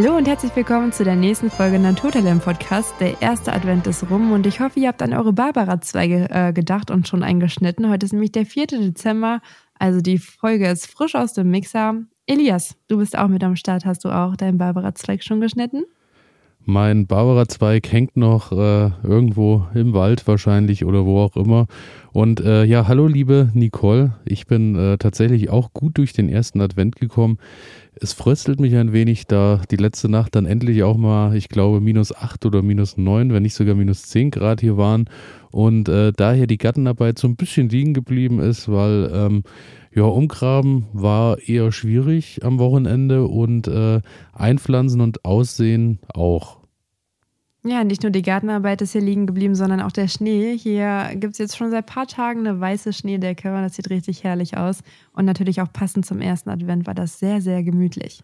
Hallo 0.00 0.16
und 0.16 0.28
herzlich 0.28 0.54
willkommen 0.54 0.92
zu 0.92 1.02
der 1.02 1.16
nächsten 1.16 1.50
Folge 1.50 1.76
Naturtalent 1.76 2.44
Podcast. 2.44 2.94
Der 3.00 3.20
erste 3.20 3.52
Advent 3.52 3.84
ist 3.88 4.08
rum 4.08 4.30
und 4.30 4.46
ich 4.46 4.60
hoffe, 4.60 4.78
ihr 4.78 4.86
habt 4.86 5.02
an 5.02 5.12
eure 5.12 5.32
Barbara-Zweige 5.32 6.28
äh, 6.30 6.52
gedacht 6.52 6.92
und 6.92 7.08
schon 7.08 7.24
eingeschnitten. 7.24 7.90
Heute 7.90 8.06
ist 8.06 8.12
nämlich 8.12 8.30
der 8.30 8.46
4. 8.46 8.68
Dezember, 8.68 9.40
also 9.76 10.00
die 10.00 10.18
Folge 10.18 10.68
ist 10.68 10.86
frisch 10.86 11.16
aus 11.16 11.32
dem 11.32 11.50
Mixer. 11.50 11.96
Elias, 12.26 12.76
du 12.86 12.98
bist 12.98 13.18
auch 13.18 13.26
mit 13.26 13.42
am 13.42 13.56
Start. 13.56 13.84
Hast 13.86 14.04
du 14.04 14.10
auch 14.10 14.36
deinen 14.36 14.56
Barbara-Zweig 14.56 15.24
schon 15.24 15.40
geschnitten? 15.40 15.82
Mein 16.70 17.06
Barbara-Zweig 17.06 17.90
hängt 17.90 18.18
noch 18.18 18.52
äh, 18.52 18.90
irgendwo 19.02 19.64
im 19.74 19.94
Wald 19.94 20.28
wahrscheinlich 20.28 20.84
oder 20.84 21.06
wo 21.06 21.18
auch 21.18 21.34
immer. 21.34 21.66
Und 22.12 22.40
äh, 22.40 22.64
ja, 22.64 22.86
hallo 22.86 23.06
liebe 23.06 23.50
Nicole. 23.54 24.12
Ich 24.26 24.46
bin 24.46 24.76
äh, 24.76 24.98
tatsächlich 24.98 25.48
auch 25.48 25.72
gut 25.72 25.96
durch 25.96 26.12
den 26.12 26.28
ersten 26.28 26.60
Advent 26.60 26.96
gekommen. 26.96 27.38
Es 28.00 28.12
fröstelt 28.12 28.60
mich 28.60 28.76
ein 28.76 28.92
wenig, 28.92 29.26
da 29.26 29.60
die 29.70 29.76
letzte 29.76 30.08
Nacht 30.08 30.34
dann 30.36 30.46
endlich 30.46 30.82
auch 30.82 30.96
mal, 30.96 31.34
ich 31.34 31.48
glaube, 31.48 31.80
minus 31.80 32.14
acht 32.14 32.46
oder 32.46 32.62
minus 32.62 32.96
neun, 32.96 33.32
wenn 33.32 33.42
nicht 33.42 33.54
sogar 33.54 33.74
minus 33.74 34.02
zehn 34.02 34.30
Grad 34.30 34.60
hier 34.60 34.76
waren. 34.76 35.08
Und 35.50 35.88
äh, 35.88 36.12
daher 36.14 36.46
die 36.46 36.58
Gartenarbeit 36.58 37.18
so 37.18 37.26
ein 37.26 37.36
bisschen 37.36 37.68
liegen 37.68 37.94
geblieben 37.94 38.38
ist, 38.38 38.70
weil 38.70 39.10
ähm, 39.12 39.42
ja, 39.94 40.04
umgraben 40.04 40.86
war 40.92 41.38
eher 41.40 41.72
schwierig 41.72 42.44
am 42.44 42.58
Wochenende 42.58 43.26
und 43.26 43.66
äh, 43.66 44.00
einpflanzen 44.32 45.00
und 45.00 45.24
aussehen 45.24 45.98
auch. 46.14 46.58
Ja, 47.64 47.82
nicht 47.82 48.02
nur 48.02 48.12
die 48.12 48.22
Gartenarbeit 48.22 48.82
ist 48.82 48.92
hier 48.92 49.00
liegen 49.00 49.26
geblieben, 49.26 49.54
sondern 49.56 49.80
auch 49.80 49.90
der 49.90 50.06
Schnee. 50.06 50.56
Hier 50.56 51.10
gibt 51.14 51.32
es 51.32 51.38
jetzt 51.38 51.56
schon 51.56 51.70
seit 51.70 51.84
ein 51.84 51.94
paar 51.94 52.06
Tagen 52.06 52.46
eine 52.46 52.60
weiße 52.60 52.92
Schneedecke 52.92 53.48
und 53.48 53.62
das 53.62 53.74
sieht 53.74 53.90
richtig 53.90 54.22
herrlich 54.22 54.56
aus. 54.56 54.80
Und 55.12 55.24
natürlich 55.24 55.60
auch 55.60 55.72
passend 55.72 56.06
zum 56.06 56.20
ersten 56.20 56.50
Advent 56.50 56.86
war 56.86 56.94
das 56.94 57.18
sehr, 57.18 57.40
sehr 57.40 57.62
gemütlich. 57.64 58.22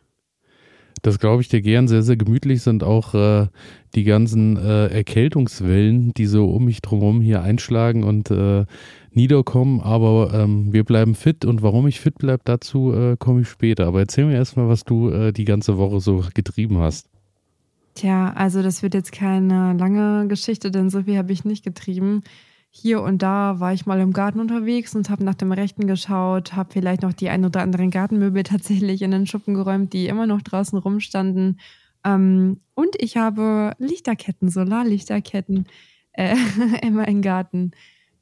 Das 1.02 1.18
glaube 1.18 1.42
ich 1.42 1.48
dir 1.48 1.60
gern. 1.60 1.86
Sehr, 1.88 2.02
sehr 2.02 2.16
gemütlich 2.16 2.62
sind 2.62 2.82
auch 2.82 3.14
äh, 3.14 3.48
die 3.94 4.04
ganzen 4.04 4.56
äh, 4.56 4.86
Erkältungswellen, 4.86 6.14
die 6.14 6.24
so 6.24 6.46
um 6.46 6.64
mich 6.64 6.80
drumherum 6.80 7.20
hier 7.20 7.42
einschlagen 7.42 8.04
und 8.04 8.30
äh, 8.30 8.64
niederkommen. 9.10 9.80
Aber 9.80 10.32
ähm, 10.32 10.72
wir 10.72 10.84
bleiben 10.84 11.14
fit 11.14 11.44
und 11.44 11.60
warum 11.60 11.86
ich 11.88 12.00
fit 12.00 12.16
bleibe, 12.16 12.42
dazu 12.46 12.94
äh, 12.94 13.16
komme 13.18 13.42
ich 13.42 13.48
später. 13.48 13.86
Aber 13.86 13.98
erzähl 13.98 14.24
mir 14.24 14.34
erstmal, 14.36 14.68
was 14.68 14.84
du 14.84 15.10
äh, 15.10 15.32
die 15.32 15.44
ganze 15.44 15.76
Woche 15.76 16.00
so 16.00 16.24
getrieben 16.32 16.78
hast. 16.78 17.08
Tja, 17.94 18.32
also 18.34 18.62
das 18.62 18.82
wird 18.82 18.94
jetzt 18.94 19.12
keine 19.12 19.74
lange 19.74 20.26
Geschichte, 20.26 20.70
denn 20.70 20.90
so 20.90 21.04
viel 21.04 21.16
habe 21.16 21.32
ich 21.32 21.44
nicht 21.44 21.64
getrieben. 21.64 22.22
Hier 22.70 23.02
und 23.02 23.22
da 23.22 23.60
war 23.60 23.72
ich 23.72 23.86
mal 23.86 24.00
im 24.00 24.12
Garten 24.12 24.40
unterwegs 24.40 24.96
und 24.96 25.08
habe 25.08 25.22
nach 25.22 25.36
dem 25.36 25.52
Rechten 25.52 25.86
geschaut, 25.86 26.54
habe 26.54 26.72
vielleicht 26.72 27.02
noch 27.02 27.12
die 27.12 27.28
ein 27.28 27.44
oder 27.44 27.62
anderen 27.62 27.90
Gartenmöbel 27.92 28.42
tatsächlich 28.44 29.02
in 29.02 29.12
den 29.12 29.26
Schuppen 29.26 29.54
geräumt, 29.54 29.92
die 29.92 30.08
immer 30.08 30.26
noch 30.26 30.42
draußen 30.42 30.76
rumstanden. 30.78 31.60
Ähm, 32.04 32.60
und 32.74 32.96
ich 32.98 33.16
habe 33.16 33.74
Lichterketten, 33.78 34.48
Solarlichterketten 34.48 35.66
äh, 36.14 36.36
in 36.82 36.94
meinen 36.94 37.22
Garten, 37.22 37.70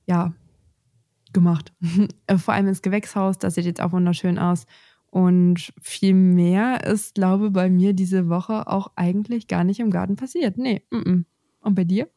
ja, 0.06 0.34
gemacht. 1.32 1.72
Vor 2.36 2.52
allem 2.52 2.68
ins 2.68 2.82
Gewächshaus, 2.82 3.38
das 3.38 3.54
sieht 3.54 3.64
jetzt 3.64 3.80
auch 3.80 3.92
wunderschön 3.92 4.38
aus. 4.38 4.66
Und 5.12 5.74
viel 5.78 6.14
mehr 6.14 6.84
ist, 6.86 7.16
glaube 7.16 7.48
ich, 7.48 7.52
bei 7.52 7.68
mir 7.68 7.92
diese 7.92 8.30
Woche 8.30 8.66
auch 8.66 8.92
eigentlich 8.96 9.46
gar 9.46 9.62
nicht 9.62 9.78
im 9.78 9.90
Garten 9.90 10.16
passiert. 10.16 10.56
Nee, 10.56 10.80
m 10.90 11.02
-m. 11.02 11.24
und 11.60 11.74
bei 11.74 11.84
dir? 11.84 12.08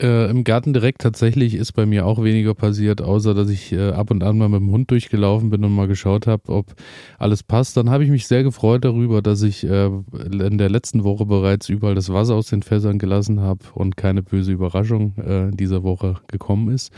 Äh, 0.00 0.30
Im 0.30 0.44
Garten 0.44 0.74
direkt 0.74 1.00
tatsächlich 1.00 1.54
ist 1.54 1.72
bei 1.72 1.86
mir 1.86 2.04
auch 2.04 2.22
weniger 2.22 2.54
passiert, 2.54 3.00
außer 3.00 3.32
dass 3.32 3.48
ich 3.48 3.72
äh, 3.72 3.92
ab 3.92 4.10
und 4.10 4.22
an 4.22 4.36
mal 4.36 4.50
mit 4.50 4.60
dem 4.60 4.70
Hund 4.70 4.90
durchgelaufen 4.90 5.48
bin 5.48 5.64
und 5.64 5.74
mal 5.74 5.88
geschaut 5.88 6.26
habe, 6.26 6.52
ob 6.52 6.74
alles 7.18 7.42
passt. 7.42 7.78
Dann 7.78 7.88
habe 7.88 8.04
ich 8.04 8.10
mich 8.10 8.26
sehr 8.28 8.42
gefreut 8.42 8.84
darüber, 8.84 9.22
dass 9.22 9.40
ich 9.40 9.64
äh, 9.64 9.86
in 9.86 10.58
der 10.58 10.68
letzten 10.68 11.04
Woche 11.04 11.24
bereits 11.24 11.70
überall 11.70 11.94
das 11.94 12.12
Wasser 12.12 12.34
aus 12.34 12.48
den 12.48 12.62
Fässern 12.62 12.98
gelassen 12.98 13.40
habe 13.40 13.60
und 13.72 13.96
keine 13.96 14.22
böse 14.22 14.52
Überraschung 14.52 15.16
äh, 15.16 15.50
dieser 15.50 15.82
Woche 15.82 16.16
gekommen 16.28 16.72
ist. 16.72 16.92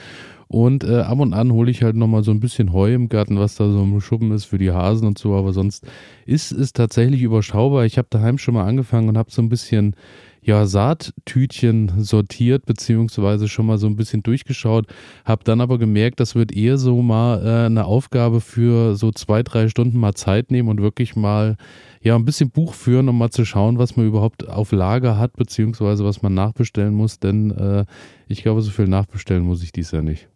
Und 0.53 0.83
äh, 0.83 1.03
ab 1.03 1.21
und 1.21 1.33
an 1.33 1.53
hole 1.53 1.71
ich 1.71 1.85
halt 1.85 1.95
nochmal 1.95 2.25
so 2.25 2.33
ein 2.33 2.41
bisschen 2.41 2.73
Heu 2.73 2.93
im 2.93 3.09
Garten, 3.09 3.39
was 3.39 3.55
da 3.55 3.71
so 3.71 3.85
im 3.85 4.01
Schuppen 4.01 4.33
ist 4.33 4.47
für 4.47 4.59
die 4.59 4.73
Hasen 4.73 5.07
und 5.07 5.17
so. 5.17 5.37
Aber 5.37 5.53
sonst 5.53 5.87
ist 6.27 6.51
es 6.51 6.73
tatsächlich 6.73 7.23
überschaubar. 7.23 7.85
Ich 7.85 7.99
habe 7.99 8.09
daheim 8.11 8.37
schon 8.37 8.55
mal 8.55 8.67
angefangen 8.67 9.09
und 9.09 9.17
habe 9.17 9.31
so 9.31 9.43
ein 9.43 9.49
bisschen 9.49 9.95
ja, 10.43 10.67
Saattütchen 10.67 12.03
sortiert, 12.03 12.67
beziehungsweise 12.67 13.47
schon 13.47 13.67
mal 13.67 13.79
so 13.79 13.87
ein 13.87 13.95
bisschen 13.95 14.25
durchgeschaut, 14.25 14.87
habe 15.25 15.45
dann 15.45 15.61
aber 15.61 15.79
gemerkt, 15.79 16.19
das 16.19 16.35
wird 16.35 16.51
eher 16.51 16.79
so 16.79 17.01
mal 17.01 17.47
äh, 17.47 17.67
eine 17.67 17.85
Aufgabe 17.85 18.41
für 18.41 18.97
so 18.97 19.13
zwei, 19.13 19.45
drei 19.45 19.69
Stunden 19.69 20.01
mal 20.01 20.15
Zeit 20.15 20.51
nehmen 20.51 20.69
und 20.69 20.83
wirklich 20.83 21.15
mal 21.15 21.59
ja 22.03 22.17
ein 22.17 22.25
bisschen 22.25 22.51
Buch 22.51 22.75
führen, 22.75 23.09
um 23.09 23.19
mal 23.19 23.31
zu 23.31 23.45
schauen, 23.45 23.79
was 23.79 23.97
man 23.97 24.07
überhaupt 24.07 24.49
auf 24.49 24.73
Lager 24.73 25.17
hat, 25.17 25.37
beziehungsweise 25.37 26.05
was 26.05 26.23
man 26.23 26.35
nachbestellen 26.35 26.95
muss, 26.95 27.21
denn 27.21 27.53
äh, 27.53 27.85
ich 28.27 28.43
glaube, 28.43 28.63
so 28.63 28.73
viel 28.73 28.89
nachbestellen 28.89 29.45
muss 29.45 29.63
ich 29.63 29.71
dies 29.71 29.93
Jahr 29.93 30.03
nicht. 30.03 30.29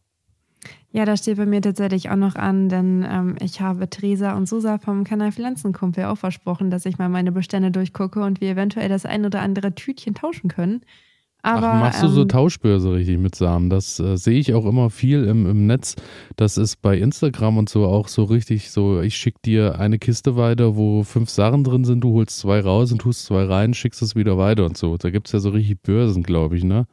Ja, 0.95 1.05
das 1.05 1.19
steht 1.19 1.39
bei 1.39 1.45
mir 1.45 1.61
tatsächlich 1.61 2.09
auch 2.11 2.17
noch 2.17 2.37
an, 2.37 2.69
denn 2.69 3.05
ähm, 3.05 3.35
ich 3.43 3.61
habe 3.61 3.91
Theresa 3.91 4.37
und 4.37 4.49
Susa 4.49 4.79
vom 4.79 5.03
Kanal 5.03 5.33
Pflanzenkumpel 5.33 6.05
auch 6.05 6.19
versprochen, 6.19 6.71
dass 6.71 6.87
ich 6.87 6.99
mal 6.99 7.09
meine 7.09 7.33
Bestände 7.33 7.73
durchgucke 7.73 8.23
und 8.23 8.41
wir 8.41 8.51
eventuell 8.51 8.89
das 8.89 9.05
ein 9.05 9.27
oder 9.27 9.41
andere 9.41 9.75
Tütchen 9.75 10.15
tauschen 10.15 10.47
können. 10.47 10.83
Aber, 11.43 11.73
Ach, 11.73 11.81
machst 11.81 12.01
du 12.05 12.07
so 12.07 12.23
ähm, 12.23 12.29
Tauschbörse 12.29 12.93
richtig 12.93 13.19
mit 13.19 13.35
Samen? 13.35 13.71
Das 13.71 13.99
äh, 13.99 14.17
sehe 14.17 14.39
ich 14.39 14.55
auch 14.55 14.67
immer 14.67 14.89
viel 14.89 15.25
im, 15.25 15.51
im 15.51 15.67
Netz. 15.67 15.97
Das 16.37 16.57
ist 16.59 16.81
bei 16.81 16.97
Instagram 16.97 17.59
und 17.59 17.69
so 17.69 17.87
auch 17.87 18.07
so 18.07 18.23
richtig 18.23 18.71
so, 18.71 19.01
ich 19.01 19.17
schicke 19.17 19.41
dir 19.45 19.81
eine 19.81 19.99
Kiste 19.99 20.37
weiter, 20.37 20.77
wo 20.77 21.03
fünf 21.03 21.29
Sachen 21.29 21.65
drin 21.65 21.85
sind, 21.85 22.03
du 22.03 22.13
holst 22.13 22.39
zwei 22.39 22.61
raus 22.61 22.93
und 22.93 23.01
tust 23.01 23.25
zwei 23.25 23.43
rein, 23.43 23.75
schickst 23.75 24.01
es 24.01 24.15
wieder 24.15 24.39
weiter 24.39 24.65
und 24.65 24.77
so. 24.77 24.97
Da 24.97 25.11
gibt 25.11 25.27
es 25.27 25.33
ja 25.33 25.41
so 25.41 25.49
richtig 25.49 25.83
Börsen, 25.83 26.23
glaube 26.23 26.57
ich, 26.57 26.63
ne? 26.63 26.87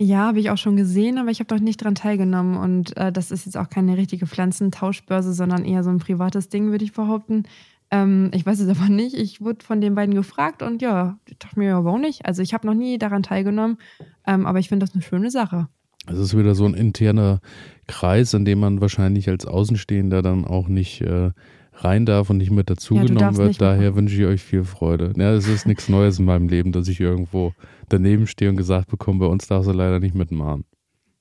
Ja, 0.00 0.28
habe 0.28 0.38
ich 0.38 0.50
auch 0.50 0.58
schon 0.58 0.76
gesehen, 0.76 1.18
aber 1.18 1.30
ich 1.30 1.40
habe 1.40 1.48
doch 1.48 1.58
nicht 1.58 1.82
dran 1.82 1.96
teilgenommen. 1.96 2.56
Und 2.56 2.96
äh, 2.96 3.10
das 3.10 3.32
ist 3.32 3.46
jetzt 3.46 3.56
auch 3.56 3.68
keine 3.68 3.96
richtige 3.96 4.28
Pflanzentauschbörse, 4.28 5.32
sondern 5.32 5.64
eher 5.64 5.82
so 5.82 5.90
ein 5.90 5.98
privates 5.98 6.48
Ding, 6.48 6.70
würde 6.70 6.84
ich 6.84 6.92
behaupten. 6.92 7.44
Ähm, 7.90 8.30
ich 8.32 8.46
weiß 8.46 8.60
es 8.60 8.68
aber 8.78 8.88
nicht. 8.88 9.16
Ich 9.16 9.40
wurde 9.40 9.64
von 9.64 9.80
den 9.80 9.96
beiden 9.96 10.14
gefragt 10.14 10.62
und 10.62 10.82
ja, 10.82 11.18
ich 11.26 11.38
dachte 11.38 11.58
mir, 11.58 11.66
ja, 11.66 11.84
warum 11.84 12.00
nicht? 12.00 12.26
Also 12.26 12.42
ich 12.42 12.54
habe 12.54 12.66
noch 12.66 12.74
nie 12.74 12.98
daran 12.98 13.24
teilgenommen, 13.24 13.78
ähm, 14.24 14.46
aber 14.46 14.60
ich 14.60 14.68
finde 14.68 14.86
das 14.86 14.94
eine 14.94 15.02
schöne 15.02 15.32
Sache. 15.32 15.68
Es 16.06 16.18
ist 16.18 16.38
wieder 16.38 16.54
so 16.54 16.64
ein 16.64 16.74
interner 16.74 17.40
Kreis, 17.86 18.32
in 18.34 18.44
dem 18.44 18.60
man 18.60 18.80
wahrscheinlich 18.80 19.28
als 19.28 19.46
Außenstehender 19.46 20.22
dann 20.22 20.44
auch 20.44 20.68
nicht 20.68 21.00
äh, 21.02 21.32
rein 21.74 22.06
darf 22.06 22.30
und 22.30 22.38
nicht 22.38 22.50
mit 22.50 22.70
dazugenommen 22.70 23.18
ja, 23.18 23.36
wird. 23.36 23.60
Daher 23.60 23.94
wünsche 23.94 24.16
ich 24.16 24.24
euch 24.24 24.42
viel 24.42 24.64
Freude. 24.64 25.12
Ja, 25.16 25.32
es 25.32 25.48
ist 25.48 25.66
nichts 25.66 25.88
Neues 25.88 26.18
in 26.18 26.24
meinem 26.24 26.48
Leben, 26.48 26.72
dass 26.72 26.88
ich 26.88 27.00
irgendwo 27.00 27.52
daneben 27.88 28.26
stehe 28.26 28.50
und 28.50 28.56
gesagt 28.56 28.88
bekomme, 28.88 29.20
bei 29.20 29.26
uns 29.26 29.46
darfst 29.46 29.68
du 29.68 29.72
leider 29.72 30.00
nicht 30.00 30.14
mitmachen. 30.14 30.64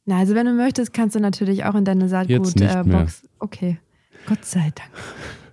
Na, 0.05 0.19
also 0.19 0.35
wenn 0.35 0.45
du 0.45 0.53
möchtest, 0.53 0.93
kannst 0.93 1.15
du 1.15 1.19
natürlich 1.19 1.65
auch 1.65 1.75
in 1.75 1.83
deine 1.83 2.07
Saatgutbox. 2.07 3.23
Äh, 3.23 3.27
okay. 3.39 3.77
Gott 4.25 4.45
sei 4.45 4.71
Dank. 4.73 4.91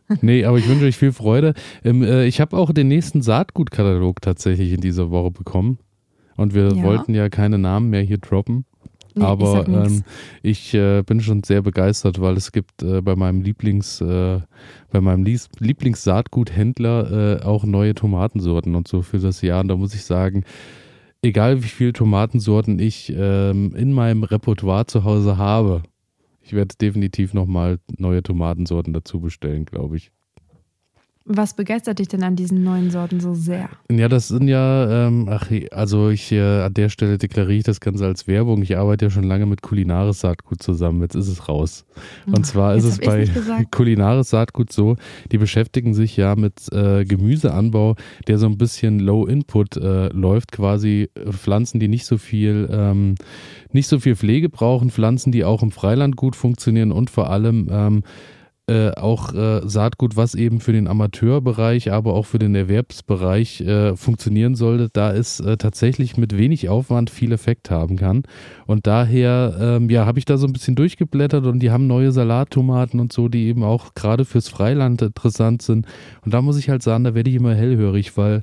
nee, 0.22 0.44
aber 0.44 0.58
ich 0.58 0.68
wünsche 0.68 0.84
euch 0.84 0.96
viel 0.96 1.12
Freude. 1.12 1.54
Ähm, 1.82 2.02
äh, 2.02 2.26
ich 2.26 2.40
habe 2.40 2.56
auch 2.56 2.72
den 2.72 2.88
nächsten 2.88 3.22
Saatgutkatalog 3.22 4.20
tatsächlich 4.20 4.72
in 4.72 4.80
dieser 4.80 5.10
Woche 5.10 5.30
bekommen. 5.30 5.78
Und 6.36 6.54
wir 6.54 6.72
ja. 6.72 6.82
wollten 6.82 7.14
ja 7.14 7.28
keine 7.28 7.58
Namen 7.58 7.90
mehr 7.90 8.02
hier 8.02 8.18
droppen. 8.18 8.64
Nee, 9.16 9.24
aber 9.24 9.62
ich, 9.62 9.68
ähm, 9.68 10.02
ich 10.42 10.74
äh, 10.74 11.02
bin 11.02 11.20
schon 11.20 11.44
sehr 11.44 11.62
begeistert, 11.62 12.20
weil 12.20 12.36
es 12.36 12.50
gibt 12.50 12.82
äh, 12.82 13.00
bei 13.00 13.14
meinem 13.14 13.42
Lieblings, 13.42 14.00
äh, 14.00 14.40
bei 14.90 15.00
meinem 15.00 15.24
Lieblingssaatguthändler 15.24 17.40
äh, 17.40 17.44
auch 17.44 17.64
neue 17.64 17.94
Tomatensorten 17.94 18.74
und 18.74 18.88
so 18.88 19.02
für 19.02 19.18
das 19.18 19.40
Jahr. 19.40 19.60
Und 19.60 19.68
da 19.68 19.76
muss 19.76 19.94
ich 19.94 20.04
sagen, 20.04 20.42
egal 21.24 21.62
wie 21.62 21.68
viele 21.68 21.92
Tomatensorten 21.92 22.78
ich 22.78 23.12
ähm, 23.16 23.74
in 23.74 23.92
meinem 23.92 24.24
Repertoire 24.24 24.86
zu 24.86 25.04
Hause 25.04 25.38
habe, 25.38 25.82
ich 26.40 26.52
werde 26.52 26.76
definitiv 26.76 27.32
nochmal 27.32 27.78
neue 27.96 28.22
Tomatensorten 28.22 28.92
dazu 28.92 29.20
bestellen, 29.20 29.64
glaube 29.64 29.96
ich. 29.96 30.12
Was 31.26 31.54
begeistert 31.54 32.00
dich 32.00 32.08
denn 32.08 32.22
an 32.22 32.36
diesen 32.36 32.62
neuen 32.64 32.90
Sorten 32.90 33.18
so 33.18 33.32
sehr? 33.32 33.70
Ja, 33.90 34.08
das 34.08 34.28
sind 34.28 34.46
ja, 34.46 35.06
ähm, 35.06 35.26
ach, 35.30 35.50
also 35.70 36.10
ich 36.10 36.30
äh, 36.32 36.60
an 36.60 36.74
der 36.74 36.90
Stelle 36.90 37.16
deklariere 37.16 37.60
ich 37.60 37.64
das 37.64 37.80
Ganze 37.80 38.04
als 38.04 38.26
Werbung. 38.26 38.60
Ich 38.60 38.76
arbeite 38.76 39.06
ja 39.06 39.10
schon 39.10 39.24
lange 39.24 39.46
mit 39.46 39.62
Kulinaris 39.62 40.20
Saatgut 40.20 40.62
zusammen. 40.62 41.00
Jetzt 41.00 41.14
ist 41.14 41.28
es 41.28 41.48
raus. 41.48 41.86
Und 42.26 42.40
ach, 42.40 42.42
zwar 42.42 42.74
ist 42.74 42.84
es 42.84 42.98
bei 42.98 43.26
Kulinaris 43.70 44.28
Saatgut 44.28 44.70
so, 44.70 44.96
die 45.32 45.38
beschäftigen 45.38 45.94
sich 45.94 46.14
ja 46.18 46.36
mit 46.36 46.70
äh, 46.72 47.06
Gemüseanbau, 47.06 47.96
der 48.28 48.36
so 48.36 48.44
ein 48.44 48.58
bisschen 48.58 48.98
Low 48.98 49.24
Input 49.24 49.78
äh, 49.78 50.08
läuft, 50.08 50.52
quasi 50.52 51.08
äh, 51.14 51.32
Pflanzen, 51.32 51.80
die 51.80 51.88
nicht 51.88 52.04
so 52.04 52.18
viel, 52.18 52.68
ähm, 52.70 53.14
nicht 53.72 53.88
so 53.88 53.98
viel 53.98 54.14
Pflege 54.14 54.50
brauchen, 54.50 54.90
Pflanzen, 54.90 55.32
die 55.32 55.46
auch 55.46 55.62
im 55.62 55.70
Freiland 55.70 56.16
gut 56.16 56.36
funktionieren 56.36 56.92
und 56.92 57.08
vor 57.08 57.30
allem 57.30 57.68
ähm, 57.70 58.02
äh, 58.66 58.92
auch 58.92 59.34
äh, 59.34 59.60
Saatgut, 59.68 60.16
was 60.16 60.34
eben 60.34 60.60
für 60.60 60.72
den 60.72 60.88
Amateurbereich, 60.88 61.92
aber 61.92 62.14
auch 62.14 62.24
für 62.24 62.38
den 62.38 62.54
Erwerbsbereich 62.54 63.60
äh, 63.60 63.94
funktionieren 63.94 64.54
sollte, 64.54 64.88
da 64.90 65.12
es 65.12 65.38
äh, 65.40 65.58
tatsächlich 65.58 66.16
mit 66.16 66.38
wenig 66.38 66.70
Aufwand 66.70 67.10
viel 67.10 67.32
Effekt 67.32 67.70
haben 67.70 67.96
kann. 67.96 68.22
Und 68.66 68.86
daher, 68.86 69.56
ähm, 69.60 69.90
ja, 69.90 70.06
habe 70.06 70.18
ich 70.18 70.24
da 70.24 70.38
so 70.38 70.46
ein 70.46 70.54
bisschen 70.54 70.76
durchgeblättert 70.76 71.44
und 71.44 71.60
die 71.60 71.70
haben 71.70 71.86
neue 71.86 72.10
Salattomaten 72.10 73.00
und 73.00 73.12
so, 73.12 73.28
die 73.28 73.48
eben 73.48 73.62
auch 73.64 73.94
gerade 73.94 74.24
fürs 74.24 74.48
Freiland 74.48 75.02
interessant 75.02 75.60
sind. 75.60 75.86
Und 76.24 76.32
da 76.32 76.40
muss 76.40 76.56
ich 76.56 76.70
halt 76.70 76.82
sagen, 76.82 77.04
da 77.04 77.14
werde 77.14 77.28
ich 77.28 77.36
immer 77.36 77.54
hellhörig, 77.54 78.16
weil 78.16 78.42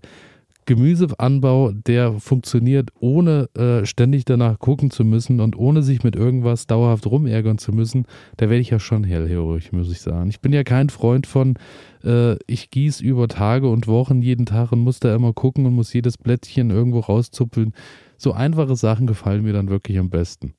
Gemüseanbau, 0.66 1.72
der 1.72 2.14
funktioniert, 2.20 2.90
ohne 3.00 3.50
äh, 3.56 3.86
ständig 3.86 4.26
danach 4.26 4.60
gucken 4.60 4.92
zu 4.92 5.04
müssen 5.04 5.40
und 5.40 5.58
ohne 5.58 5.84
sich 5.84 6.04
mit 6.04 6.16
irgendwas 6.16 6.68
dauerhaft 6.68 7.06
rumärgern 7.08 7.58
zu 7.58 7.72
müssen, 7.72 8.06
da 8.38 8.50
werde 8.50 8.62
ich 8.62 8.70
ja 8.70 8.80
schon 8.80 9.04
hellhörig, 9.04 9.72
muss 9.72 9.92
ich 9.92 10.02
sagen. 10.02 10.30
Ich 10.30 10.40
bin 10.40 10.54
ja 10.54 10.64
kein 10.64 10.90
Freund 10.90 11.28
von, 11.28 11.56
äh, 12.04 12.36
ich 12.48 12.70
gieße 12.70 13.04
über 13.04 13.28
Tage 13.28 13.70
und 13.70 13.88
Wochen 13.88 14.22
jeden 14.22 14.46
Tag 14.46 14.72
und 14.72 14.80
muss 14.80 15.00
da 15.00 15.16
immer 15.16 15.34
gucken 15.34 15.66
und 15.66 15.74
muss 15.74 15.94
jedes 15.94 16.18
Blättchen 16.18 16.70
irgendwo 16.70 17.00
rauszupfeln. 17.00 17.74
So 18.18 18.34
einfache 18.34 18.76
Sachen 18.76 19.08
gefallen 19.08 19.44
mir 19.44 19.54
dann 19.54 19.70
wirklich 19.70 19.98
am 19.98 20.10
besten. 20.10 20.54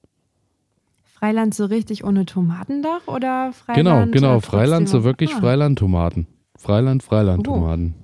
Freiland 1.22 1.54
so 1.54 1.66
richtig 1.66 2.02
ohne 2.02 2.26
Tomatendach 2.26 3.06
oder 3.06 3.52
Freiland? 3.52 3.76
Genau, 3.76 4.06
genau, 4.10 4.40
Freiland 4.40 4.88
so 4.88 5.04
wirklich 5.04 5.32
ah. 5.36 5.38
Freiland-Tomaten. 5.38 6.26
Freiland, 6.56 7.04
Freiland-Tomaten. 7.04 7.94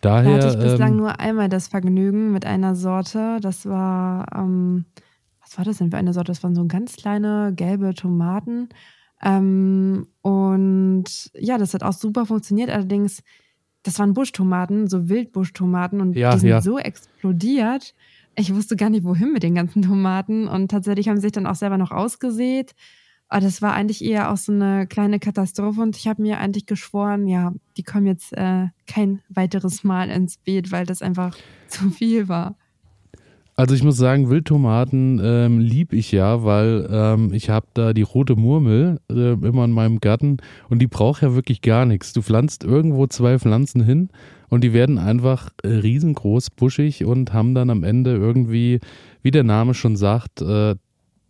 Daher. 0.00 0.38
Da 0.38 0.46
hatte 0.46 0.58
ich 0.58 0.64
bislang 0.64 0.92
ähm, 0.92 0.96
nur 0.98 1.20
einmal 1.20 1.48
das 1.48 1.68
Vergnügen 1.68 2.32
mit 2.32 2.46
einer 2.46 2.74
Sorte. 2.74 3.38
Das 3.40 3.66
war, 3.66 4.26
ähm, 4.34 4.84
was 5.40 5.58
war 5.58 5.64
das 5.64 5.78
denn 5.78 5.90
für 5.90 5.96
eine 5.96 6.12
Sorte? 6.12 6.30
Das 6.30 6.42
waren 6.42 6.54
so 6.54 6.66
ganz 6.66 6.96
kleine 6.96 7.52
gelbe 7.54 7.94
Tomaten. 7.94 8.68
Ähm, 9.22 10.06
und 10.22 11.04
ja, 11.34 11.58
das 11.58 11.74
hat 11.74 11.82
auch 11.82 11.92
super 11.92 12.26
funktioniert. 12.26 12.70
Allerdings, 12.70 13.22
das 13.82 13.98
waren 13.98 14.14
Buschtomaten, 14.14 14.86
so 14.86 15.08
Wildbuschtomaten 15.08 16.00
und 16.00 16.16
ja, 16.16 16.32
die 16.34 16.40
sind 16.40 16.48
ja. 16.50 16.60
so 16.60 16.78
explodiert. 16.78 17.94
Ich 18.36 18.54
wusste 18.54 18.76
gar 18.76 18.90
nicht, 18.90 19.02
wohin 19.02 19.32
mit 19.32 19.42
den 19.42 19.56
ganzen 19.56 19.82
Tomaten. 19.82 20.46
Und 20.46 20.70
tatsächlich 20.70 21.08
haben 21.08 21.16
sie 21.16 21.22
sich 21.22 21.32
dann 21.32 21.46
auch 21.46 21.56
selber 21.56 21.76
noch 21.78 21.90
ausgesät. 21.90 22.74
Aber 23.28 23.42
das 23.42 23.60
war 23.60 23.74
eigentlich 23.74 24.02
eher 24.02 24.32
auch 24.32 24.38
so 24.38 24.52
eine 24.52 24.86
kleine 24.86 25.18
Katastrophe 25.18 25.82
und 25.82 25.96
ich 25.96 26.08
habe 26.08 26.22
mir 26.22 26.38
eigentlich 26.38 26.66
geschworen, 26.66 27.26
ja, 27.26 27.52
die 27.76 27.82
kommen 27.82 28.06
jetzt 28.06 28.32
äh, 28.32 28.68
kein 28.86 29.20
weiteres 29.28 29.84
Mal 29.84 30.08
ins 30.08 30.38
Beet, 30.38 30.72
weil 30.72 30.86
das 30.86 31.02
einfach 31.02 31.36
zu 31.68 31.90
viel 31.90 32.28
war. 32.28 32.56
Also 33.54 33.74
ich 33.74 33.82
muss 33.82 33.96
sagen, 33.96 34.30
Wildtomaten 34.30 35.20
ähm, 35.20 35.58
lieb 35.58 35.92
ich 35.92 36.12
ja, 36.12 36.44
weil 36.44 36.88
ähm, 36.92 37.32
ich 37.32 37.50
habe 37.50 37.66
da 37.74 37.92
die 37.92 38.02
rote 38.02 38.36
Murmel 38.36 39.00
äh, 39.10 39.32
immer 39.32 39.64
in 39.64 39.72
meinem 39.72 39.98
Garten 39.98 40.36
und 40.68 40.78
die 40.78 40.86
braucht 40.86 41.22
ja 41.22 41.34
wirklich 41.34 41.60
gar 41.60 41.84
nichts. 41.84 42.12
Du 42.12 42.22
pflanzt 42.22 42.62
irgendwo 42.62 43.08
zwei 43.08 43.36
Pflanzen 43.36 43.82
hin 43.82 44.10
und 44.48 44.62
die 44.62 44.72
werden 44.72 44.98
einfach 44.98 45.50
äh, 45.64 45.70
riesengroß, 45.70 46.50
buschig 46.50 47.04
und 47.04 47.32
haben 47.32 47.56
dann 47.56 47.68
am 47.70 47.82
Ende 47.82 48.12
irgendwie, 48.12 48.78
wie 49.22 49.32
der 49.32 49.42
Name 49.42 49.74
schon 49.74 49.96
sagt, 49.96 50.40
äh, 50.40 50.76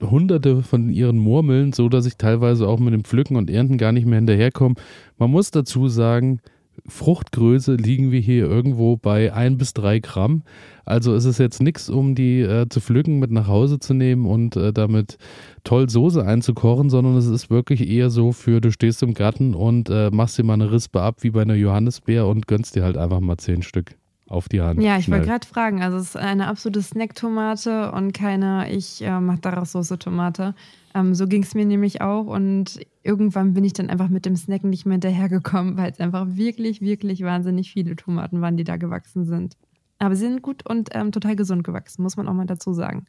hunderte 0.00 0.62
von 0.62 0.90
ihren 0.90 1.18
Murmeln, 1.18 1.72
so 1.72 1.88
dass 1.88 2.06
ich 2.06 2.16
teilweise 2.16 2.68
auch 2.68 2.78
mit 2.78 2.94
dem 2.94 3.04
Pflücken 3.04 3.36
und 3.36 3.50
Ernten 3.50 3.78
gar 3.78 3.92
nicht 3.92 4.06
mehr 4.06 4.18
hinterherkomme. 4.18 4.76
Man 5.18 5.30
muss 5.30 5.50
dazu 5.50 5.88
sagen, 5.88 6.40
Fruchtgröße 6.86 7.74
liegen 7.74 8.12
wir 8.12 8.20
hier 8.20 8.46
irgendwo 8.46 8.96
bei 8.96 9.32
ein 9.32 9.58
bis 9.58 9.74
drei 9.74 9.98
Gramm. 9.98 10.42
Also 10.84 11.14
ist 11.14 11.24
es 11.24 11.38
jetzt 11.38 11.60
nichts, 11.60 11.90
um 11.90 12.14
die 12.14 12.40
äh, 12.40 12.68
zu 12.68 12.80
pflücken, 12.80 13.18
mit 13.18 13.30
nach 13.30 13.48
Hause 13.48 13.78
zu 13.78 13.94
nehmen 13.94 14.26
und 14.26 14.56
äh, 14.56 14.72
damit 14.72 15.18
toll 15.64 15.90
Soße 15.90 16.24
einzukochen, 16.24 16.88
sondern 16.88 17.16
es 17.16 17.26
ist 17.26 17.50
wirklich 17.50 17.88
eher 17.88 18.10
so 18.10 18.32
für, 18.32 18.60
du 18.60 18.70
stehst 18.70 19.02
im 19.02 19.14
Garten 19.14 19.54
und 19.54 19.90
äh, 19.90 20.10
machst 20.10 20.38
dir 20.38 20.44
mal 20.44 20.54
eine 20.54 20.70
Rispe 20.70 21.02
ab 21.02 21.16
wie 21.22 21.30
bei 21.30 21.42
einer 21.42 21.54
Johannisbeer 21.54 22.26
und 22.26 22.46
gönnst 22.46 22.76
dir 22.76 22.84
halt 22.84 22.96
einfach 22.96 23.20
mal 23.20 23.36
zehn 23.36 23.62
Stück 23.62 23.96
auf 24.28 24.48
die 24.48 24.60
Hand. 24.60 24.80
Ja, 24.82 24.98
ich 24.98 25.10
wollte 25.10 25.26
gerade 25.26 25.46
fragen. 25.46 25.82
Also 25.82 25.96
es 25.96 26.10
ist 26.10 26.16
eine 26.16 26.46
absolute 26.46 26.82
Snack-Tomate 26.82 27.92
und 27.92 28.12
keine, 28.12 28.70
ich 28.70 29.02
äh, 29.02 29.20
mache 29.20 29.40
daraus 29.40 29.72
Soße-Tomate. 29.72 30.54
Ähm, 30.94 31.14
so 31.14 31.26
ging 31.26 31.42
es 31.42 31.54
mir 31.54 31.64
nämlich 31.64 32.00
auch 32.00 32.26
und 32.26 32.80
irgendwann 33.02 33.54
bin 33.54 33.64
ich 33.64 33.72
dann 33.72 33.90
einfach 33.90 34.08
mit 34.08 34.26
dem 34.26 34.36
Snacken 34.36 34.70
nicht 34.70 34.86
mehr 34.86 34.94
hinterhergekommen, 34.94 35.76
weil 35.78 35.90
es 35.90 36.00
einfach 36.00 36.26
wirklich, 36.30 36.80
wirklich 36.80 37.22
wahnsinnig 37.22 37.72
viele 37.72 37.96
Tomaten 37.96 38.40
waren, 38.40 38.56
die 38.56 38.64
da 38.64 38.76
gewachsen 38.76 39.25
sind. 39.25 39.56
Aber 39.98 40.14
sie 40.14 40.26
sind 40.26 40.42
gut 40.42 40.69
und 40.69 40.90
ähm, 40.92 41.10
total 41.10 41.34
gesund 41.34 41.64
gewachsen, 41.64 42.02
muss 42.02 42.16
man 42.16 42.28
auch 42.28 42.34
mal 42.34 42.46
dazu 42.46 42.72
sagen. 42.72 43.06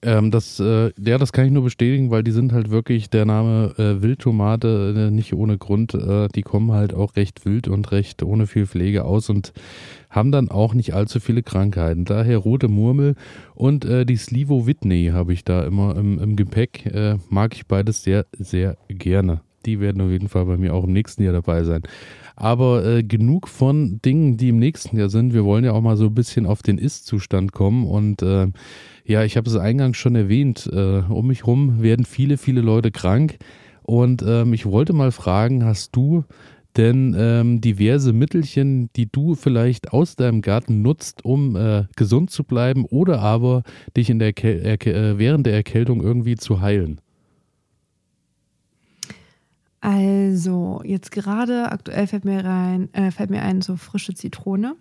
Ähm, 0.00 0.30
das, 0.30 0.60
äh, 0.60 0.92
ja, 0.98 1.18
das 1.18 1.32
kann 1.32 1.44
ich 1.44 1.52
nur 1.52 1.64
bestätigen, 1.64 2.10
weil 2.10 2.22
die 2.22 2.30
sind 2.30 2.52
halt 2.52 2.70
wirklich 2.70 3.10
der 3.10 3.26
Name 3.26 3.74
äh, 3.76 4.02
Wildtomate 4.02 5.08
äh, 5.08 5.10
nicht 5.10 5.34
ohne 5.34 5.58
Grund. 5.58 5.92
Äh, 5.94 6.28
die 6.28 6.42
kommen 6.42 6.72
halt 6.72 6.94
auch 6.94 7.16
recht 7.16 7.44
wild 7.44 7.68
und 7.68 7.92
recht 7.92 8.22
ohne 8.22 8.46
viel 8.46 8.66
Pflege 8.66 9.04
aus 9.04 9.28
und 9.28 9.52
haben 10.08 10.32
dann 10.32 10.50
auch 10.50 10.72
nicht 10.72 10.94
allzu 10.94 11.20
viele 11.20 11.42
Krankheiten. 11.42 12.04
Daher 12.06 12.38
rote 12.38 12.68
Murmel 12.68 13.14
und 13.54 13.84
äh, 13.84 14.06
die 14.06 14.16
Slivo 14.16 14.66
Whitney 14.66 15.10
habe 15.12 15.34
ich 15.34 15.44
da 15.44 15.64
immer 15.64 15.96
im, 15.96 16.18
im 16.18 16.36
Gepäck. 16.36 16.86
Äh, 16.86 17.18
mag 17.28 17.54
ich 17.54 17.66
beides 17.66 18.02
sehr, 18.02 18.24
sehr 18.38 18.78
gerne. 18.88 19.42
Die 19.66 19.80
werden 19.80 20.02
auf 20.02 20.10
jeden 20.10 20.28
Fall 20.28 20.44
bei 20.46 20.56
mir 20.56 20.74
auch 20.74 20.84
im 20.84 20.92
nächsten 20.92 21.22
Jahr 21.22 21.32
dabei 21.32 21.64
sein. 21.64 21.82
Aber 22.36 22.84
äh, 22.84 23.02
genug 23.02 23.48
von 23.48 24.00
Dingen, 24.04 24.36
die 24.36 24.48
im 24.48 24.58
nächsten 24.58 24.96
Jahr 24.98 25.08
sind. 25.08 25.34
Wir 25.34 25.44
wollen 25.44 25.64
ja 25.64 25.72
auch 25.72 25.80
mal 25.80 25.96
so 25.96 26.06
ein 26.06 26.14
bisschen 26.14 26.46
auf 26.46 26.62
den 26.62 26.78
Ist-Zustand 26.78 27.52
kommen 27.52 27.86
und 27.86 28.22
äh, 28.22 28.48
ja, 29.04 29.22
ich 29.22 29.36
habe 29.36 29.48
es 29.48 29.56
eingangs 29.56 29.98
schon 29.98 30.16
erwähnt, 30.16 30.68
äh, 30.72 31.02
um 31.08 31.26
mich 31.26 31.42
herum 31.42 31.82
werden 31.82 32.06
viele, 32.06 32.38
viele 32.38 32.62
Leute 32.62 32.90
krank. 32.90 33.36
Und 33.82 34.24
ähm, 34.26 34.54
ich 34.54 34.64
wollte 34.64 34.94
mal 34.94 35.12
fragen, 35.12 35.64
hast 35.64 35.94
du 35.94 36.24
denn 36.76 37.14
ähm, 37.16 37.60
diverse 37.60 38.12
Mittelchen, 38.12 38.90
die 38.96 39.10
du 39.10 39.34
vielleicht 39.34 39.92
aus 39.92 40.16
deinem 40.16 40.40
Garten 40.40 40.82
nutzt, 40.82 41.24
um 41.24 41.54
äh, 41.54 41.84
gesund 41.96 42.30
zu 42.30 42.44
bleiben 42.44 42.84
oder 42.86 43.20
aber 43.20 43.62
dich 43.96 44.10
in 44.10 44.18
der 44.18 44.36
äh, 44.42 45.18
während 45.18 45.46
der 45.46 45.54
Erkältung 45.54 46.02
irgendwie 46.02 46.36
zu 46.36 46.60
heilen? 46.60 47.00
Also, 49.84 50.80
jetzt 50.82 51.10
gerade 51.10 51.70
aktuell 51.70 52.06
fällt 52.06 52.24
mir 52.24 52.42
rein, 52.42 52.88
äh, 52.94 53.10
fällt 53.10 53.28
mir 53.28 53.42
ein, 53.42 53.60
so 53.60 53.76
frische 53.76 54.14
Zitrone. 54.14 54.76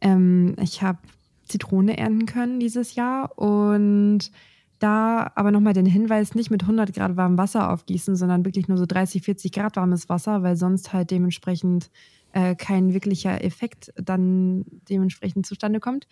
Ähm, 0.00 0.56
ich 0.60 0.82
habe 0.82 0.98
Zitrone 1.46 1.96
ernten 1.96 2.26
können 2.26 2.58
dieses 2.58 2.96
Jahr. 2.96 3.38
Und 3.38 4.32
da 4.80 5.30
aber 5.36 5.52
nochmal 5.52 5.74
den 5.74 5.86
Hinweis, 5.86 6.34
nicht 6.34 6.50
mit 6.50 6.62
100 6.62 6.92
Grad 6.92 7.16
warmem 7.16 7.38
Wasser 7.38 7.70
aufgießen, 7.72 8.16
sondern 8.16 8.44
wirklich 8.44 8.66
nur 8.66 8.78
so 8.78 8.84
30, 8.84 9.22
40 9.22 9.52
Grad 9.52 9.76
warmes 9.76 10.08
Wasser, 10.08 10.42
weil 10.42 10.56
sonst 10.56 10.92
halt 10.92 11.12
dementsprechend 11.12 11.92
äh, 12.32 12.56
kein 12.56 12.94
wirklicher 12.94 13.44
Effekt 13.44 13.92
dann 13.94 14.64
dementsprechend 14.88 15.46
zustande 15.46 15.78
kommt. 15.78 16.08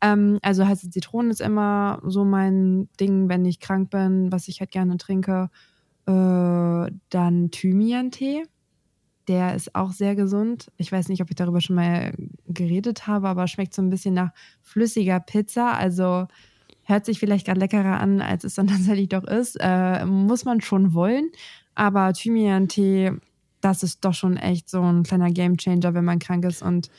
Ähm, 0.00 0.38
also 0.40 0.66
heiße 0.66 0.88
Zitronen 0.88 1.30
ist 1.30 1.42
immer 1.42 2.00
so 2.02 2.24
mein 2.24 2.88
Ding, 2.98 3.28
wenn 3.28 3.44
ich 3.44 3.60
krank 3.60 3.90
bin, 3.90 4.32
was 4.32 4.48
ich 4.48 4.60
halt 4.60 4.70
gerne 4.70 4.96
trinke. 4.96 5.50
Äh, 6.06 6.92
dann 7.10 7.50
Thymian-Tee 7.50 8.44
der 9.28 9.54
ist 9.54 9.74
auch 9.74 9.92
sehr 9.92 10.14
gesund. 10.14 10.70
Ich 10.76 10.92
weiß 10.92 11.08
nicht, 11.08 11.22
ob 11.22 11.30
ich 11.30 11.36
darüber 11.36 11.60
schon 11.60 11.76
mal 11.76 12.12
geredet 12.46 13.06
habe, 13.06 13.28
aber 13.28 13.46
schmeckt 13.48 13.74
so 13.74 13.82
ein 13.82 13.90
bisschen 13.90 14.14
nach 14.14 14.30
flüssiger 14.60 15.20
Pizza. 15.20 15.76
Also 15.76 16.26
hört 16.82 17.06
sich 17.06 17.18
vielleicht 17.18 17.46
gerade 17.46 17.60
leckerer 17.60 18.00
an, 18.00 18.20
als 18.20 18.44
es 18.44 18.54
dann 18.54 18.66
tatsächlich 18.68 19.08
doch 19.08 19.24
ist. 19.24 19.56
Äh, 19.60 20.04
muss 20.04 20.44
man 20.44 20.60
schon 20.60 20.92
wollen. 20.94 21.30
Aber 21.74 22.12
Thymian-Tee, 22.12 23.12
das 23.60 23.82
ist 23.82 24.04
doch 24.04 24.14
schon 24.14 24.36
echt 24.36 24.68
so 24.68 24.82
ein 24.82 25.04
kleiner 25.04 25.30
Gamechanger, 25.30 25.94
wenn 25.94 26.04
man 26.04 26.18
krank 26.18 26.44
ist 26.44 26.62
und 26.62 26.90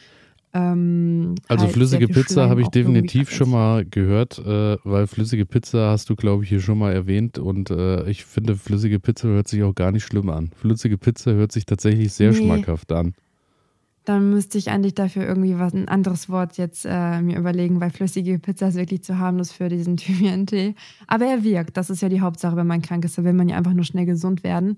ähm, 0.55 1.35
also 1.49 1.65
halt 1.65 1.73
flüssige 1.73 2.07
Pizza 2.07 2.47
habe 2.47 2.61
ich 2.61 2.69
definitiv 2.69 3.29
schon 3.29 3.49
mal 3.49 3.83
gehört, 3.83 4.39
äh, 4.39 4.77
weil 4.85 5.05
flüssige 5.05 5.45
Pizza 5.45 5.89
hast 5.89 6.09
du, 6.09 6.15
glaube 6.15 6.43
ich, 6.43 6.49
hier 6.49 6.61
schon 6.61 6.77
mal 6.77 6.93
erwähnt 6.93 7.37
und 7.37 7.71
äh, 7.71 8.09
ich 8.09 8.23
finde, 8.23 8.55
flüssige 8.55 9.01
Pizza 9.01 9.27
hört 9.27 9.49
sich 9.49 9.63
auch 9.63 9.75
gar 9.75 9.91
nicht 9.91 10.05
schlimm 10.05 10.29
an. 10.29 10.51
Flüssige 10.55 10.97
Pizza 10.97 11.33
hört 11.33 11.51
sich 11.51 11.65
tatsächlich 11.65 12.13
sehr 12.13 12.31
nee. 12.31 12.37
schmackhaft 12.37 12.93
an. 12.93 13.15
Dann 14.05 14.29
müsste 14.29 14.57
ich 14.57 14.69
eigentlich 14.69 14.93
dafür 14.93 15.27
irgendwie 15.27 15.59
was, 15.59 15.73
ein 15.73 15.89
anderes 15.89 16.29
Wort 16.29 16.57
jetzt 16.57 16.85
äh, 16.85 17.21
mir 17.21 17.37
überlegen, 17.37 17.81
weil 17.81 17.89
flüssige 17.89 18.39
Pizza 18.39 18.69
ist 18.69 18.75
wirklich 18.75 19.03
zu 19.03 19.19
harmlos 19.19 19.51
für 19.51 19.67
diesen 19.67 19.97
Thymian-Tee. 19.97 20.75
Aber 21.07 21.25
er 21.25 21.43
wirkt, 21.43 21.75
das 21.75 21.89
ist 21.89 22.01
ja 22.01 22.07
die 22.07 22.21
Hauptsache, 22.21 22.55
wenn 22.55 22.67
man 22.67 22.81
krank 22.81 23.03
ist. 23.03 23.17
Da 23.17 23.25
will 23.25 23.33
man 23.33 23.49
ja 23.49 23.57
einfach 23.57 23.73
nur 23.73 23.83
schnell 23.83 24.05
gesund 24.05 24.45
werden. 24.45 24.77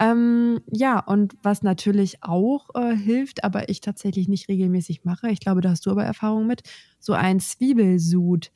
Ähm, 0.00 0.60
ja, 0.72 0.98
und 0.98 1.34
was 1.42 1.62
natürlich 1.62 2.22
auch 2.22 2.70
äh, 2.74 2.96
hilft, 2.96 3.44
aber 3.44 3.68
ich 3.68 3.80
tatsächlich 3.80 4.28
nicht 4.28 4.48
regelmäßig 4.48 5.04
mache, 5.04 5.30
ich 5.30 5.40
glaube, 5.40 5.60
da 5.60 5.70
hast 5.70 5.86
du 5.86 5.90
aber 5.90 6.04
Erfahrung 6.04 6.46
mit, 6.46 6.62
so 6.98 7.12
ein 7.12 7.38
Zwiebelsud. 7.38 8.50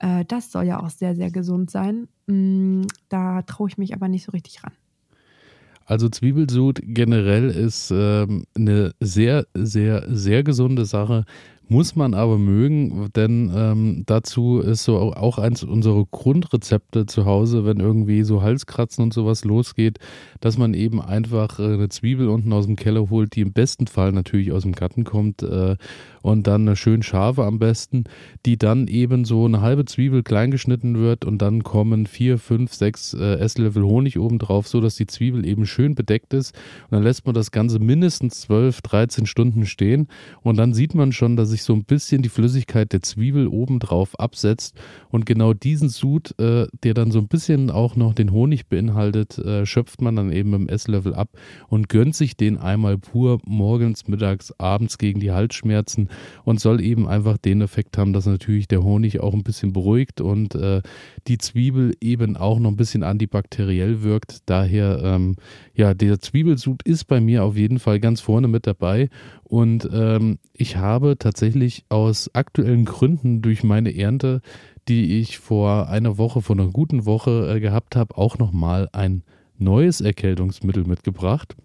Äh, 0.00 0.24
das 0.24 0.50
soll 0.50 0.64
ja 0.64 0.80
auch 0.80 0.90
sehr, 0.90 1.14
sehr 1.14 1.30
gesund 1.30 1.70
sein. 1.70 2.08
Mm, 2.26 2.82
da 3.08 3.42
traue 3.42 3.68
ich 3.68 3.78
mich 3.78 3.94
aber 3.94 4.08
nicht 4.08 4.24
so 4.24 4.32
richtig 4.32 4.64
ran. 4.64 4.72
Also 5.84 6.08
Zwiebelsud 6.08 6.80
generell 6.84 7.50
ist 7.50 7.90
ähm, 7.90 8.44
eine 8.54 8.92
sehr, 9.00 9.46
sehr, 9.54 10.06
sehr 10.08 10.44
gesunde 10.44 10.84
Sache. 10.84 11.24
Muss 11.72 11.94
man 11.94 12.14
aber 12.14 12.36
mögen, 12.36 13.10
denn 13.14 13.52
ähm, 13.54 14.02
dazu 14.04 14.58
ist 14.58 14.82
so 14.82 14.96
auch 14.98 15.38
eins 15.38 15.62
unserer 15.62 16.04
Grundrezepte 16.10 17.06
zu 17.06 17.26
Hause, 17.26 17.64
wenn 17.64 17.78
irgendwie 17.78 18.24
so 18.24 18.42
Halskratzen 18.42 19.04
und 19.04 19.14
sowas 19.14 19.44
losgeht, 19.44 20.00
dass 20.40 20.58
man 20.58 20.74
eben 20.74 21.00
einfach 21.00 21.60
äh, 21.60 21.74
eine 21.74 21.88
Zwiebel 21.88 22.28
unten 22.28 22.52
aus 22.52 22.66
dem 22.66 22.74
Keller 22.74 23.08
holt, 23.08 23.36
die 23.36 23.42
im 23.42 23.52
besten 23.52 23.86
Fall 23.86 24.10
natürlich 24.10 24.50
aus 24.50 24.62
dem 24.62 24.72
Garten 24.72 25.04
kommt 25.04 25.44
äh, 25.44 25.76
und 26.22 26.48
dann 26.48 26.62
eine 26.62 26.74
schön 26.74 27.04
scharfe 27.04 27.44
am 27.44 27.60
besten, 27.60 28.02
die 28.46 28.58
dann 28.58 28.88
eben 28.88 29.24
so 29.24 29.44
eine 29.44 29.60
halbe 29.60 29.84
Zwiebel 29.84 30.24
klein 30.24 30.50
geschnitten 30.50 30.98
wird 30.98 31.24
und 31.24 31.40
dann 31.40 31.62
kommen 31.62 32.06
vier, 32.06 32.38
fünf, 32.38 32.74
sechs 32.74 33.14
äh, 33.14 33.36
Esslöffel 33.36 33.84
Honig 33.84 34.18
oben 34.18 34.40
drauf, 34.40 34.66
so 34.66 34.80
dass 34.80 34.96
die 34.96 35.06
Zwiebel 35.06 35.46
eben 35.46 35.66
schön 35.66 35.94
bedeckt 35.94 36.34
ist. 36.34 36.52
Und 36.86 36.96
dann 36.96 37.04
lässt 37.04 37.26
man 37.26 37.34
das 37.36 37.52
Ganze 37.52 37.78
mindestens 37.78 38.40
12, 38.40 38.82
13 38.82 39.26
Stunden 39.26 39.66
stehen 39.66 40.08
und 40.42 40.56
dann 40.56 40.74
sieht 40.74 40.96
man 40.96 41.12
schon, 41.12 41.36
dass 41.36 41.50
sich 41.50 41.59
sich 41.60 41.64
so 41.66 41.74
ein 41.74 41.84
bisschen 41.84 42.22
die 42.22 42.28
Flüssigkeit 42.28 42.92
der 42.92 43.02
Zwiebel 43.02 43.46
obendrauf 43.46 44.18
absetzt 44.18 44.80
und 45.10 45.26
genau 45.26 45.52
diesen 45.52 45.88
Sud, 45.88 46.34
äh, 46.40 46.66
der 46.82 46.94
dann 46.94 47.10
so 47.10 47.18
ein 47.18 47.28
bisschen 47.28 47.70
auch 47.70 47.96
noch 47.96 48.14
den 48.14 48.32
Honig 48.32 48.68
beinhaltet, 48.68 49.38
äh, 49.38 49.66
schöpft 49.66 50.00
man 50.00 50.16
dann 50.16 50.32
eben 50.32 50.54
im 50.54 50.68
Esslöffel 50.68 51.14
ab 51.14 51.30
und 51.68 51.88
gönnt 51.88 52.16
sich 52.16 52.36
den 52.36 52.58
einmal 52.58 52.98
pur 52.98 53.40
morgens, 53.44 54.08
mittags, 54.08 54.52
abends 54.58 54.98
gegen 54.98 55.20
die 55.20 55.32
Halsschmerzen 55.32 56.08
und 56.44 56.60
soll 56.60 56.80
eben 56.80 57.06
einfach 57.06 57.36
den 57.36 57.60
Effekt 57.60 57.98
haben, 57.98 58.12
dass 58.12 58.26
natürlich 58.26 58.66
der 58.66 58.82
Honig 58.82 59.20
auch 59.20 59.34
ein 59.34 59.42
bisschen 59.42 59.72
beruhigt 59.72 60.20
und 60.20 60.54
äh, 60.54 60.82
die 61.28 61.38
Zwiebel 61.38 61.92
eben 62.00 62.36
auch 62.36 62.58
noch 62.58 62.70
ein 62.70 62.76
bisschen 62.76 63.02
antibakteriell 63.02 64.02
wirkt. 64.02 64.38
Daher, 64.46 65.00
ähm, 65.04 65.36
ja, 65.74 65.94
der 65.94 66.20
Zwiebelsud 66.20 66.82
ist 66.84 67.04
bei 67.04 67.20
mir 67.20 67.44
auf 67.44 67.56
jeden 67.56 67.78
Fall 67.78 68.00
ganz 68.00 68.20
vorne 68.20 68.48
mit 68.48 68.66
dabei 68.66 69.10
und 69.50 69.88
ähm, 69.92 70.38
ich 70.52 70.76
habe 70.76 71.18
tatsächlich 71.18 71.84
aus 71.88 72.32
aktuellen 72.36 72.84
Gründen 72.84 73.42
durch 73.42 73.64
meine 73.64 73.92
Ernte, 73.92 74.42
die 74.86 75.18
ich 75.18 75.40
vor 75.40 75.88
einer 75.88 76.18
Woche, 76.18 76.40
vor 76.40 76.54
einer 76.54 76.68
guten 76.68 77.04
Woche 77.04 77.56
äh, 77.56 77.58
gehabt 77.58 77.96
habe, 77.96 78.16
auch 78.16 78.38
nochmal 78.38 78.88
ein 78.92 79.24
neues 79.58 80.00
Erkältungsmittel 80.00 80.84
mitgebracht. 80.84 81.56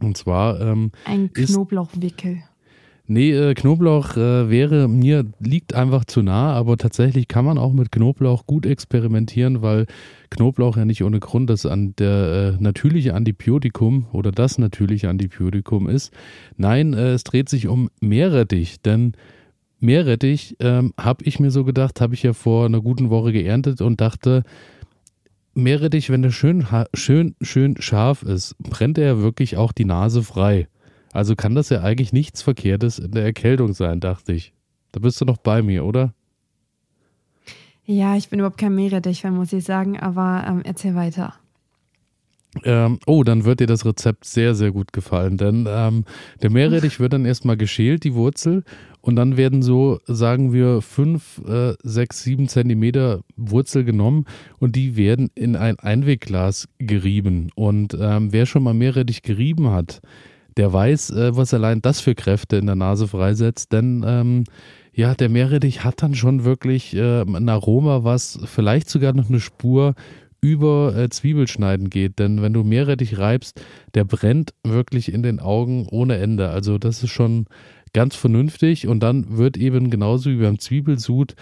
Und 0.00 0.16
zwar 0.16 0.58
ähm, 0.62 0.90
ein 1.04 1.30
Knoblauchwickel. 1.34 2.44
Nee, 3.06 3.32
äh, 3.32 3.54
Knoblauch 3.54 4.16
äh, 4.16 4.48
wäre 4.48 4.86
mir, 4.88 5.26
liegt 5.40 5.74
einfach 5.74 6.04
zu 6.04 6.22
nah, 6.22 6.52
aber 6.52 6.76
tatsächlich 6.76 7.26
kann 7.26 7.44
man 7.44 7.58
auch 7.58 7.72
mit 7.72 7.90
Knoblauch 7.90 8.46
gut 8.46 8.64
experimentieren, 8.64 9.60
weil 9.60 9.86
Knoblauch 10.30 10.76
ja 10.76 10.84
nicht 10.84 11.02
ohne 11.02 11.18
Grund 11.18 11.50
das 11.50 11.66
an 11.66 11.94
der 11.98 12.56
äh, 12.58 12.62
natürliche 12.62 13.14
Antibiotikum 13.14 14.06
oder 14.12 14.30
das 14.30 14.56
natürliche 14.56 15.08
Antibiotikum 15.08 15.88
ist. 15.88 16.12
Nein, 16.56 16.94
äh, 16.94 17.14
es 17.14 17.24
dreht 17.24 17.48
sich 17.48 17.66
um 17.66 17.90
Meerrettich, 18.00 18.80
denn 18.80 19.14
Meerrettich 19.80 20.56
ähm, 20.60 20.94
habe 20.96 21.24
ich 21.24 21.40
mir 21.40 21.50
so 21.50 21.64
gedacht, 21.64 22.00
habe 22.00 22.14
ich 22.14 22.22
ja 22.22 22.32
vor 22.32 22.66
einer 22.66 22.80
guten 22.80 23.10
Woche 23.10 23.32
geerntet 23.32 23.80
und 23.80 24.00
dachte, 24.00 24.44
Meerrettich, 25.54 26.08
wenn 26.08 26.22
der 26.22 26.30
schön, 26.30 26.66
schön, 26.94 27.34
schön 27.42 27.76
scharf 27.80 28.22
ist, 28.22 28.56
brennt 28.58 28.96
er 28.96 29.20
wirklich 29.20 29.56
auch 29.56 29.72
die 29.72 29.84
Nase 29.84 30.22
frei. 30.22 30.68
Also 31.12 31.36
kann 31.36 31.54
das 31.54 31.68
ja 31.68 31.82
eigentlich 31.82 32.12
nichts 32.12 32.42
Verkehrtes 32.42 32.98
in 32.98 33.12
der 33.12 33.24
Erkältung 33.24 33.74
sein, 33.74 34.00
dachte 34.00 34.32
ich. 34.32 34.52
Da 34.90 35.00
bist 35.00 35.20
du 35.20 35.24
noch 35.24 35.38
bei 35.38 35.62
mir, 35.62 35.84
oder? 35.84 36.12
Ja, 37.84 38.16
ich 38.16 38.28
bin 38.28 38.38
überhaupt 38.38 38.58
kein 38.58 38.74
Meerrettich-Fan, 38.74 39.34
muss 39.34 39.52
ich 39.52 39.64
sagen, 39.64 39.98
aber 39.98 40.44
ähm, 40.48 40.62
erzähl 40.64 40.94
weiter. 40.94 41.34
Ähm, 42.64 42.98
oh, 43.06 43.24
dann 43.24 43.44
wird 43.44 43.60
dir 43.60 43.66
das 43.66 43.86
Rezept 43.86 44.26
sehr, 44.26 44.54
sehr 44.54 44.72
gut 44.72 44.92
gefallen, 44.92 45.38
denn 45.38 45.66
ähm, 45.68 46.04
der 46.42 46.50
Meerrettich 46.50 47.00
wird 47.00 47.14
dann 47.14 47.24
erstmal 47.24 47.56
geschält, 47.56 48.04
die 48.04 48.14
Wurzel, 48.14 48.62
und 49.00 49.16
dann 49.16 49.36
werden 49.36 49.62
so, 49.62 49.98
sagen 50.06 50.52
wir, 50.52 50.80
fünf, 50.80 51.42
äh, 51.46 51.74
sechs, 51.82 52.22
sieben 52.22 52.48
Zentimeter 52.48 53.22
Wurzel 53.36 53.84
genommen 53.84 54.26
und 54.58 54.76
die 54.76 54.96
werden 54.96 55.28
in 55.34 55.56
ein 55.56 55.78
Einwegglas 55.80 56.68
gerieben. 56.78 57.50
Und 57.56 57.96
ähm, 57.98 58.32
wer 58.32 58.46
schon 58.46 58.62
mal 58.62 58.74
Meerrettich 58.74 59.22
gerieben 59.22 59.70
hat, 59.70 60.02
der 60.56 60.72
weiß, 60.72 61.10
äh, 61.10 61.36
was 61.36 61.54
allein 61.54 61.82
das 61.82 62.00
für 62.00 62.14
Kräfte 62.14 62.56
in 62.56 62.66
der 62.66 62.76
Nase 62.76 63.08
freisetzt, 63.08 63.72
denn 63.72 64.04
ähm, 64.06 64.44
ja, 64.94 65.14
der 65.14 65.30
Meerrettich 65.30 65.84
hat 65.84 66.02
dann 66.02 66.14
schon 66.14 66.44
wirklich 66.44 66.94
äh, 66.94 67.22
ein 67.22 67.48
Aroma, 67.48 68.04
was 68.04 68.38
vielleicht 68.44 68.90
sogar 68.90 69.14
noch 69.14 69.30
eine 69.30 69.40
Spur 69.40 69.94
über 70.42 70.94
äh, 70.96 71.08
Zwiebelschneiden 71.08 71.88
geht. 71.88 72.18
Denn 72.18 72.42
wenn 72.42 72.52
du 72.52 72.64
Meerrettich 72.64 73.16
reibst, 73.16 73.62
der 73.94 74.04
brennt 74.04 74.52
wirklich 74.64 75.12
in 75.12 75.22
den 75.22 75.40
Augen 75.40 75.86
ohne 75.90 76.18
Ende. 76.18 76.50
Also 76.50 76.78
das 76.78 77.02
ist 77.02 77.10
schon 77.10 77.46
ganz 77.94 78.16
vernünftig. 78.16 78.86
Und 78.86 79.00
dann 79.00 79.38
wird 79.38 79.56
eben 79.56 79.88
genauso 79.88 80.30
wie 80.30 80.36
beim 80.42 80.58
Zwiebelsud 80.58 81.36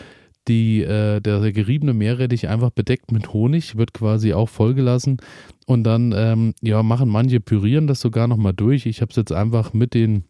die, 0.49 0.83
äh, 0.83 1.21
der 1.21 1.53
geriebene 1.53 1.95
Meerrettich 1.95 2.49
einfach 2.49 2.71
bedeckt 2.71 3.11
mit 3.11 3.33
Honig, 3.33 3.77
wird 3.77 3.95
quasi 3.95 4.33
auch 4.33 4.49
vollgelassen. 4.49 5.19
Und 5.71 5.85
dann 5.85 6.13
ähm, 6.17 6.53
ja, 6.63 6.83
machen 6.83 7.09
manche, 7.09 7.39
pürieren 7.39 7.87
das 7.87 8.01
sogar 8.01 8.27
nochmal 8.27 8.53
durch. 8.53 8.87
Ich 8.87 9.03
habe 9.03 9.11
es 9.11 9.17
jetzt 9.17 9.31
einfach 9.31 9.73
mit 9.73 9.95
den 9.95 10.25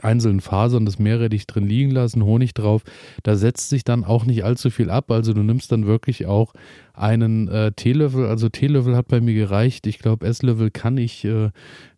einzelnen 0.00 0.40
Fasern 0.40 0.84
des 0.84 1.00
Meerrettich 1.00 1.48
drin 1.48 1.66
liegen 1.66 1.90
lassen, 1.90 2.24
Honig 2.24 2.54
drauf. 2.54 2.84
Da 3.24 3.34
setzt 3.34 3.68
sich 3.68 3.82
dann 3.82 4.04
auch 4.04 4.26
nicht 4.26 4.44
allzu 4.44 4.70
viel 4.70 4.88
ab. 4.88 5.10
Also 5.10 5.32
du 5.32 5.42
nimmst 5.42 5.72
dann 5.72 5.88
wirklich 5.88 6.26
auch 6.26 6.52
einen 6.94 7.48
äh, 7.48 7.72
Teelöffel. 7.72 8.26
Also 8.26 8.48
Teelöffel 8.48 8.94
hat 8.96 9.08
bei 9.08 9.20
mir 9.20 9.34
gereicht. 9.34 9.88
Ich 9.88 9.98
glaube, 9.98 10.24
Esslöffel 10.24 10.70
kann 10.70 10.98
ich 10.98 11.24
äh, 11.24 11.50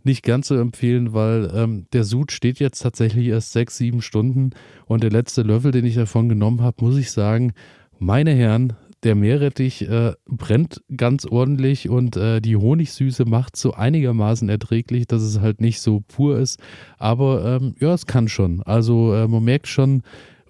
nicht 0.03 0.25
ganz 0.25 0.49
so 0.49 0.55
empfehlen, 0.55 1.13
weil 1.13 1.53
ähm, 1.55 1.85
der 1.93 2.05
Sud 2.05 2.33
steht 2.33 2.59
jetzt 2.59 2.79
tatsächlich 2.79 3.27
erst 3.27 3.53
sechs, 3.53 3.77
sieben 3.77 4.01
Stunden. 4.01 4.53
Und 4.87 5.03
der 5.03 5.11
letzte 5.11 5.43
Löffel, 5.43 5.73
den 5.73 5.85
ich 5.85 5.97
davon 5.97 6.31
genommen 6.31 6.63
habe, 6.63 6.83
muss 6.83 6.97
ich 6.97 7.11
sagen, 7.11 7.53
meine 7.99 8.33
Herren, 8.33 8.73
der 9.03 9.15
Meerrettich 9.15 9.89
äh, 9.89 10.13
brennt 10.27 10.83
ganz 10.97 11.27
ordentlich 11.27 11.89
und 11.89 12.17
äh, 12.17 12.41
die 12.41 12.57
Honigsüße 12.57 13.25
macht 13.25 13.57
so 13.57 13.73
einigermaßen 13.73 14.49
erträglich, 14.49 15.07
dass 15.07 15.23
es 15.23 15.41
halt 15.41 15.61
nicht 15.61 15.81
so 15.81 16.01
pur 16.01 16.39
ist. 16.39 16.61
Aber 16.99 17.45
ähm, 17.61 17.75
ja, 17.81 17.95
es 17.95 18.07
kann 18.07 18.29
schon. 18.29 18.63
Also 18.63 19.15
äh, 19.15 19.27
man 19.27 19.43
merkt 19.43 19.67
schon 19.67 20.03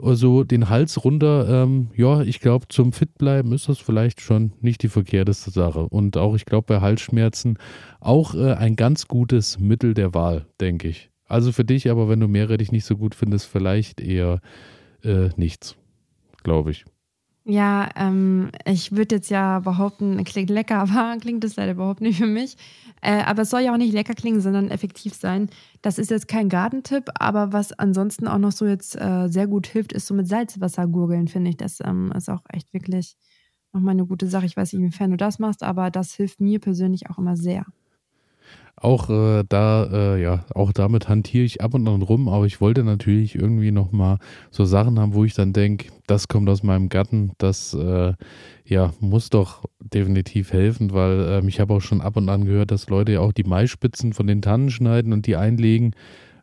so 0.03 0.45
den 0.45 0.69
Hals 0.69 1.05
runter. 1.05 1.63
Ähm, 1.63 1.89
ja, 1.95 2.23
ich 2.23 2.41
glaube, 2.41 2.67
zum 2.69 2.93
Fitbleiben 2.93 3.53
ist 3.53 3.69
das 3.69 3.79
vielleicht 3.79 4.21
schon 4.21 4.53
nicht 4.61 4.83
die 4.83 4.89
verkehrteste 4.89 5.51
Sache. 5.51 5.89
Und 5.89 6.17
auch, 6.17 6.35
ich 6.35 6.45
glaube, 6.45 6.67
bei 6.67 6.81
Halsschmerzen 6.81 7.59
auch 8.01 8.35
äh, 8.35 8.55
ein 8.55 8.77
ganz 8.77 9.09
gutes 9.09 9.59
Mittel 9.59 9.95
der 9.95 10.13
Wahl, 10.13 10.47
denke 10.61 10.89
ich. 10.89 11.11
Also 11.27 11.53
für 11.53 11.65
dich, 11.65 11.91
aber 11.91 12.09
wenn 12.09 12.21
du 12.21 12.29
Meerrettich 12.29 12.73
nicht 12.73 12.85
so 12.85 12.97
gut 12.97 13.15
findest, 13.15 13.47
vielleicht 13.47 14.01
eher 14.01 14.41
äh, 15.03 15.31
nichts, 15.37 15.77
glaube 16.43 16.73
ich. 16.73 16.85
Ja, 17.45 17.89
ähm, 17.97 18.51
ich 18.65 18.93
würde 18.93 19.17
jetzt 19.17 19.29
ja 19.29 19.59
behaupten, 19.59 20.23
klingt 20.25 20.49
lecker, 20.51 20.79
aber 20.79 21.17
klingt 21.21 21.43
es 21.45 21.57
leider 21.57 21.73
überhaupt 21.73 22.01
nicht 22.01 22.19
für 22.19 22.27
mich. 22.27 22.57
Äh, 23.01 23.23
aber 23.25 23.43
es 23.43 23.51
soll 23.51 23.63
ja 23.63 23.73
auch 23.73 23.79
nicht 23.79 23.93
lecker 23.93 24.15
klingen, 24.15 24.41
sondern 24.41 24.71
effektiv 24.71 25.15
sein. 25.15 25.49
Das 25.83 25.99
ist 25.99 26.11
jetzt 26.11 26.29
kein 26.29 26.49
Gartentipp, 26.49 27.11
aber 27.19 27.53
was 27.53 27.73
ansonsten 27.73 28.29
auch 28.29 28.39
noch 28.39 28.53
so 28.53 28.65
jetzt 28.67 28.95
äh, 28.97 29.27
sehr 29.29 29.49
gut 29.49 29.67
hilft, 29.67 29.93
ist 29.93 30.07
so 30.07 30.15
mit 30.15 30.29
Salzwasser 30.29 30.87
gurgeln, 30.87 31.27
finde 31.27 31.51
ich. 31.51 31.57
Das 31.57 31.81
ähm, 31.85 32.13
ist 32.17 32.31
auch 32.31 32.43
echt 32.49 32.73
wirklich 32.73 33.17
nochmal 33.73 33.93
eine 33.95 34.07
gute 34.07 34.29
Sache. 34.29 34.47
Ich 34.47 34.57
weiß 34.57 34.73
nicht, 34.73 34.81
inwiefern 34.83 35.11
du 35.11 35.17
das 35.17 35.41
machst, 35.41 35.65
aber 35.65 35.91
das 35.91 36.15
hilft 36.15 36.41
mir 36.41 36.61
persönlich 36.61 37.11
auch 37.11 37.19
immer 37.19 37.37
sehr. 37.37 37.65
Auch 38.83 39.09
äh, 39.11 39.45
da, 39.49 39.85
äh, 40.17 40.21
ja, 40.21 40.45
auch 40.57 40.73
damit 40.73 41.09
hantiere 41.09 41.45
ich 41.45 41.61
ab 41.61 41.75
und 41.75 41.87
an 41.87 42.03
rum, 42.03 42.29
aber 42.29 42.47
ich 42.47 42.61
wollte 42.61 42.83
natürlich 42.83 43.37
irgendwie 43.37 43.71
nochmal 43.71 44.19
so 44.51 44.65
Sachen 44.65 44.99
haben, 44.99 45.15
wo 45.15 45.25
ich 45.25 45.35
dann 45.35 45.53
denke, 45.53 45.93
das 46.09 46.27
kommt 46.27 46.49
aus 46.49 46.65
meinem 46.65 46.89
Garten, 46.89 47.31
das 47.39 47.75
äh, 47.75 48.15
ja, 48.65 48.93
muss 48.99 49.31
doch 49.31 49.65
definitiv 49.79 50.53
helfen, 50.53 50.93
weil 50.93 51.27
ähm, 51.29 51.47
ich 51.47 51.61
habe 51.61 51.75
auch 51.75 51.81
schon 51.81 52.01
ab 52.01 52.17
und 52.17 52.29
an 52.29 52.45
gehört, 52.45 52.73
dass 52.73 52.89
Leute 52.89 53.13
ja 53.13 53.21
auch 53.21 53.33
die 53.33 53.45
Maispitzen 53.45 54.15
von 54.15 54.27
den 54.27 54.43
Tannen 54.43 54.71
schneiden 54.71 55.13
und 55.13 55.29
die 55.29 55.37
einlegen 55.37 55.95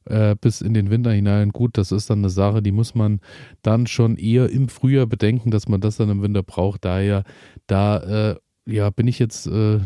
äh, 0.06 0.36
bis 0.40 0.62
in 0.62 0.74
den 0.74 0.90
Winter 0.90 1.12
hinein. 1.12 1.50
Gut, 1.50 1.78
das 1.78 1.92
ist 1.92 2.10
dann 2.10 2.20
eine 2.20 2.30
Sache, 2.30 2.62
die 2.62 2.72
muss 2.72 2.96
man 2.96 3.20
dann 3.64 3.86
schon 3.86 4.16
eher 4.16 4.50
im 4.50 4.70
Frühjahr 4.70 5.08
bedenken, 5.08 5.52
dass 5.52 5.68
man 5.68 5.82
das 5.82 5.98
dann 5.98 6.10
im 6.10 6.22
Winter 6.22 6.44
braucht. 6.44 6.86
Daher, 6.86 7.24
da 7.68 8.32
äh, 8.32 8.36
ja, 8.66 8.90
bin 8.92 9.08
ich 9.08 9.20
jetzt 9.20 9.48
äh, 9.48 9.80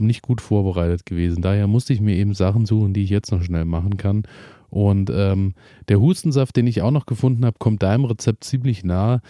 nicht 0.00 0.22
gut 0.22 0.40
vorbereitet 0.40 1.06
gewesen. 1.06 1.42
Daher 1.42 1.66
musste 1.66 1.92
ich 1.92 2.00
mir 2.00 2.16
eben 2.16 2.34
Sachen 2.34 2.66
suchen, 2.66 2.92
die 2.92 3.02
ich 3.02 3.10
jetzt 3.10 3.32
noch 3.32 3.42
schnell 3.42 3.64
machen 3.64 3.96
kann. 3.96 4.24
Und 4.68 5.10
ähm, 5.10 5.54
der 5.88 6.00
Hustensaft, 6.00 6.56
den 6.56 6.66
ich 6.66 6.82
auch 6.82 6.90
noch 6.90 7.06
gefunden 7.06 7.44
habe, 7.44 7.56
kommt 7.58 7.82
deinem 7.82 8.04
Rezept 8.04 8.44
ziemlich 8.44 8.84
nah, 8.84 9.20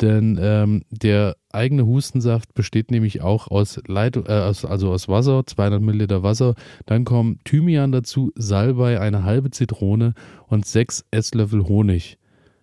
denn 0.00 0.38
ähm, 0.40 0.82
der 0.90 1.36
eigene 1.52 1.86
Hustensaft 1.86 2.54
besteht 2.54 2.90
nämlich 2.90 3.22
auch 3.22 3.48
aus, 3.48 3.80
Leit 3.86 4.16
äh, 4.16 4.32
aus, 4.32 4.64
also 4.64 4.90
aus 4.90 5.08
Wasser, 5.08 5.46
200 5.46 5.80
Milliliter 5.80 6.22
Wasser. 6.22 6.54
Dann 6.86 7.04
kommen 7.04 7.38
Thymian 7.44 7.92
dazu, 7.92 8.32
Salbei, 8.34 9.00
eine 9.00 9.22
halbe 9.22 9.50
Zitrone 9.50 10.14
und 10.48 10.66
sechs 10.66 11.04
Esslöffel 11.12 11.64
Honig. 11.64 12.18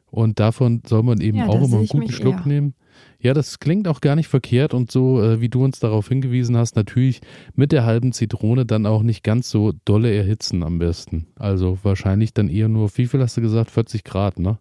Und 0.10 0.40
davon 0.40 0.82
soll 0.86 1.04
man 1.04 1.22
eben 1.22 1.38
ja, 1.38 1.48
auch 1.48 1.64
immer 1.64 1.78
einen 1.78 1.88
guten 1.88 2.12
Schluck 2.12 2.40
eher. 2.40 2.48
nehmen. 2.48 2.74
Ja, 3.22 3.36
das 3.36 3.60
klingt 3.60 3.88
auch 3.88 4.02
gar 4.02 4.16
nicht 4.16 4.28
verkehrt 4.28 4.74
und 4.74 4.92
so, 4.92 5.22
äh, 5.22 5.42
wie 5.42 5.50
du 5.50 5.64
uns 5.64 5.80
darauf 5.80 6.08
hingewiesen 6.08 6.58
hast, 6.58 6.76
natürlich 6.76 7.22
mit 7.54 7.72
der 7.72 7.86
halben 7.86 8.14
Zitrone 8.14 8.66
dann 8.66 8.88
auch 8.88 9.04
nicht 9.04 9.24
ganz 9.24 9.50
so 9.50 9.74
dolle 9.86 10.12
erhitzen 10.12 10.64
am 10.64 10.80
besten. 10.80 11.28
Also 11.36 11.78
wahrscheinlich 11.84 12.34
dann 12.34 12.50
eher 12.50 12.68
nur, 12.68 12.90
wie 12.98 13.06
viel 13.06 13.22
hast 13.22 13.38
du 13.38 13.42
gesagt? 13.42 13.70
40 13.70 14.04
Grad, 14.04 14.40
ne? 14.40 14.58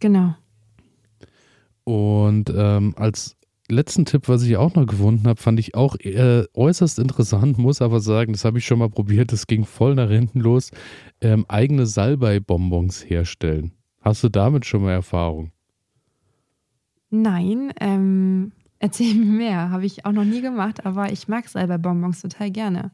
Genau. 0.00 0.34
Und 1.84 2.52
ähm, 2.54 2.94
als 2.96 3.36
letzten 3.68 4.04
Tipp, 4.04 4.28
was 4.28 4.42
ich 4.42 4.56
auch 4.56 4.74
noch 4.74 4.86
gefunden 4.86 5.28
habe, 5.28 5.40
fand 5.40 5.60
ich 5.60 5.76
auch 5.76 5.94
äh, 6.00 6.44
äußerst 6.54 6.98
interessant, 6.98 7.56
muss 7.58 7.80
aber 7.80 8.00
sagen, 8.00 8.32
das 8.32 8.44
habe 8.44 8.58
ich 8.58 8.66
schon 8.66 8.80
mal 8.80 8.90
probiert, 8.90 9.30
das 9.30 9.46
ging 9.46 9.64
voll 9.64 9.94
nach 9.94 10.10
hinten 10.10 10.40
los. 10.40 10.72
Ähm, 11.20 11.46
eigene 11.46 11.86
Salbei-Bonbons 11.86 13.08
herstellen. 13.08 13.70
Hast 14.00 14.24
du 14.24 14.28
damit 14.28 14.66
schon 14.66 14.82
mal 14.82 14.92
Erfahrung? 14.92 15.52
Nein, 17.10 17.72
ähm, 17.80 18.52
erzähl 18.78 19.14
mir 19.14 19.24
mehr. 19.32 19.70
Habe 19.70 19.86
ich 19.86 20.04
auch 20.04 20.12
noch 20.12 20.24
nie 20.24 20.40
gemacht, 20.40 20.84
aber 20.86 21.12
ich 21.12 21.28
mag 21.28 21.48
Salbeibonbons 21.48 22.22
total 22.22 22.50
gerne. 22.50 22.90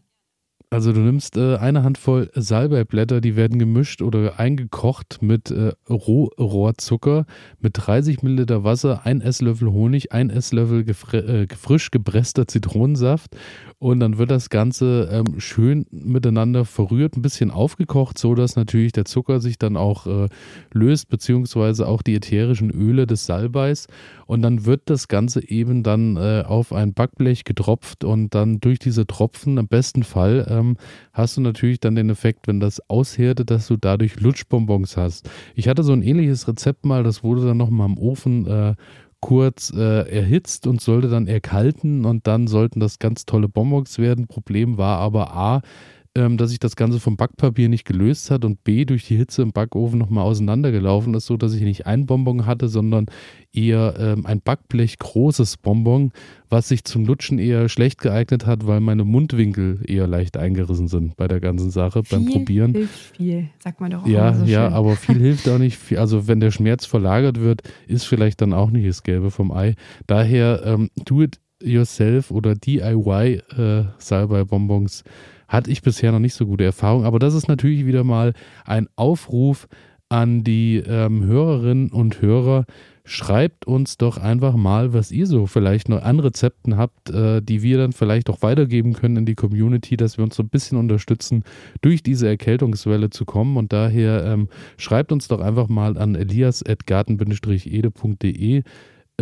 Also 0.72 0.94
du 0.94 1.00
nimmst 1.00 1.36
äh, 1.36 1.56
eine 1.56 1.82
Handvoll 1.82 2.30
Salbeiblätter, 2.34 3.20
die 3.20 3.36
werden 3.36 3.58
gemischt 3.58 4.00
oder 4.00 4.38
eingekocht 4.40 5.18
mit 5.20 5.50
äh, 5.50 5.72
Rohrohrzucker, 5.86 7.26
mit 7.60 7.72
30 7.74 8.22
Milliliter 8.22 8.64
Wasser, 8.64 9.04
ein 9.04 9.20
Esslöffel 9.20 9.70
Honig, 9.70 10.12
ein 10.12 10.30
Esslöffel 10.30 10.88
äh, 10.88 11.46
frisch 11.54 11.90
gepresster 11.90 12.48
Zitronensaft 12.48 13.36
und 13.80 14.00
dann 14.00 14.16
wird 14.16 14.30
das 14.30 14.48
Ganze 14.48 15.10
ähm, 15.12 15.40
schön 15.40 15.84
miteinander 15.90 16.64
verrührt, 16.64 17.18
ein 17.18 17.22
bisschen 17.22 17.50
aufgekocht, 17.50 18.16
so 18.16 18.34
dass 18.34 18.56
natürlich 18.56 18.92
der 18.92 19.04
Zucker 19.04 19.40
sich 19.40 19.58
dann 19.58 19.76
auch 19.76 20.06
äh, 20.06 20.28
löst, 20.72 21.10
beziehungsweise 21.10 21.86
auch 21.86 22.00
die 22.00 22.14
ätherischen 22.14 22.70
Öle 22.70 23.06
des 23.06 23.26
Salbeis 23.26 23.88
und 24.24 24.40
dann 24.40 24.64
wird 24.64 24.82
das 24.86 25.08
Ganze 25.08 25.46
eben 25.46 25.82
dann 25.82 26.16
äh, 26.16 26.44
auf 26.46 26.72
ein 26.72 26.94
Backblech 26.94 27.44
getropft 27.44 28.04
und 28.04 28.34
dann 28.34 28.58
durch 28.60 28.78
diese 28.78 29.06
Tropfen 29.06 29.58
im 29.58 29.68
besten 29.68 30.02
Fall 30.02 30.46
äh, 30.48 30.61
ähm, 30.62 30.76
hast 31.12 31.36
du 31.36 31.40
natürlich 31.40 31.80
dann 31.80 31.94
den 31.94 32.10
Effekt, 32.10 32.46
wenn 32.46 32.60
das 32.60 32.80
aushärtet, 32.88 33.50
dass 33.50 33.66
du 33.68 33.76
dadurch 33.76 34.20
Lutschbonbons 34.20 34.96
hast. 34.96 35.28
Ich 35.54 35.68
hatte 35.68 35.82
so 35.82 35.92
ein 35.92 36.02
ähnliches 36.02 36.48
Rezept 36.48 36.84
mal, 36.84 37.02
das 37.02 37.22
wurde 37.22 37.44
dann 37.44 37.56
nochmal 37.56 37.88
im 37.88 37.98
Ofen 37.98 38.46
äh, 38.46 38.74
kurz 39.20 39.72
äh, 39.74 40.08
erhitzt 40.10 40.66
und 40.66 40.80
sollte 40.80 41.08
dann 41.08 41.28
erkalten 41.28 42.04
und 42.04 42.26
dann 42.26 42.48
sollten 42.48 42.80
das 42.80 42.98
ganz 42.98 43.24
tolle 43.24 43.48
Bonbons 43.48 43.98
werden. 43.98 44.26
Problem 44.26 44.78
war 44.78 44.98
aber 44.98 45.34
A, 45.34 45.62
ähm, 46.14 46.36
dass 46.36 46.50
sich 46.50 46.58
das 46.58 46.76
Ganze 46.76 47.00
vom 47.00 47.16
Backpapier 47.16 47.68
nicht 47.68 47.86
gelöst 47.86 48.30
hat 48.30 48.44
und 48.44 48.62
B, 48.64 48.84
durch 48.84 49.06
die 49.06 49.16
Hitze 49.16 49.40
im 49.42 49.52
Backofen 49.52 49.98
nochmal 49.98 50.24
auseinandergelaufen 50.24 51.14
ist, 51.14 51.26
so 51.26 51.36
dass 51.38 51.54
ich 51.54 51.62
nicht 51.62 51.86
ein 51.86 52.04
Bonbon 52.06 52.44
hatte, 52.44 52.68
sondern 52.68 53.06
eher 53.52 53.94
ähm, 53.98 54.26
ein 54.26 54.40
Backblech 54.42 54.98
großes 54.98 55.56
Bonbon, 55.56 56.12
was 56.50 56.68
sich 56.68 56.84
zum 56.84 57.06
Lutschen 57.06 57.38
eher 57.38 57.68
schlecht 57.70 58.00
geeignet 58.00 58.44
hat, 58.44 58.66
weil 58.66 58.80
meine 58.80 59.04
Mundwinkel 59.04 59.80
eher 59.86 60.06
leicht 60.06 60.36
eingerissen 60.36 60.88
sind 60.88 61.16
bei 61.16 61.28
der 61.28 61.40
ganzen 61.40 61.70
Sache 61.70 62.04
viel 62.04 62.18
beim 62.18 62.26
Probieren. 62.26 62.72
Hilft 62.72 63.16
viel, 63.16 63.48
sagt 63.58 63.80
man 63.80 63.90
doch 63.90 64.02
auch 64.02 64.06
Ja, 64.06 64.34
so 64.34 64.44
ja, 64.44 64.66
schön. 64.66 64.74
aber 64.74 64.96
viel 64.96 65.18
hilft 65.18 65.48
auch 65.48 65.58
nicht. 65.58 65.78
Viel. 65.78 65.98
Also 65.98 66.28
wenn 66.28 66.40
der 66.40 66.50
Schmerz 66.50 66.84
verlagert 66.84 67.40
wird, 67.40 67.62
ist 67.86 68.04
vielleicht 68.04 68.42
dann 68.42 68.52
auch 68.52 68.70
nicht 68.70 68.86
das 68.86 69.02
Gelbe 69.02 69.30
vom 69.30 69.50
Ei. 69.50 69.74
Daher 70.06 70.62
ähm, 70.66 70.90
do 71.06 71.22
it 71.22 71.40
yourself 71.62 72.30
oder 72.30 72.54
DIY 72.54 73.40
äh, 73.56 73.84
Salbei-Bonbons 73.98 75.04
hatte 75.52 75.70
ich 75.70 75.82
bisher 75.82 76.10
noch 76.12 76.18
nicht 76.18 76.34
so 76.34 76.46
gute 76.46 76.64
Erfahrungen. 76.64 77.04
Aber 77.04 77.18
das 77.18 77.34
ist 77.34 77.46
natürlich 77.46 77.84
wieder 77.84 78.04
mal 78.04 78.32
ein 78.64 78.88
Aufruf 78.96 79.68
an 80.08 80.44
die 80.44 80.78
ähm, 80.78 81.24
Hörerinnen 81.24 81.90
und 81.90 82.22
Hörer. 82.22 82.64
Schreibt 83.04 83.66
uns 83.66 83.98
doch 83.98 84.16
einfach 84.16 84.54
mal, 84.54 84.92
was 84.92 85.10
ihr 85.10 85.26
so 85.26 85.46
vielleicht 85.46 85.88
noch 85.88 86.02
an 86.02 86.20
Rezepten 86.20 86.76
habt, 86.76 87.10
äh, 87.10 87.42
die 87.42 87.62
wir 87.62 87.78
dann 87.78 87.92
vielleicht 87.92 88.30
auch 88.30 88.42
weitergeben 88.42 88.92
können 88.92 89.16
in 89.18 89.26
die 89.26 89.34
Community, 89.34 89.96
dass 89.96 90.18
wir 90.18 90.24
uns 90.24 90.36
so 90.36 90.42
ein 90.42 90.48
bisschen 90.48 90.78
unterstützen, 90.78 91.44
durch 91.80 92.02
diese 92.02 92.28
Erkältungswelle 92.28 93.10
zu 93.10 93.24
kommen. 93.24 93.56
Und 93.56 93.72
daher 93.72 94.24
ähm, 94.24 94.48
schreibt 94.78 95.12
uns 95.12 95.28
doch 95.28 95.40
einfach 95.40 95.68
mal 95.68 95.96
an 95.98 96.14
elias.garten-ede.de 96.14 98.62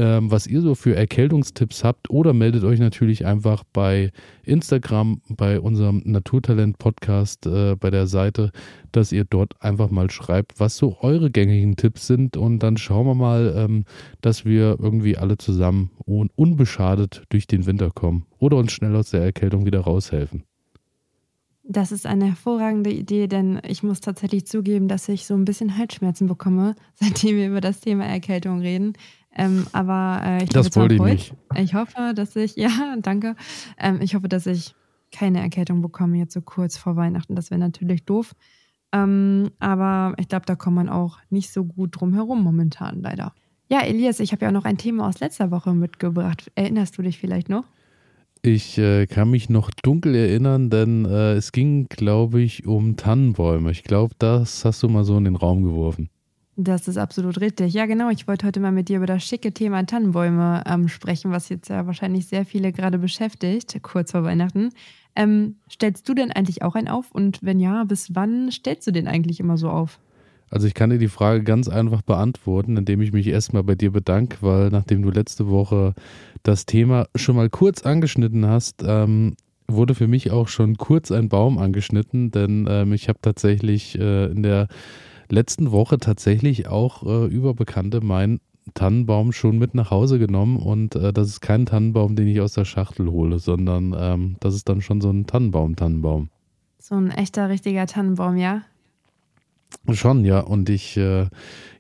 ähm, 0.01 0.31
was 0.31 0.47
ihr 0.47 0.63
so 0.63 0.75
für 0.75 0.97
Erkältungstipps 0.97 1.85
habt 1.85 2.09
oder 2.09 2.33
meldet 2.33 2.65
euch 2.65 2.81
natürlich 2.81 3.27
einfach 3.27 3.65
bei 3.71 4.13
Instagram, 4.45 5.21
bei 5.29 5.61
unserem 5.61 6.01
Naturtalent-Podcast, 6.07 7.45
äh, 7.45 7.77
bei 7.79 7.91
der 7.91 8.07
Seite, 8.07 8.51
dass 8.93 9.13
ihr 9.13 9.25
dort 9.25 9.63
einfach 9.63 9.91
mal 9.91 10.11
schreibt, 10.11 10.59
was 10.59 10.79
so 10.79 10.97
eure 11.03 11.31
gängigen 11.31 11.77
Tipps 11.77 12.07
sind 12.07 12.39
und 12.39 12.61
dann 12.61 12.79
schauen 12.79 13.07
wir 13.07 13.15
mal, 13.15 13.53
ähm, 13.55 13.85
dass 14.23 14.47
wir 14.47 14.79
irgendwie 14.81 15.19
alle 15.19 15.37
zusammen 15.37 15.91
un 16.07 16.31
unbeschadet 16.35 17.25
durch 17.29 17.47
den 17.47 17.67
Winter 17.67 17.91
kommen 17.91 18.25
oder 18.39 18.57
uns 18.57 18.73
schnell 18.73 18.97
aus 18.97 19.11
der 19.11 19.21
Erkältung 19.21 19.67
wieder 19.67 19.81
raushelfen. 19.81 20.45
Das 21.73 21.93
ist 21.93 22.05
eine 22.05 22.25
hervorragende 22.25 22.91
Idee, 22.91 23.29
denn 23.29 23.61
ich 23.65 23.85
muss 23.85 24.01
tatsächlich 24.01 24.45
zugeben, 24.45 24.89
dass 24.89 25.09
ich 25.09 25.25
so 25.25 25.35
ein 25.35 25.45
bisschen 25.45 25.79
Halsschmerzen 25.79 26.27
bekomme, 26.27 26.75
seitdem 26.95 27.37
wir 27.37 27.47
über 27.47 27.61
das 27.61 27.81
Thema 27.81 28.07
Erkältung 28.07 28.61
reden. 28.61 28.95
Ähm, 29.35 29.67
aber 29.73 30.21
äh, 30.25 30.45
ich 30.45 30.51
das 30.51 30.75
wollte 30.77 30.97
ich 30.97 31.01
nicht. 31.01 31.35
Ich 31.57 31.75
hoffe, 31.75 32.13
dass 32.15 32.35
ich, 32.37 32.55
ja, 32.57 32.97
danke. 33.01 33.37
Ähm, 33.79 34.01
ich 34.01 34.15
hoffe, 34.15 34.29
dass 34.29 34.47
ich 34.47 34.75
keine 35.13 35.41
Erkältung 35.41 35.83
bekomme 35.83 36.19
jetzt 36.19 36.35
so 36.35 36.41
kurz 36.41 36.77
vor 36.77 36.97
Weihnachten. 36.97 37.37
Das 37.37 37.51
wäre 37.51 37.61
natürlich 37.61 38.05
doof. 38.05 38.35
Ähm, 38.93 39.51
aber 39.61 40.15
ich 40.19 40.29
glaube, 40.29 40.47
da 40.47 40.57
kommt 40.57 40.77
man 40.77 40.89
auch 40.89 41.19
nicht 41.31 41.53
so 41.53 41.65
gut 41.65 42.01
drum 42.01 42.13
herum 42.13 42.43
momentan, 42.43 43.03
leider. 43.03 43.33
Ja, 43.69 43.83
Elias, 43.83 44.19
ich 44.19 44.33
habe 44.33 44.45
ja 44.45 44.49
auch 44.49 44.55
noch 44.55 44.65
ein 44.65 44.79
Thema 44.79 45.07
aus 45.07 45.21
letzter 45.21 45.53
Woche 45.53 45.73
mitgebracht. 45.73 46.51
Erinnerst 46.57 46.99
du 46.99 47.03
dich 47.03 47.19
vielleicht 47.19 47.49
noch? 47.49 47.65
Ich 48.43 48.79
äh, 48.79 49.07
kann 49.07 49.31
mich 49.31 49.49
noch 49.51 49.71
dunkel 49.71 50.15
erinnern, 50.15 50.71
denn 50.71 51.05
äh, 51.05 51.35
es 51.35 51.53
ging, 51.53 51.87
glaube 51.89 52.41
ich, 52.41 52.67
um 52.67 52.97
Tannenbäume. 52.97 53.71
Ich 53.71 53.85
glaube, 53.85 54.15
das 54.19 54.65
hast 54.65 54.83
du 54.83 54.89
mal 54.89 55.05
so 55.05 55.17
in 55.19 55.25
den 55.25 55.37
Raum 55.37 55.63
geworfen. 55.63 56.09
Das 56.63 56.89
ist 56.89 56.99
absolut 56.99 57.41
richtig. 57.41 57.73
Ja, 57.73 57.87
genau. 57.87 58.11
Ich 58.11 58.29
wollte 58.29 58.47
heute 58.47 58.61
mal 58.61 58.71
mit 58.71 58.91
dir 58.91 58.99
über 58.99 59.07
das 59.07 59.25
schicke 59.25 59.53
Thema 59.53 59.87
Tannenbäume 59.87 60.63
ähm, 60.67 60.89
sprechen, 60.89 61.31
was 61.31 61.49
jetzt 61.49 61.71
ja 61.71 61.87
wahrscheinlich 61.87 62.27
sehr 62.27 62.45
viele 62.45 62.71
gerade 62.71 62.99
beschäftigt, 62.99 63.79
kurz 63.83 64.11
vor 64.11 64.25
Weihnachten. 64.25 64.69
Ähm, 65.17 65.57
stellst 65.73 66.07
du 66.07 66.13
denn 66.13 66.31
eigentlich 66.31 66.61
auch 66.61 66.75
einen 66.75 66.89
auf? 66.89 67.13
Und 67.13 67.39
wenn 67.43 67.61
ja, 67.61 67.85
bis 67.85 68.15
wann 68.15 68.51
stellst 68.53 68.87
du 68.87 68.91
den 68.91 69.09
eigentlich 69.09 69.41
immer 69.41 69.57
so 69.57 69.71
auf? 69.71 70.01
Also 70.51 70.67
ich 70.67 70.75
kann 70.75 70.91
dir 70.91 70.99
die 70.99 71.09
Frage 71.09 71.45
ganz 71.45 71.67
einfach 71.67 72.03
beantworten, 72.03 72.77
indem 72.77 73.01
ich 73.01 73.13
mich 73.13 73.27
erstmal 73.29 73.63
bei 73.63 73.75
dir 73.75 73.91
bedanke, 73.91 74.37
weil 74.43 74.69
nachdem 74.69 75.01
du 75.01 75.11
letzte 75.11 75.49
Woche 75.49 75.95
das 76.43 76.67
Thema 76.67 77.07
schon 77.15 77.37
mal 77.37 77.49
kurz 77.49 77.87
angeschnitten 77.87 78.45
hast, 78.45 78.85
ähm, 78.87 79.35
wurde 79.67 79.95
für 79.95 80.09
mich 80.09 80.31
auch 80.31 80.49
schon 80.49 80.77
kurz 80.77 81.11
ein 81.11 81.31
Baum 81.31 81.57
angeschnitten, 81.57 82.33
denn 82.33 82.67
ähm, 82.69 82.93
ich 82.93 83.09
habe 83.09 83.21
tatsächlich 83.23 83.99
äh, 83.99 84.27
in 84.27 84.43
der 84.43 84.69
letzten 85.33 85.73
Woche 85.73 85.99
tatsächlich 85.99 86.69
auch 86.69 87.05
äh, 87.05 87.27
über 87.27 87.55
Bekannte 87.55 88.01
meinen 88.01 88.41
Tannenbaum 88.75 89.33
schon 89.33 89.59
mit 89.59 89.75
nach 89.75 89.91
Hause 89.91 90.19
genommen 90.19 90.57
und 90.57 90.95
äh, 90.95 91.13
das 91.13 91.29
ist 91.29 91.41
kein 91.41 91.67
Tannenbaum, 91.67 92.17
den 92.17 92.29
ich 92.29 92.41
aus 92.41 92.53
der 92.53 92.65
Schachtel 92.65 93.11
hole, 93.11 93.39
sondern 93.39 93.95
ähm, 93.99 94.37
das 94.41 94.55
ist 94.55 94.69
dann 94.69 94.81
schon 94.81 95.01
so 95.01 95.11
ein 95.11 95.27
Tannenbaum-Tannenbaum. 95.27 96.29
So 96.79 96.95
ein 96.95 97.11
echter, 97.11 97.49
richtiger 97.49 97.87
Tannenbaum, 97.87 98.37
ja? 98.37 98.63
Schon, 99.93 100.25
ja. 100.25 100.41
Und 100.41 100.69
ich 100.69 100.97
äh, 100.97 101.27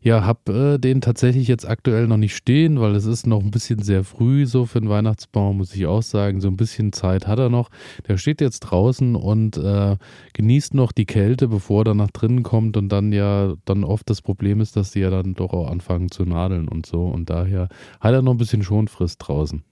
ja, 0.02 0.24
habe 0.24 0.74
äh, 0.74 0.78
den 0.78 1.00
tatsächlich 1.00 1.46
jetzt 1.46 1.68
aktuell 1.68 2.06
noch 2.06 2.16
nicht 2.16 2.34
stehen, 2.34 2.80
weil 2.80 2.94
es 2.94 3.04
ist 3.04 3.26
noch 3.26 3.42
ein 3.42 3.50
bisschen 3.50 3.82
sehr 3.82 4.02
früh 4.04 4.46
so 4.46 4.64
für 4.64 4.80
den 4.80 4.88
Weihnachtsbaum, 4.88 5.58
muss 5.58 5.74
ich 5.74 5.86
auch 5.86 6.02
sagen. 6.02 6.40
So 6.40 6.48
ein 6.48 6.56
bisschen 6.56 6.92
Zeit 6.92 7.26
hat 7.26 7.38
er 7.38 7.50
noch. 7.50 7.68
Der 8.08 8.16
steht 8.16 8.40
jetzt 8.40 8.60
draußen 8.60 9.14
und 9.14 9.58
äh, 9.58 9.96
genießt 10.32 10.74
noch 10.74 10.92
die 10.92 11.06
Kälte, 11.06 11.48
bevor 11.48 11.86
er 11.86 11.94
nach 11.94 12.10
drinnen 12.10 12.42
kommt 12.42 12.76
und 12.76 12.88
dann 12.88 13.12
ja 13.12 13.54
dann 13.66 13.84
oft 13.84 14.08
das 14.08 14.22
Problem 14.22 14.60
ist, 14.60 14.76
dass 14.76 14.92
die 14.92 15.00
ja 15.00 15.10
dann 15.10 15.34
doch 15.34 15.52
auch 15.52 15.70
anfangen 15.70 16.10
zu 16.10 16.24
nadeln 16.24 16.68
und 16.68 16.86
so. 16.86 17.04
Und 17.04 17.28
daher 17.28 17.68
hat 18.00 18.14
er 18.14 18.22
noch 18.22 18.32
ein 18.32 18.38
bisschen 18.38 18.62
Schonfrist 18.62 19.18
draußen. 19.20 19.62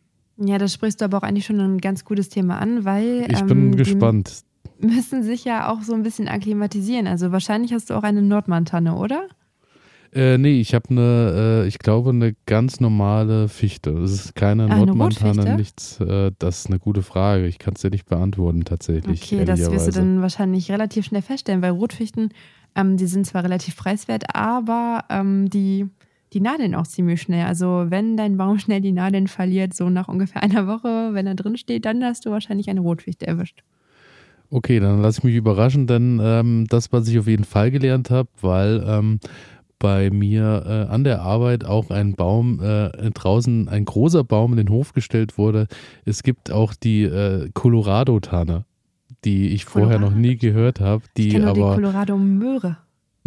Ja, 0.40 0.58
das 0.58 0.72
sprichst 0.72 1.00
du 1.00 1.06
aber 1.06 1.18
auch 1.18 1.22
eigentlich 1.22 1.46
schon 1.46 1.58
ein 1.58 1.78
ganz 1.78 2.04
gutes 2.04 2.28
Thema 2.28 2.58
an, 2.58 2.84
weil. 2.84 3.26
Ich 3.28 3.42
bin 3.44 3.72
ähm, 3.72 3.76
gespannt 3.76 4.44
müssen 4.80 5.22
sich 5.22 5.44
ja 5.44 5.70
auch 5.70 5.82
so 5.82 5.94
ein 5.94 6.02
bisschen 6.02 6.28
akklimatisieren. 6.28 7.06
Also 7.06 7.32
wahrscheinlich 7.32 7.72
hast 7.72 7.90
du 7.90 7.94
auch 7.94 8.02
eine 8.02 8.22
Nordmantanne, 8.22 8.94
oder? 8.96 9.28
Äh, 10.12 10.38
nee, 10.38 10.60
ich 10.60 10.74
habe 10.74 10.88
eine, 10.90 11.64
äh, 11.64 11.68
ich 11.68 11.78
glaube, 11.78 12.10
eine 12.10 12.34
ganz 12.46 12.80
normale 12.80 13.48
Fichte. 13.48 13.92
Das 13.92 14.12
ist 14.12 14.34
keine 14.34 14.64
ah, 14.70 14.76
Nordmantanne, 14.76 15.56
nichts. 15.56 16.00
Äh, 16.00 16.32
das 16.38 16.60
ist 16.60 16.66
eine 16.68 16.78
gute 16.78 17.02
Frage. 17.02 17.46
Ich 17.46 17.58
kann 17.58 17.74
es 17.74 17.82
dir 17.82 17.90
nicht 17.90 18.06
beantworten, 18.06 18.64
tatsächlich. 18.64 19.22
Okay, 19.22 19.44
das 19.44 19.70
wirst 19.70 19.88
du 19.88 19.92
dann 19.92 20.22
wahrscheinlich 20.22 20.70
relativ 20.70 21.04
schnell 21.04 21.22
feststellen, 21.22 21.60
weil 21.60 21.72
Rotfichten, 21.72 22.30
ähm, 22.74 22.96
die 22.96 23.06
sind 23.06 23.26
zwar 23.26 23.44
relativ 23.44 23.76
preiswert, 23.76 24.34
aber 24.34 25.04
ähm, 25.10 25.50
die, 25.50 25.86
die 26.32 26.40
nadeln 26.40 26.74
auch 26.74 26.86
ziemlich 26.86 27.20
schnell. 27.20 27.44
Also, 27.44 27.86
wenn 27.88 28.16
dein 28.16 28.38
Baum 28.38 28.58
schnell 28.58 28.80
die 28.80 28.92
Nadeln 28.92 29.26
verliert, 29.26 29.74
so 29.74 29.90
nach 29.90 30.08
ungefähr 30.08 30.42
einer 30.42 30.66
Woche, 30.66 31.10
wenn 31.12 31.26
er 31.26 31.34
drin 31.34 31.58
steht, 31.58 31.84
dann 31.84 32.02
hast 32.02 32.24
du 32.24 32.30
wahrscheinlich 32.30 32.70
eine 32.70 32.80
Rotfichte 32.80 33.26
erwischt. 33.26 33.62
Okay, 34.50 34.80
dann 34.80 35.02
lasse 35.02 35.18
ich 35.18 35.24
mich 35.24 35.34
überraschen, 35.34 35.86
denn 35.86 36.20
ähm, 36.22 36.66
das, 36.68 36.92
was 36.92 37.06
ich 37.08 37.18
auf 37.18 37.26
jeden 37.26 37.44
Fall 37.44 37.70
gelernt 37.70 38.10
habe, 38.10 38.28
weil 38.40 38.82
ähm, 38.86 39.20
bei 39.78 40.10
mir 40.10 40.64
äh, 40.66 40.92
an 40.92 41.04
der 41.04 41.22
Arbeit 41.22 41.64
auch 41.64 41.90
ein 41.90 42.14
Baum 42.14 42.60
äh, 42.60 43.10
draußen, 43.10 43.68
ein 43.68 43.84
großer 43.84 44.24
Baum 44.24 44.52
in 44.52 44.56
den 44.56 44.70
Hof 44.70 44.92
gestellt 44.92 45.38
wurde. 45.38 45.68
Es 46.04 46.22
gibt 46.22 46.50
auch 46.50 46.74
die 46.74 47.02
äh, 47.02 47.50
Colorado-Tanne, 47.52 48.64
die 49.24 49.50
ich 49.50 49.66
Colorado. 49.66 49.98
vorher 49.98 50.10
noch 50.10 50.16
nie 50.16 50.36
gehört 50.36 50.80
habe. 50.80 51.04
Die 51.16 51.28
ich 51.28 51.44
aber 51.44 51.52
die 51.54 51.60
Colorado-Möhre. 51.60 52.78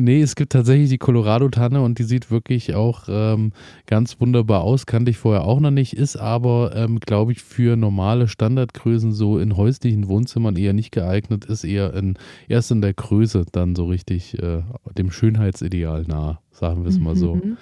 Nee, 0.04 0.22
es 0.24 0.36
gibt 0.36 0.54
tatsächlich 0.54 0.90
die 0.90 0.98
Colorado-Tanne 0.98 1.80
und 1.80 2.00
die 2.00 2.04
sieht 2.04 2.32
wirklich 2.32 2.74
auch 2.74 3.04
ähm, 3.08 3.52
ganz 3.86 4.20
wunderbar 4.20 4.62
aus. 4.62 4.88
Kannte 4.88 5.12
ich 5.12 5.18
vorher 5.18 5.44
auch 5.44 5.60
noch 5.60 5.70
nicht, 5.70 5.94
ist 5.94 6.16
aber, 6.16 6.72
ähm, 6.76 7.00
glaube 7.00 7.34
ich, 7.34 7.44
für 7.44 7.76
normale 7.76 8.28
Standardgrößen 8.28 9.12
so 9.12 9.38
in 9.38 9.56
häuslichen 9.56 10.08
Wohnzimmern 10.08 10.56
eher 10.56 10.74
nicht 10.74 10.92
geeignet, 10.92 11.46
ist 11.46 11.64
eher 11.64 11.94
in, 11.94 12.16
erst 12.48 12.72
in 12.72 12.82
der 12.82 12.96
Größe 12.96 13.46
dann 13.52 13.76
so 13.76 13.86
richtig 13.86 14.42
äh, 14.42 14.64
dem 14.98 15.12
Schönheitsideal 15.12 16.06
nah, 16.08 16.42
sagen 16.50 16.84
wir 16.84 16.90
es 16.90 17.00
mal 17.00 17.16
so. 17.16 17.36
Mhm. 17.36 17.58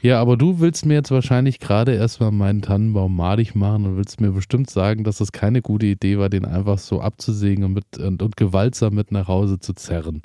Ja, 0.00 0.22
aber 0.22 0.38
du 0.38 0.60
willst 0.60 0.86
mir 0.86 0.94
jetzt 0.94 1.10
wahrscheinlich 1.10 1.60
gerade 1.60 1.92
erstmal 1.92 2.30
meinen 2.30 2.62
Tannenbaum 2.62 3.14
madig 3.14 3.54
machen 3.54 3.84
und 3.84 3.96
willst 3.98 4.22
mir 4.22 4.32
bestimmt 4.32 4.70
sagen, 4.70 5.04
dass 5.04 5.18
das 5.18 5.32
keine 5.32 5.60
gute 5.60 5.84
Idee 5.84 6.18
war, 6.18 6.30
den 6.30 6.46
einfach 6.46 6.78
so 6.78 7.02
abzusägen 7.02 7.64
und, 7.64 7.74
mit, 7.74 7.98
und, 7.98 8.22
und 8.22 8.38
gewaltsam 8.38 8.94
mit 8.94 9.12
nach 9.12 9.28
Hause 9.28 9.58
zu 9.60 9.74
zerren. 9.74 10.22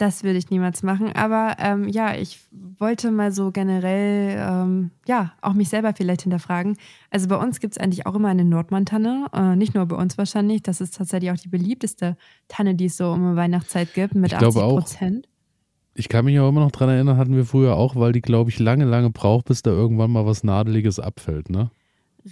Das 0.00 0.24
würde 0.24 0.38
ich 0.38 0.48
niemals 0.48 0.82
machen. 0.82 1.12
Aber 1.12 1.56
ähm, 1.58 1.86
ja, 1.86 2.14
ich 2.14 2.40
wollte 2.78 3.10
mal 3.10 3.32
so 3.32 3.50
generell, 3.50 4.34
ähm, 4.40 4.92
ja, 5.06 5.34
auch 5.42 5.52
mich 5.52 5.68
selber 5.68 5.92
vielleicht 5.94 6.22
hinterfragen. 6.22 6.78
Also 7.10 7.28
bei 7.28 7.36
uns 7.36 7.60
gibt 7.60 7.74
es 7.74 7.78
eigentlich 7.78 8.06
auch 8.06 8.14
immer 8.14 8.28
eine 8.28 8.46
Nordmann-Tanne. 8.46 9.26
Äh, 9.34 9.56
nicht 9.56 9.74
nur 9.74 9.84
bei 9.84 9.96
uns 9.96 10.16
wahrscheinlich. 10.16 10.62
Das 10.62 10.80
ist 10.80 10.96
tatsächlich 10.96 11.30
auch 11.30 11.36
die 11.36 11.50
beliebteste 11.50 12.16
Tanne, 12.48 12.76
die 12.76 12.86
es 12.86 12.96
so 12.96 13.12
um 13.12 13.36
Weihnachtszeit 13.36 13.92
gibt, 13.92 14.14
mit 14.14 14.32
ich 14.32 14.38
80 14.38 14.62
Prozent. 14.62 15.28
Ich 15.92 16.08
kann 16.08 16.24
mich 16.24 16.40
auch 16.40 16.48
immer 16.48 16.60
noch 16.60 16.70
dran 16.70 16.88
erinnern, 16.88 17.18
hatten 17.18 17.36
wir 17.36 17.44
früher 17.44 17.76
auch, 17.76 17.94
weil 17.94 18.12
die, 18.12 18.22
glaube 18.22 18.48
ich, 18.48 18.58
lange, 18.58 18.86
lange 18.86 19.10
braucht, 19.10 19.44
bis 19.44 19.60
da 19.60 19.70
irgendwann 19.70 20.10
mal 20.10 20.24
was 20.24 20.44
Nadeliges 20.44 20.98
abfällt, 20.98 21.50
ne? 21.50 21.70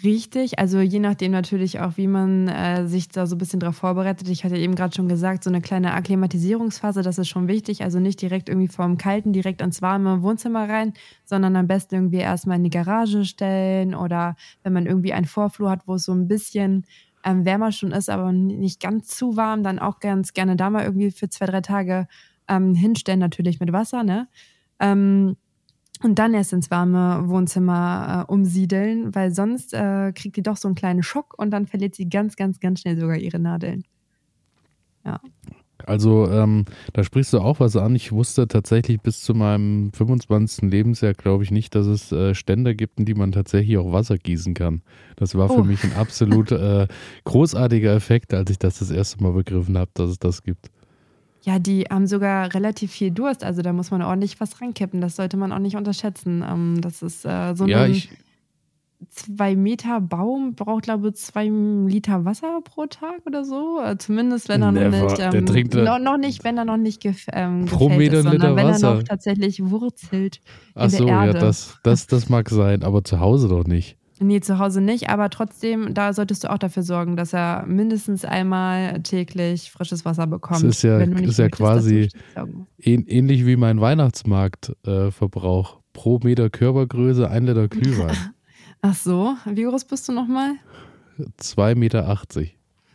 Richtig, 0.04 0.58
also 0.58 0.80
je 0.80 0.98
nachdem 0.98 1.32
natürlich 1.32 1.80
auch, 1.80 1.96
wie 1.96 2.08
man 2.08 2.46
äh, 2.46 2.86
sich 2.86 3.08
da 3.08 3.26
so 3.26 3.36
ein 3.36 3.38
bisschen 3.38 3.58
drauf 3.60 3.76
vorbereitet. 3.76 4.28
Ich 4.28 4.44
hatte 4.44 4.56
eben 4.58 4.74
gerade 4.74 4.94
schon 4.94 5.08
gesagt, 5.08 5.42
so 5.44 5.48
eine 5.48 5.62
kleine 5.62 5.94
Akklimatisierungsphase, 5.94 7.00
das 7.00 7.16
ist 7.16 7.28
schon 7.28 7.48
wichtig. 7.48 7.82
Also 7.82 7.98
nicht 7.98 8.20
direkt 8.20 8.50
irgendwie 8.50 8.68
vom 8.68 8.98
Kalten 8.98 9.32
direkt 9.32 9.62
ans 9.62 9.80
warme 9.80 10.20
Wohnzimmer 10.22 10.68
rein, 10.68 10.92
sondern 11.24 11.56
am 11.56 11.66
besten 11.66 11.94
irgendwie 11.94 12.18
erstmal 12.18 12.58
in 12.58 12.64
die 12.64 12.70
Garage 12.70 13.24
stellen 13.24 13.94
oder 13.94 14.36
wenn 14.62 14.74
man 14.74 14.84
irgendwie 14.84 15.14
einen 15.14 15.24
Vorflur 15.24 15.70
hat, 15.70 15.88
wo 15.88 15.94
es 15.94 16.04
so 16.04 16.12
ein 16.12 16.28
bisschen 16.28 16.84
ähm, 17.24 17.46
wärmer 17.46 17.72
schon 17.72 17.90
ist, 17.92 18.10
aber 18.10 18.30
nicht 18.30 18.80
ganz 18.80 19.08
zu 19.08 19.38
warm, 19.38 19.62
dann 19.62 19.78
auch 19.78 20.00
ganz 20.00 20.34
gerne 20.34 20.54
da 20.56 20.68
mal 20.68 20.84
irgendwie 20.84 21.10
für 21.12 21.30
zwei, 21.30 21.46
drei 21.46 21.62
Tage 21.62 22.08
ähm, 22.46 22.74
hinstellen, 22.74 23.20
natürlich 23.20 23.58
mit 23.58 23.72
Wasser, 23.72 24.02
ne? 24.04 24.28
Ähm, 24.80 25.36
und 26.02 26.18
dann 26.18 26.34
erst 26.34 26.52
ins 26.52 26.70
warme 26.70 27.28
Wohnzimmer 27.28 28.26
äh, 28.28 28.32
umsiedeln, 28.32 29.14
weil 29.14 29.32
sonst 29.32 29.74
äh, 29.74 30.12
kriegt 30.12 30.36
die 30.36 30.42
doch 30.42 30.56
so 30.56 30.68
einen 30.68 30.74
kleinen 30.74 31.02
Schock 31.02 31.34
und 31.38 31.50
dann 31.50 31.66
verliert 31.66 31.94
sie 31.94 32.08
ganz, 32.08 32.36
ganz, 32.36 32.60
ganz 32.60 32.80
schnell 32.80 32.98
sogar 32.98 33.16
ihre 33.16 33.38
Nadeln. 33.38 33.84
Ja. 35.04 35.20
Also 35.86 36.28
ähm, 36.30 36.64
da 36.92 37.04
sprichst 37.04 37.32
du 37.32 37.38
auch 37.38 37.60
was 37.60 37.76
an. 37.76 37.94
Ich 37.94 38.10
wusste 38.10 38.48
tatsächlich 38.48 39.00
bis 39.00 39.22
zu 39.22 39.32
meinem 39.34 39.92
25. 39.92 40.70
Lebensjahr, 40.70 41.14
glaube 41.14 41.44
ich, 41.44 41.50
nicht, 41.50 41.74
dass 41.74 41.86
es 41.86 42.10
äh, 42.10 42.34
Ständer 42.34 42.74
gibt, 42.74 42.98
in 42.98 43.06
die 43.06 43.14
man 43.14 43.32
tatsächlich 43.32 43.78
auch 43.78 43.92
Wasser 43.92 44.18
gießen 44.18 44.54
kann. 44.54 44.82
Das 45.16 45.36
war 45.36 45.48
für 45.48 45.60
oh. 45.60 45.64
mich 45.64 45.84
ein 45.84 45.94
absolut 45.94 46.50
äh, 46.50 46.88
großartiger 47.24 47.94
Effekt, 47.94 48.34
als 48.34 48.50
ich 48.50 48.58
das 48.58 48.80
das 48.80 48.90
erste 48.90 49.22
Mal 49.22 49.32
begriffen 49.32 49.78
habe, 49.78 49.90
dass 49.94 50.10
es 50.10 50.18
das 50.18 50.42
gibt. 50.42 50.70
Ja, 51.42 51.58
die 51.58 51.84
haben 51.84 52.06
sogar 52.06 52.52
relativ 52.54 52.90
viel 52.90 53.10
Durst. 53.10 53.44
Also 53.44 53.62
da 53.62 53.72
muss 53.72 53.90
man 53.90 54.02
ordentlich 54.02 54.40
was 54.40 54.60
reinkippen. 54.60 55.00
Das 55.00 55.16
sollte 55.16 55.36
man 55.36 55.52
auch 55.52 55.58
nicht 55.58 55.76
unterschätzen. 55.76 56.44
Ähm, 56.48 56.80
das 56.80 57.02
ist 57.02 57.24
äh, 57.24 57.54
so 57.54 57.66
ja, 57.66 57.82
ein 57.82 57.92
ich, 57.92 58.10
zwei 59.08 59.54
Meter 59.54 60.00
Baum 60.00 60.54
braucht, 60.54 60.84
glaube 60.84 61.08
ich, 61.08 61.14
zwei 61.14 61.46
Liter 61.46 62.24
Wasser 62.24 62.60
pro 62.62 62.86
Tag 62.86 63.20
oder 63.26 63.44
so. 63.44 63.80
Äh, 63.80 63.96
zumindest 63.98 64.48
wenn 64.48 64.62
er 64.62 64.72
noch 64.72 64.90
nicht, 64.90 65.18
ähm, 65.20 65.46
trinkt, 65.46 65.74
noch, 65.74 65.98
noch, 65.98 66.16
nicht, 66.16 66.44
wenn 66.44 66.58
er 66.58 66.64
noch 66.64 66.76
nicht 66.76 67.00
gef 67.00 67.26
ähm, 67.32 67.66
pro 67.66 67.88
Meter 67.88 68.18
ist, 68.18 68.24
sondern 68.24 68.56
wenn 68.56 68.66
Wasser. 68.66 68.88
er 68.88 68.94
noch 68.96 69.02
tatsächlich 69.04 69.60
wurzelt. 69.62 70.40
Ach 70.74 70.90
so, 70.90 71.06
ja, 71.06 71.32
das, 71.32 71.78
das, 71.82 72.06
das 72.06 72.28
mag 72.28 72.48
sein, 72.50 72.82
aber 72.82 73.04
zu 73.04 73.20
Hause 73.20 73.48
doch 73.48 73.64
nicht. 73.64 73.96
Nee, 74.20 74.40
zu 74.40 74.58
Hause 74.58 74.80
nicht, 74.80 75.10
aber 75.10 75.30
trotzdem, 75.30 75.94
da 75.94 76.12
solltest 76.12 76.44
du 76.44 76.50
auch 76.50 76.58
dafür 76.58 76.82
sorgen, 76.82 77.16
dass 77.16 77.32
er 77.32 77.64
mindestens 77.66 78.24
einmal 78.24 79.02
täglich 79.02 79.70
frisches 79.70 80.04
Wasser 80.04 80.26
bekommt. 80.26 80.62
Das 80.62 80.76
ist 80.76 80.82
ja, 80.82 80.98
ist 80.98 81.38
ja 81.38 81.48
quasi 81.48 82.08
ähnlich 82.80 83.46
wie 83.46 83.56
mein 83.56 83.80
Weihnachtsmarktverbrauch. 83.80 85.74
Äh, 85.74 85.78
Pro 85.98 86.20
Meter 86.22 86.48
Körpergröße 86.48 87.28
ein 87.28 87.46
Liter 87.46 87.66
Glühwein. 87.68 88.16
Ach 88.82 88.94
so, 88.94 89.34
wie 89.46 89.64
groß 89.64 89.84
bist 89.84 90.08
du 90.08 90.12
nochmal? 90.12 90.52
2,80 91.40 91.74
Meter. 91.74 92.16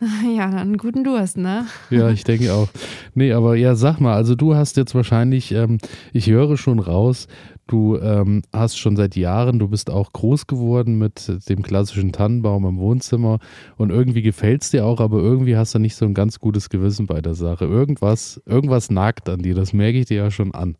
Ja, 0.36 0.48
einen 0.50 0.76
guten 0.76 1.04
Durst, 1.04 1.36
ne? 1.36 1.66
Ja, 1.90 2.10
ich 2.10 2.24
denke 2.24 2.52
auch. 2.52 2.68
Nee, 3.14 3.32
aber 3.32 3.56
ja, 3.56 3.74
sag 3.74 4.00
mal, 4.00 4.14
also 4.14 4.34
du 4.34 4.54
hast 4.54 4.76
jetzt 4.76 4.94
wahrscheinlich, 4.94 5.52
ähm, 5.52 5.78
ich 6.12 6.28
höre 6.28 6.56
schon 6.56 6.78
raus, 6.78 7.26
du 7.66 7.96
ähm, 7.96 8.42
hast 8.52 8.78
schon 8.78 8.96
seit 8.96 9.16
Jahren, 9.16 9.58
du 9.58 9.68
bist 9.68 9.90
auch 9.90 10.12
groß 10.12 10.46
geworden 10.46 10.98
mit 10.98 11.48
dem 11.48 11.62
klassischen 11.62 12.12
Tannenbaum 12.12 12.66
im 12.66 12.78
Wohnzimmer 12.78 13.38
und 13.76 13.90
irgendwie 13.90 14.22
gefällt 14.22 14.62
es 14.62 14.70
dir 14.70 14.84
auch, 14.86 15.00
aber 15.00 15.18
irgendwie 15.18 15.56
hast 15.56 15.74
du 15.74 15.78
nicht 15.78 15.96
so 15.96 16.04
ein 16.04 16.14
ganz 16.14 16.38
gutes 16.38 16.68
Gewissen 16.68 17.06
bei 17.06 17.20
der 17.20 17.34
Sache. 17.34 17.64
Irgendwas, 17.64 18.42
irgendwas 18.46 18.90
nagt 18.90 19.28
an 19.28 19.40
dir, 19.40 19.54
das 19.54 19.72
merke 19.72 19.98
ich 19.98 20.06
dir 20.06 20.16
ja 20.16 20.30
schon 20.30 20.54
an. 20.54 20.76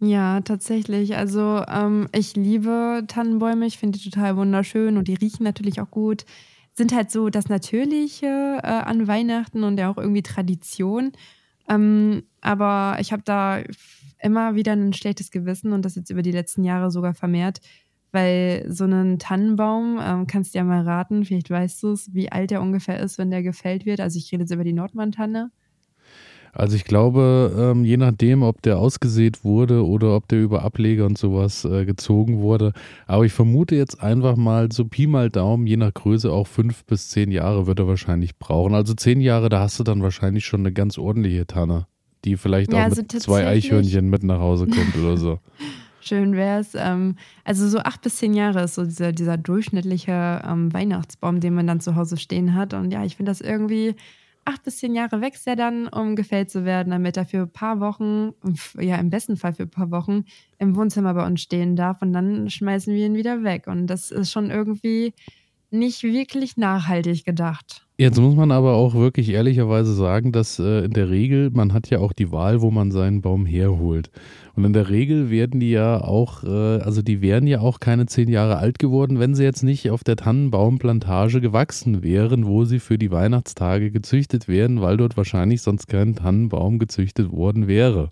Ja, 0.00 0.40
tatsächlich. 0.40 1.16
Also 1.16 1.62
ähm, 1.68 2.08
ich 2.12 2.34
liebe 2.34 3.04
Tannenbäume, 3.06 3.66
ich 3.66 3.78
finde 3.78 3.98
die 3.98 4.10
total 4.10 4.36
wunderschön 4.36 4.96
und 4.96 5.06
die 5.06 5.14
riechen 5.14 5.44
natürlich 5.44 5.80
auch 5.80 5.90
gut 5.90 6.24
sind 6.74 6.94
halt 6.94 7.10
so 7.10 7.28
das 7.28 7.48
Natürliche 7.48 8.58
äh, 8.62 8.66
an 8.66 9.06
Weihnachten 9.06 9.62
und 9.64 9.78
ja 9.78 9.90
auch 9.90 9.98
irgendwie 9.98 10.22
Tradition. 10.22 11.12
Ähm, 11.68 12.24
aber 12.40 12.96
ich 13.00 13.12
habe 13.12 13.22
da 13.24 13.60
immer 14.22 14.54
wieder 14.54 14.72
ein 14.72 14.92
schlechtes 14.92 15.30
Gewissen 15.30 15.72
und 15.72 15.84
das 15.84 15.96
jetzt 15.96 16.10
über 16.10 16.22
die 16.22 16.32
letzten 16.32 16.64
Jahre 16.64 16.90
sogar 16.90 17.14
vermehrt, 17.14 17.60
weil 18.12 18.64
so 18.68 18.84
ein 18.84 19.18
Tannenbaum, 19.18 19.98
ähm, 20.02 20.26
kannst 20.26 20.54
du 20.54 20.58
ja 20.58 20.64
mal 20.64 20.82
raten, 20.82 21.24
vielleicht 21.24 21.50
weißt 21.50 21.82
du 21.82 21.92
es, 21.92 22.14
wie 22.14 22.30
alt 22.30 22.50
der 22.50 22.60
ungefähr 22.62 23.00
ist, 23.00 23.18
wenn 23.18 23.30
der 23.30 23.42
gefällt 23.42 23.86
wird. 23.86 24.00
Also 24.00 24.18
ich 24.18 24.30
rede 24.32 24.42
jetzt 24.42 24.52
über 24.52 24.64
die 24.64 24.72
Nordmann-Tanne. 24.74 25.50
Also 26.54 26.76
ich 26.76 26.84
glaube, 26.84 27.50
ähm, 27.58 27.82
je 27.82 27.96
nachdem, 27.96 28.42
ob 28.42 28.60
der 28.60 28.78
ausgesät 28.78 29.42
wurde 29.42 29.86
oder 29.86 30.14
ob 30.14 30.28
der 30.28 30.42
über 30.42 30.62
Ableger 30.62 31.06
und 31.06 31.16
sowas 31.16 31.64
äh, 31.64 31.86
gezogen 31.86 32.40
wurde. 32.40 32.74
Aber 33.06 33.24
ich 33.24 33.32
vermute 33.32 33.74
jetzt 33.74 34.02
einfach 34.02 34.36
mal 34.36 34.70
so 34.70 34.84
Pi 34.84 35.06
mal 35.06 35.30
Daumen, 35.30 35.66
je 35.66 35.78
nach 35.78 35.94
Größe 35.94 36.30
auch 36.30 36.46
fünf 36.46 36.84
bis 36.84 37.08
zehn 37.08 37.30
Jahre 37.30 37.66
wird 37.66 37.78
er 37.78 37.86
wahrscheinlich 37.86 38.38
brauchen. 38.38 38.74
Also 38.74 38.92
zehn 38.92 39.22
Jahre, 39.22 39.48
da 39.48 39.60
hast 39.60 39.80
du 39.80 39.84
dann 39.84 40.02
wahrscheinlich 40.02 40.44
schon 40.44 40.60
eine 40.60 40.72
ganz 40.72 40.98
ordentliche 40.98 41.46
Tanne, 41.46 41.86
die 42.24 42.36
vielleicht 42.36 42.72
ja, 42.72 42.80
auch 42.80 42.84
also 42.84 43.02
mit 43.02 43.12
zwei 43.12 43.46
Eichhörnchen 43.46 44.08
mit 44.08 44.22
nach 44.22 44.40
Hause 44.40 44.66
kommt 44.66 44.96
oder 44.96 45.16
so. 45.16 45.38
Schön 46.00 46.34
wäre 46.34 46.60
es. 46.60 46.74
Ähm, 46.74 47.16
also 47.44 47.68
so 47.68 47.78
acht 47.78 48.02
bis 48.02 48.16
zehn 48.16 48.34
Jahre 48.34 48.64
ist 48.64 48.74
so 48.74 48.84
dieser, 48.84 49.12
dieser 49.12 49.36
durchschnittliche 49.36 50.42
ähm, 50.44 50.72
Weihnachtsbaum, 50.72 51.38
den 51.38 51.54
man 51.54 51.68
dann 51.68 51.80
zu 51.80 51.94
Hause 51.94 52.16
stehen 52.16 52.54
hat. 52.54 52.74
Und 52.74 52.90
ja, 52.90 53.04
ich 53.04 53.16
finde 53.16 53.30
das 53.30 53.40
irgendwie 53.40 53.94
acht 54.44 54.64
bis 54.64 54.78
zehn 54.78 54.94
Jahre 54.94 55.20
wächst 55.20 55.46
er 55.46 55.56
dann, 55.56 55.86
um 55.88 56.16
gefällt 56.16 56.50
zu 56.50 56.64
werden, 56.64 56.90
damit 56.90 57.16
er 57.16 57.24
für 57.24 57.42
ein 57.42 57.50
paar 57.50 57.78
Wochen, 57.80 58.32
ja 58.80 58.96
im 58.96 59.10
besten 59.10 59.36
Fall 59.36 59.52
für 59.52 59.64
ein 59.64 59.70
paar 59.70 59.90
Wochen, 59.90 60.24
im 60.58 60.74
Wohnzimmer 60.74 61.14
bei 61.14 61.24
uns 61.24 61.40
stehen 61.40 61.76
darf 61.76 62.02
und 62.02 62.12
dann 62.12 62.50
schmeißen 62.50 62.92
wir 62.92 63.06
ihn 63.06 63.14
wieder 63.14 63.44
weg. 63.44 63.66
Und 63.66 63.86
das 63.86 64.10
ist 64.10 64.32
schon 64.32 64.50
irgendwie 64.50 65.14
nicht 65.72 66.02
wirklich 66.02 66.56
nachhaltig 66.56 67.24
gedacht. 67.24 67.86
Jetzt 67.98 68.18
muss 68.18 68.34
man 68.34 68.50
aber 68.50 68.74
auch 68.74 68.94
wirklich 68.94 69.28
ehrlicherweise 69.28 69.94
sagen, 69.94 70.32
dass 70.32 70.58
äh, 70.58 70.84
in 70.84 70.92
der 70.92 71.10
Regel, 71.10 71.50
man 71.50 71.72
hat 71.72 71.88
ja 71.88 71.98
auch 71.98 72.12
die 72.12 72.32
Wahl, 72.32 72.60
wo 72.60 72.70
man 72.70 72.90
seinen 72.90 73.20
Baum 73.20 73.46
herholt. 73.46 74.10
Und 74.56 74.64
in 74.64 74.72
der 74.72 74.90
Regel 74.90 75.30
werden 75.30 75.60
die 75.60 75.70
ja 75.70 76.02
auch, 76.02 76.42
äh, 76.42 76.80
also 76.80 77.00
die 77.00 77.20
wären 77.22 77.46
ja 77.46 77.60
auch 77.60 77.80
keine 77.80 78.06
zehn 78.06 78.28
Jahre 78.28 78.56
alt 78.56 78.78
geworden, 78.78 79.20
wenn 79.20 79.34
sie 79.34 79.44
jetzt 79.44 79.62
nicht 79.62 79.90
auf 79.90 80.04
der 80.04 80.16
Tannenbaumplantage 80.16 81.40
gewachsen 81.40 82.02
wären, 82.02 82.46
wo 82.46 82.64
sie 82.64 82.80
für 82.80 82.98
die 82.98 83.10
Weihnachtstage 83.10 83.90
gezüchtet 83.90 84.48
werden, 84.48 84.80
weil 84.80 84.96
dort 84.96 85.16
wahrscheinlich 85.16 85.62
sonst 85.62 85.86
kein 85.86 86.16
Tannenbaum 86.16 86.78
gezüchtet 86.78 87.30
worden 87.30 87.68
wäre. 87.68 88.10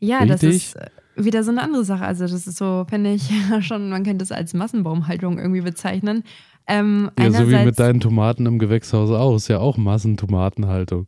Ja, 0.00 0.20
Richtig? 0.20 0.40
das 0.40 0.42
ist 0.42 0.76
äh, 0.76 0.86
wieder 1.18 1.42
so 1.44 1.50
eine 1.50 1.62
andere 1.62 1.84
Sache. 1.84 2.04
Also 2.04 2.26
das 2.26 2.46
ist 2.46 2.56
so, 2.56 2.86
finde 2.88 3.12
ich, 3.12 3.30
schon, 3.60 3.90
man 3.90 4.04
könnte 4.04 4.22
es 4.22 4.32
als 4.32 4.54
Massenbaumhaltung 4.54 5.38
irgendwie 5.38 5.60
bezeichnen. 5.60 6.24
Ähm, 6.66 7.10
ja, 7.18 7.30
so 7.30 7.50
wie 7.50 7.64
mit 7.64 7.78
deinen 7.78 8.00
Tomaten 8.00 8.46
im 8.46 8.58
Gewächshaus 8.58 9.10
auch. 9.10 9.36
Ist 9.36 9.48
ja 9.48 9.58
auch 9.58 9.76
Massentomatenhaltung. 9.76 11.06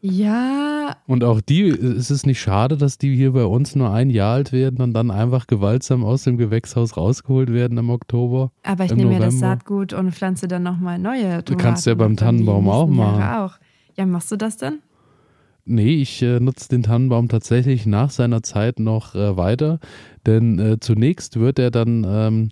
Ja. 0.00 0.96
Und 1.06 1.24
auch 1.24 1.40
die, 1.40 1.62
ist 1.62 2.10
es 2.10 2.24
nicht 2.24 2.40
schade, 2.40 2.76
dass 2.76 2.98
die 2.98 3.16
hier 3.16 3.32
bei 3.32 3.44
uns 3.44 3.74
nur 3.74 3.92
ein 3.92 4.10
Jahr 4.10 4.34
alt 4.34 4.52
werden 4.52 4.80
und 4.80 4.92
dann 4.94 5.10
einfach 5.10 5.46
gewaltsam 5.46 6.04
aus 6.04 6.22
dem 6.22 6.36
Gewächshaus 6.36 6.96
rausgeholt 6.96 7.52
werden 7.52 7.78
im 7.78 7.90
Oktober? 7.90 8.52
Aber 8.62 8.84
ich 8.84 8.94
nehme 8.94 9.14
mir 9.14 9.20
das 9.20 9.38
Saatgut 9.38 9.92
und 9.92 10.12
pflanze 10.12 10.46
dann 10.46 10.62
nochmal 10.62 10.98
neue 10.98 11.22
Tomaten. 11.22 11.44
Du 11.46 11.56
kannst 11.56 11.86
ja 11.86 11.94
beim 11.94 12.16
Tannenbaum 12.16 12.68
auch 12.68 12.86
machen. 12.86 13.22
Auch. 13.22 13.58
Ja, 13.96 14.06
machst 14.06 14.30
du 14.30 14.36
das 14.36 14.56
denn? 14.56 14.78
Nee, 15.70 16.00
ich 16.00 16.22
äh, 16.22 16.40
nutze 16.40 16.70
den 16.70 16.82
Tannenbaum 16.82 17.28
tatsächlich 17.28 17.84
nach 17.84 18.08
seiner 18.08 18.42
Zeit 18.42 18.80
noch 18.80 19.14
äh, 19.14 19.36
weiter, 19.36 19.80
denn 20.24 20.58
äh, 20.58 20.80
zunächst 20.80 21.38
wird 21.38 21.58
er 21.58 21.70
dann 21.70 22.06
ähm, 22.08 22.48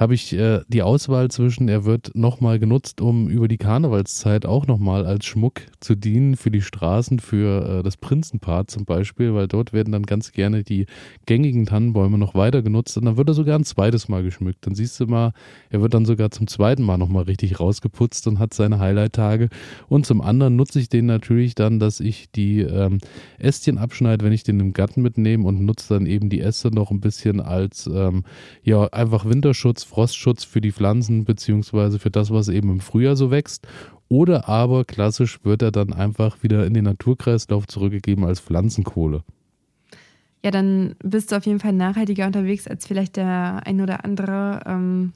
habe 0.00 0.14
ich 0.14 0.32
äh, 0.32 0.60
die 0.66 0.82
Auswahl 0.82 1.30
zwischen, 1.30 1.68
er 1.68 1.84
wird 1.84 2.12
nochmal 2.14 2.58
genutzt, 2.58 3.02
um 3.02 3.28
über 3.28 3.48
die 3.48 3.58
Karnevalszeit 3.58 4.46
auch 4.46 4.66
nochmal 4.66 5.04
als 5.04 5.26
Schmuck 5.26 5.60
zu 5.80 5.94
dienen 5.94 6.36
für 6.36 6.50
die 6.50 6.62
Straßen, 6.62 7.18
für 7.18 7.80
äh, 7.80 7.82
das 7.82 7.98
Prinzenpaar 7.98 8.66
zum 8.66 8.86
Beispiel, 8.86 9.34
weil 9.34 9.46
dort 9.46 9.74
werden 9.74 9.92
dann 9.92 10.04
ganz 10.04 10.32
gerne 10.32 10.64
die 10.64 10.86
gängigen 11.26 11.66
Tannenbäume 11.66 12.16
noch 12.16 12.34
weiter 12.34 12.62
genutzt 12.62 12.96
und 12.96 13.04
dann 13.04 13.18
wird 13.18 13.28
er 13.28 13.34
sogar 13.34 13.58
ein 13.58 13.64
zweites 13.64 14.08
Mal 14.08 14.22
geschmückt. 14.22 14.66
Dann 14.66 14.74
siehst 14.74 14.98
du 15.00 15.06
mal, 15.06 15.34
er 15.68 15.82
wird 15.82 15.92
dann 15.92 16.06
sogar 16.06 16.30
zum 16.30 16.46
zweiten 16.46 16.82
Mal 16.82 16.96
nochmal 16.96 17.24
richtig 17.24 17.60
rausgeputzt 17.60 18.26
und 18.26 18.38
hat 18.38 18.54
seine 18.54 18.78
Highlight-Tage. 18.78 19.50
Und 19.88 20.06
zum 20.06 20.22
anderen 20.22 20.56
nutze 20.56 20.80
ich 20.80 20.88
den 20.88 21.04
natürlich 21.04 21.54
dann, 21.54 21.78
dass 21.78 22.00
ich 22.00 22.30
die 22.30 22.60
ähm, 22.60 23.00
Ästchen 23.38 23.76
abschneide, 23.76 24.24
wenn 24.24 24.32
ich 24.32 24.44
den 24.44 24.60
im 24.60 24.72
Garten 24.72 25.02
mitnehme 25.02 25.46
und 25.46 25.60
nutze 25.60 25.92
dann 25.92 26.06
eben 26.06 26.30
die 26.30 26.40
Äste 26.40 26.74
noch 26.74 26.90
ein 26.90 27.00
bisschen 27.00 27.38
als 27.38 27.86
ähm, 27.86 28.24
ja 28.62 28.84
einfach 28.84 29.26
Winterschutz 29.26 29.89
Frostschutz 29.90 30.44
für 30.44 30.60
die 30.60 30.72
Pflanzen 30.72 31.24
beziehungsweise 31.24 31.98
für 31.98 32.10
das, 32.10 32.30
was 32.30 32.48
eben 32.48 32.70
im 32.70 32.80
Frühjahr 32.80 33.16
so 33.16 33.30
wächst. 33.30 33.66
Oder 34.08 34.48
aber 34.48 34.84
klassisch 34.84 35.44
wird 35.44 35.62
er 35.62 35.72
dann 35.72 35.92
einfach 35.92 36.42
wieder 36.42 36.66
in 36.66 36.74
den 36.74 36.84
Naturkreislauf 36.84 37.66
zurückgegeben 37.66 38.24
als 38.24 38.40
Pflanzenkohle. 38.40 39.22
Ja, 40.44 40.50
dann 40.50 40.94
bist 41.02 41.30
du 41.30 41.36
auf 41.36 41.44
jeden 41.44 41.60
Fall 41.60 41.72
nachhaltiger 41.72 42.26
unterwegs 42.26 42.66
als 42.66 42.86
vielleicht 42.86 43.16
der 43.16 43.62
ein 43.64 43.80
oder 43.80 44.04
andere 44.04 44.62
ähm, 44.66 45.12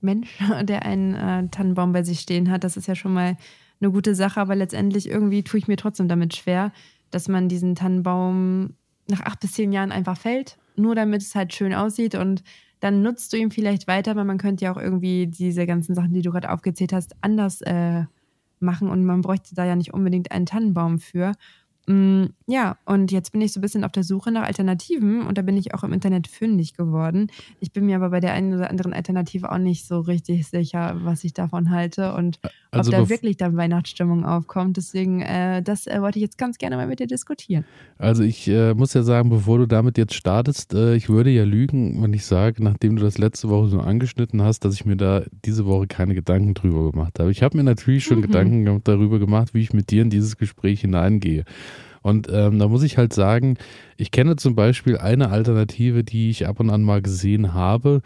Mensch, 0.00 0.38
der 0.62 0.84
einen 0.84 1.14
äh, 1.14 1.48
Tannenbaum 1.48 1.92
bei 1.92 2.02
sich 2.02 2.20
stehen 2.20 2.50
hat. 2.50 2.64
Das 2.64 2.76
ist 2.76 2.88
ja 2.88 2.94
schon 2.94 3.12
mal 3.12 3.36
eine 3.80 3.90
gute 3.90 4.14
Sache, 4.14 4.40
aber 4.40 4.54
letztendlich 4.54 5.08
irgendwie 5.08 5.42
tue 5.42 5.58
ich 5.58 5.68
mir 5.68 5.76
trotzdem 5.76 6.08
damit 6.08 6.34
schwer, 6.34 6.72
dass 7.10 7.28
man 7.28 7.48
diesen 7.48 7.74
Tannenbaum 7.74 8.74
nach 9.08 9.20
acht 9.20 9.40
bis 9.40 9.52
zehn 9.52 9.72
Jahren 9.72 9.92
einfach 9.92 10.16
fällt, 10.16 10.56
nur 10.76 10.94
damit 10.94 11.22
es 11.22 11.34
halt 11.34 11.52
schön 11.52 11.74
aussieht 11.74 12.14
und 12.14 12.42
dann 12.82 13.00
nutzt 13.00 13.32
du 13.32 13.36
ihn 13.36 13.52
vielleicht 13.52 13.86
weiter, 13.86 14.10
aber 14.10 14.24
man 14.24 14.38
könnte 14.38 14.64
ja 14.64 14.72
auch 14.72 14.76
irgendwie 14.76 15.28
diese 15.28 15.66
ganzen 15.66 15.94
Sachen, 15.94 16.12
die 16.12 16.20
du 16.20 16.32
gerade 16.32 16.50
aufgezählt 16.50 16.92
hast, 16.92 17.14
anders 17.20 17.60
äh, 17.62 18.02
machen 18.58 18.88
und 18.90 19.04
man 19.04 19.20
bräuchte 19.20 19.54
da 19.54 19.64
ja 19.64 19.76
nicht 19.76 19.94
unbedingt 19.94 20.32
einen 20.32 20.46
Tannenbaum 20.46 20.98
für. 20.98 21.32
Ja, 22.52 22.76
und 22.84 23.12
jetzt 23.12 23.32
bin 23.32 23.40
ich 23.40 23.50
so 23.50 23.60
ein 23.60 23.62
bisschen 23.62 23.82
auf 23.82 23.92
der 23.92 24.04
Suche 24.04 24.30
nach 24.30 24.42
Alternativen 24.42 25.22
und 25.22 25.38
da 25.38 25.42
bin 25.42 25.56
ich 25.56 25.72
auch 25.72 25.84
im 25.84 25.94
Internet 25.94 26.26
fündig 26.26 26.74
geworden. 26.74 27.28
Ich 27.60 27.72
bin 27.72 27.86
mir 27.86 27.96
aber 27.96 28.10
bei 28.10 28.20
der 28.20 28.34
einen 28.34 28.52
oder 28.52 28.68
anderen 28.68 28.92
Alternative 28.92 29.50
auch 29.50 29.56
nicht 29.56 29.86
so 29.86 30.00
richtig 30.00 30.46
sicher, 30.46 30.96
was 31.02 31.24
ich 31.24 31.32
davon 31.32 31.70
halte 31.70 32.12
und 32.12 32.40
also 32.70 32.92
ob 32.92 32.98
da 32.98 33.08
wirklich 33.08 33.38
dann 33.38 33.56
Weihnachtsstimmung 33.56 34.26
aufkommt. 34.26 34.76
Deswegen, 34.76 35.22
äh, 35.22 35.62
das 35.62 35.86
äh, 35.86 36.02
wollte 36.02 36.18
ich 36.18 36.24
jetzt 36.24 36.36
ganz 36.36 36.58
gerne 36.58 36.76
mal 36.76 36.86
mit 36.86 37.00
dir 37.00 37.06
diskutieren. 37.06 37.64
Also 37.96 38.22
ich 38.22 38.46
äh, 38.48 38.74
muss 38.74 38.92
ja 38.92 39.02
sagen, 39.02 39.30
bevor 39.30 39.56
du 39.56 39.64
damit 39.64 39.96
jetzt 39.96 40.12
startest, 40.12 40.74
äh, 40.74 40.94
ich 40.94 41.08
würde 41.08 41.30
ja 41.30 41.44
lügen, 41.44 42.02
wenn 42.02 42.12
ich 42.12 42.26
sage, 42.26 42.62
nachdem 42.62 42.96
du 42.96 43.02
das 43.02 43.16
letzte 43.16 43.48
Woche 43.48 43.68
so 43.68 43.80
angeschnitten 43.80 44.42
hast, 44.42 44.66
dass 44.66 44.74
ich 44.74 44.84
mir 44.84 44.96
da 44.96 45.22
diese 45.46 45.64
Woche 45.64 45.86
keine 45.86 46.14
Gedanken 46.14 46.52
drüber 46.52 46.90
gemacht 46.90 47.18
habe. 47.18 47.30
Ich 47.30 47.42
habe 47.42 47.56
mir 47.56 47.64
natürlich 47.64 48.04
schon 48.04 48.18
mhm. 48.18 48.22
Gedanken 48.22 48.80
darüber 48.84 49.18
gemacht, 49.18 49.54
wie 49.54 49.62
ich 49.62 49.72
mit 49.72 49.90
dir 49.90 50.02
in 50.02 50.10
dieses 50.10 50.36
Gespräch 50.36 50.82
hineingehe. 50.82 51.46
Und 52.02 52.28
ähm, 52.30 52.58
da 52.58 52.68
muss 52.68 52.82
ich 52.82 52.98
halt 52.98 53.12
sagen, 53.12 53.56
ich 53.96 54.10
kenne 54.10 54.36
zum 54.36 54.54
Beispiel 54.54 54.98
eine 54.98 55.30
Alternative, 55.30 56.04
die 56.04 56.30
ich 56.30 56.46
ab 56.46 56.60
und 56.60 56.70
an 56.70 56.82
mal 56.82 57.00
gesehen 57.00 57.54
habe, 57.54 58.02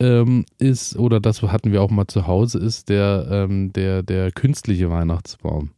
ähm, 0.00 0.44
ist, 0.58 0.96
oder 0.96 1.20
das 1.20 1.42
hatten 1.42 1.72
wir 1.72 1.82
auch 1.82 1.90
mal 1.90 2.06
zu 2.06 2.26
Hause, 2.26 2.58
ist 2.58 2.88
der, 2.88 3.26
ähm, 3.30 3.72
der, 3.72 4.02
der 4.02 4.32
künstliche 4.32 4.90
Weihnachtsbaum. 4.90 5.70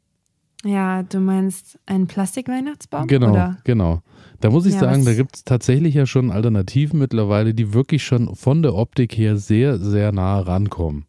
Ja, 0.65 1.03
du 1.03 1.21
meinst 1.21 1.79
einen 1.85 2.07
Plastik-Weihnachtsbaum? 2.07 3.07
Genau, 3.07 3.33
oder? 3.33 3.59
genau. 3.65 4.01
Da 4.41 4.51
muss 4.51 4.65
ich 4.65 4.75
ja, 4.75 4.81
sagen, 4.81 5.05
da 5.05 5.13
gibt 5.13 5.37
es 5.37 5.45
tatsächlich 5.45 5.95
ja 5.95 6.07
schon 6.07 6.31
Alternativen 6.31 6.99
mittlerweile, 6.99 7.55
die 7.55 7.75
wirklich 7.75 8.03
schon 8.03 8.35
von 8.35 8.63
der 8.63 8.75
Optik 8.75 9.17
her 9.17 9.37
sehr, 9.37 9.79
sehr 9.79 10.13
nah 10.13 10.41
rankommen. 10.41 11.05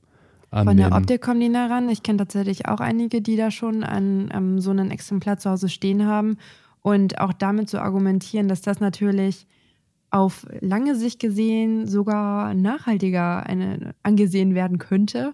Von 0.64 0.78
der 0.78 0.92
Optik 0.94 1.22
kommen 1.22 1.40
die 1.40 1.50
nah 1.50 1.68
ran. 1.68 1.90
Ich 1.90 2.04
kenne 2.04 2.20
tatsächlich 2.20 2.68
auch 2.68 2.80
einige, 2.80 3.22
die 3.22 3.36
da 3.36 3.52
schon 3.52 3.84
an 3.84 4.30
ähm, 4.34 4.60
so 4.60 4.72
einem 4.72 4.90
Exemplar 4.90 5.38
zu 5.38 5.50
Hause 5.50 5.70
stehen 5.70 6.06
haben. 6.06 6.38
Und 6.82 7.20
auch 7.20 7.34
damit 7.34 7.70
zu 7.70 7.82
argumentieren, 7.82 8.48
dass 8.48 8.62
das 8.62 8.80
natürlich 8.80 9.48
auf 10.12 10.46
lange 10.62 10.96
Sicht 10.96 11.20
gesehen 11.20 11.88
sogar 11.88 12.54
nachhaltiger 12.54 13.46
eine, 13.46 13.96
angesehen 14.04 14.56
werden 14.56 14.78
könnte, 14.78 15.34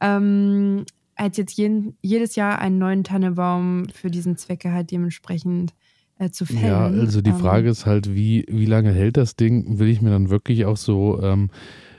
ähm, 0.00 0.84
als 1.16 1.36
jetzt 1.36 1.56
jeden, 1.58 1.96
jedes 2.02 2.36
Jahr 2.36 2.60
einen 2.60 2.78
neuen 2.78 3.04
Tannebaum 3.04 3.88
für 3.92 4.10
diesen 4.10 4.36
Zwecke 4.36 4.72
halt 4.72 4.90
dementsprechend 4.90 5.74
äh, 6.18 6.30
zu 6.30 6.46
fällen. 6.46 6.64
Ja, 6.64 6.86
also 6.86 7.20
die 7.20 7.30
ähm, 7.30 7.36
Frage 7.36 7.68
ist 7.68 7.84
halt, 7.84 8.14
wie, 8.14 8.46
wie 8.48 8.66
lange 8.66 8.92
hält 8.92 9.16
das 9.16 9.36
Ding? 9.36 9.78
Will 9.78 9.88
ich 9.88 10.00
mir 10.00 10.10
dann 10.10 10.30
wirklich 10.30 10.64
auch 10.64 10.76
so 10.76 11.20
ähm, 11.22 11.50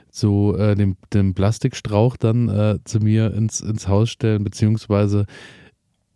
so 0.10 0.56
äh, 0.56 0.76
den, 0.76 0.98
den 1.14 1.34
Plastikstrauch 1.34 2.18
dann 2.18 2.50
äh, 2.50 2.80
zu 2.84 3.00
mir 3.00 3.34
ins, 3.34 3.62
ins 3.62 3.88
Haus 3.88 4.10
stellen, 4.10 4.44
beziehungsweise 4.44 5.26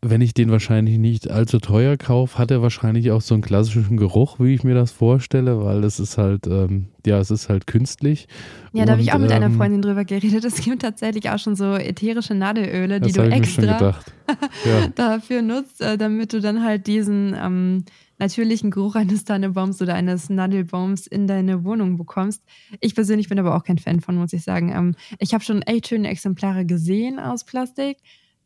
wenn 0.03 0.21
ich 0.21 0.33
den 0.33 0.49
wahrscheinlich 0.49 0.97
nicht 0.97 1.29
allzu 1.29 1.59
teuer 1.59 1.95
kaufe, 1.95 2.39
hat 2.39 2.49
er 2.49 2.63
wahrscheinlich 2.63 3.11
auch 3.11 3.21
so 3.21 3.35
einen 3.35 3.43
klassischen 3.43 3.97
Geruch, 3.97 4.39
wie 4.39 4.55
ich 4.55 4.63
mir 4.63 4.73
das 4.73 4.91
vorstelle, 4.91 5.63
weil 5.63 5.83
es 5.83 5.99
ist 5.99 6.17
halt, 6.17 6.47
ähm, 6.47 6.87
ja, 7.05 7.19
es 7.19 7.29
ist 7.29 7.49
halt 7.49 7.67
künstlich. 7.67 8.27
Ja, 8.73 8.85
da 8.85 8.93
habe 8.93 9.03
ich 9.03 9.13
auch 9.13 9.19
mit 9.19 9.29
ähm, 9.29 9.37
einer 9.37 9.51
Freundin 9.51 9.83
drüber 9.83 10.03
geredet. 10.03 10.43
Es 10.43 10.61
gibt 10.63 10.81
tatsächlich 10.81 11.29
auch 11.29 11.37
schon 11.37 11.55
so 11.55 11.75
ätherische 11.75 12.33
Nadelöle, 12.33 12.99
die 12.99 13.11
du 13.11 13.21
extra 13.21 13.63
ja. 14.65 14.87
dafür 14.95 15.43
nutzt, 15.43 15.81
äh, 15.81 15.99
damit 15.99 16.33
du 16.33 16.41
dann 16.41 16.63
halt 16.63 16.87
diesen 16.87 17.35
ähm, 17.39 17.85
natürlichen 18.21 18.71
Geruch 18.71 18.95
eines 18.95 19.25
Tannebaums 19.25 19.81
oder 19.81 19.95
eines 19.95 20.29
Nadelbaums 20.29 21.07
in 21.07 21.27
deine 21.27 21.65
Wohnung 21.65 21.97
bekommst. 21.97 22.43
Ich 22.79 22.95
persönlich 22.95 23.27
bin 23.27 23.39
aber 23.39 23.55
auch 23.55 23.63
kein 23.63 23.79
Fan 23.79 23.99
von, 23.99 24.15
muss 24.15 24.31
ich 24.31 24.43
sagen. 24.43 24.71
Ähm, 24.73 24.95
ich 25.19 25.33
habe 25.33 25.43
schon 25.43 25.61
echt 25.63 25.89
schöne 25.89 26.09
Exemplare 26.09 26.65
gesehen 26.65 27.19
aus 27.19 27.43
Plastik, 27.43 27.97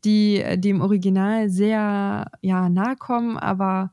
die 0.04 0.42
dem 0.56 0.80
Original 0.80 1.48
sehr 1.50 2.26
ja, 2.40 2.68
nahe 2.68 2.96
kommen, 2.96 3.36
aber 3.36 3.92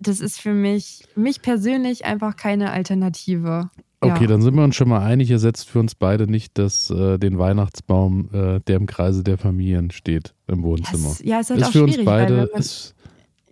das 0.00 0.20
ist 0.20 0.40
für 0.40 0.54
mich, 0.54 1.04
mich 1.14 1.42
persönlich 1.42 2.04
einfach 2.04 2.36
keine 2.36 2.72
Alternative. 2.72 3.70
Okay, 4.00 4.22
ja. 4.22 4.26
dann 4.26 4.42
sind 4.42 4.54
wir 4.54 4.64
uns 4.64 4.76
schon 4.76 4.88
mal 4.88 5.02
einig, 5.02 5.30
er 5.30 5.38
setzt 5.38 5.68
für 5.68 5.80
uns 5.80 5.94
beide 5.94 6.26
nicht 6.26 6.58
das, 6.58 6.90
äh, 6.90 7.18
den 7.18 7.38
Weihnachtsbaum, 7.38 8.28
äh, 8.32 8.60
der 8.60 8.76
im 8.76 8.86
Kreise 8.86 9.24
der 9.24 9.38
Familien 9.38 9.90
steht 9.90 10.34
im 10.46 10.62
Wohnzimmer. 10.62 11.08
Yes. 11.08 11.22
Ja, 11.24 11.40
ist 11.40 11.50
halt 11.50 11.60
ist 11.60 11.68
auch 11.68 11.72
für 11.72 11.84
uns 11.84 12.04
beide, 12.04 12.50
ist, 12.54 12.94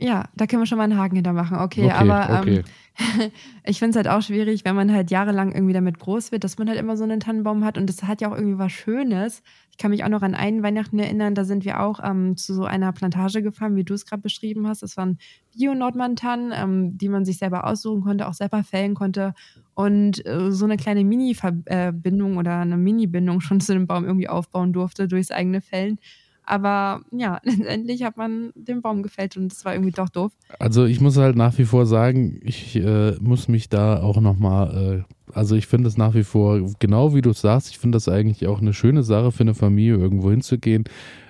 ja, 0.03 0.25
da 0.35 0.47
können 0.47 0.63
wir 0.63 0.67
schon 0.67 0.79
mal 0.79 0.85
einen 0.85 0.99
Haken 0.99 1.17
hinter 1.17 1.33
machen. 1.33 1.59
Okay, 1.59 1.85
okay 1.85 1.93
aber 1.93 2.41
okay. 2.41 2.57
Ähm, 2.59 2.65
ich 3.65 3.79
finde 3.79 3.91
es 3.91 3.97
halt 3.97 4.09
auch 4.09 4.23
schwierig, 4.23 4.65
wenn 4.65 4.75
man 4.75 4.93
halt 4.93 5.11
jahrelang 5.11 5.53
irgendwie 5.53 5.73
damit 5.73 5.99
groß 5.99 6.33
wird, 6.33 6.45
dass 6.45 6.59
man 6.59 6.69
halt 6.69 6.79
immer 6.79 6.97
so 6.97 7.05
einen 7.05 7.21
Tannenbaum 7.21 7.65
hat 7.65 7.79
und 7.79 7.89
das 7.89 8.03
hat 8.03 8.21
ja 8.21 8.31
auch 8.31 8.37
irgendwie 8.37 8.59
was 8.59 8.73
Schönes. 8.73 9.43
Ich 9.71 9.79
kann 9.79 9.91
mich 9.91 10.05
auch 10.05 10.11
noch 10.11 10.21
an 10.21 10.35
einen 10.35 10.63
Weihnachten 10.63 10.99
erinnern, 10.99 11.35
da 11.35 11.45
sind 11.45 11.65
wir 11.65 11.81
auch 11.81 12.01
ähm, 12.05 12.37
zu 12.37 12.53
so 12.53 12.65
einer 12.65 12.93
Plantage 12.93 13.43
gefahren, 13.43 13.77
wie 13.77 13.85
du 13.85 13.95
es 13.95 14.05
gerade 14.05 14.21
beschrieben 14.21 14.69
hast. 14.69 14.83
Das 14.83 14.99
waren 14.99 15.19
Bio-Nordmann-Tannen, 15.57 16.53
ähm, 16.55 16.99
die 16.99 17.09
man 17.09 17.25
sich 17.25 17.39
selber 17.39 17.67
aussuchen 17.67 18.03
konnte, 18.03 18.29
auch 18.29 18.35
selber 18.35 18.63
fällen 18.63 18.95
konnte 18.95 19.33
und 19.75 20.25
äh, 20.27 20.53
so 20.53 20.67
eine 20.67 20.77
kleine 20.77 21.05
Mini-Verbindung 21.05 22.37
oder 22.37 22.59
eine 22.59 22.77
Mini-Bindung 22.77 23.41
schon 23.41 23.61
zu 23.61 23.73
dem 23.73 23.87
Baum 23.87 24.05
irgendwie 24.05 24.29
aufbauen 24.29 24.75
durfte 24.75 25.09
durchs 25.09 25.31
eigene 25.31 25.63
Fällen. 25.63 25.99
Aber 26.45 27.03
ja, 27.13 27.41
letztendlich 27.45 28.03
hat 28.03 28.17
man 28.17 28.53
den 28.55 28.83
Baum 28.83 29.03
gefällt 29.03 29.37
und 29.37 29.51
das 29.51 29.65
war 29.65 29.75
irgendwie 29.75 29.93
doch 29.93 30.09
doof. 30.09 30.33
Also 30.59 30.85
ich 30.85 31.01
muss 31.01 31.17
halt 31.17 31.37
nach 31.37 31.57
wie 31.59 31.65
vor 31.65 31.87
sagen, 31.87 32.41
ich 32.43 32.77
äh, 32.77 33.13
muss 33.21 33.49
mich 33.49 33.69
da 33.69 34.03
auch 34.03 34.21
nochmal, 34.21 35.05
äh, 35.07 35.33
also 35.33 35.55
ich 35.55 35.67
finde 35.67 35.89
es 35.89 35.97
nach 35.97 36.15
wie 36.15 36.25
vor, 36.25 36.61
genau 36.79 37.15
wie 37.15 37.23
du 37.23 37.33
sagst, 37.33 37.71
ich 37.71 37.79
finde 37.79 37.97
das 37.97 38.09
eigentlich 38.09 38.47
auch 38.47 38.61
eine 38.61 38.75
schöne 38.75 39.03
Sache 39.03 39.33
für 39.33 39.43
eine 39.45 39.55
Familie, 39.55 39.97
irgendwo 39.97 40.31
hinzugehen. 40.31 40.85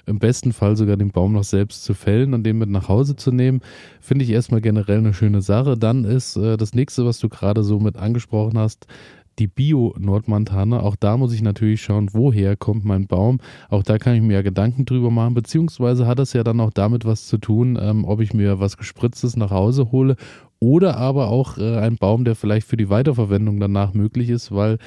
Im 0.05 0.18
besten 0.18 0.53
Fall 0.53 0.77
sogar 0.77 0.96
den 0.96 1.12
Baum 1.12 1.33
noch 1.33 1.44
selbst 1.44 1.85
zu 1.85 1.94
fällen 1.94 2.35
und 2.35 2.42
den 2.42 2.59
mit 2.59 2.68
nach 2.68 2.88
Hause 2.88 3.14
zu 3.14 3.31
nehmen, 3.31 3.61
finde 4.01 4.25
ich 4.25 4.31
erstmal 4.31 4.61
generell 4.61 4.98
eine 4.98 5.14
schöne 5.14 5.42
Sache. 5.42 5.79
Dann 5.79 6.05
ist 6.05 6.37
äh, 6.37 6.57
das 6.57 6.75
nächste, 6.75 7.07
was 7.07 7.20
du 7.20 7.29
gerade 7.29 7.62
so 7.62 7.79
mit 7.79 7.96
angesprochen 7.96 8.59
hast, 8.59 8.88
die 9.38 9.47
Bio-Nordmontane. 9.47 10.83
Auch 10.83 10.97
da 10.97 11.16
muss 11.16 11.33
ich 11.33 11.42
natürlich 11.42 11.83
schauen, 11.83 12.11
woher 12.12 12.57
kommt 12.57 12.85
mein 12.85 13.07
Baum. 13.07 13.38
Auch 13.68 13.83
da 13.83 13.99
kann 13.99 14.14
ich 14.14 14.23
mir 14.23 14.35
ja 14.35 14.42
Gedanken 14.42 14.85
drüber 14.85 15.11
machen, 15.11 15.35
beziehungsweise 15.35 16.07
hat 16.07 16.18
es 16.18 16.33
ja 16.33 16.45
dann 16.45 16.61
auch 16.61 16.71
damit 16.71 17.05
was 17.05 17.27
zu 17.27 17.38
tun, 17.38 17.79
ähm, 17.81 18.05
ob 18.05 18.21
ich 18.21 18.35
mir 18.35 18.61
was 18.61 18.77
Gespritztes 18.77 19.37
nach 19.37 19.51
Hause 19.51 19.92
hole 19.92 20.16
oder 20.59 20.97
aber 20.97 21.29
auch 21.29 21.59
äh, 21.59 21.79
ein 21.79 21.97
Baum, 21.97 22.25
der 22.25 22.37
vielleicht 22.37 22.68
für 22.68 22.77
die 22.77 22.88
Weiterverwendung 22.88 23.59
danach 23.59 23.95
möglich 23.95 24.31
ist, 24.31 24.53
weil 24.53 24.79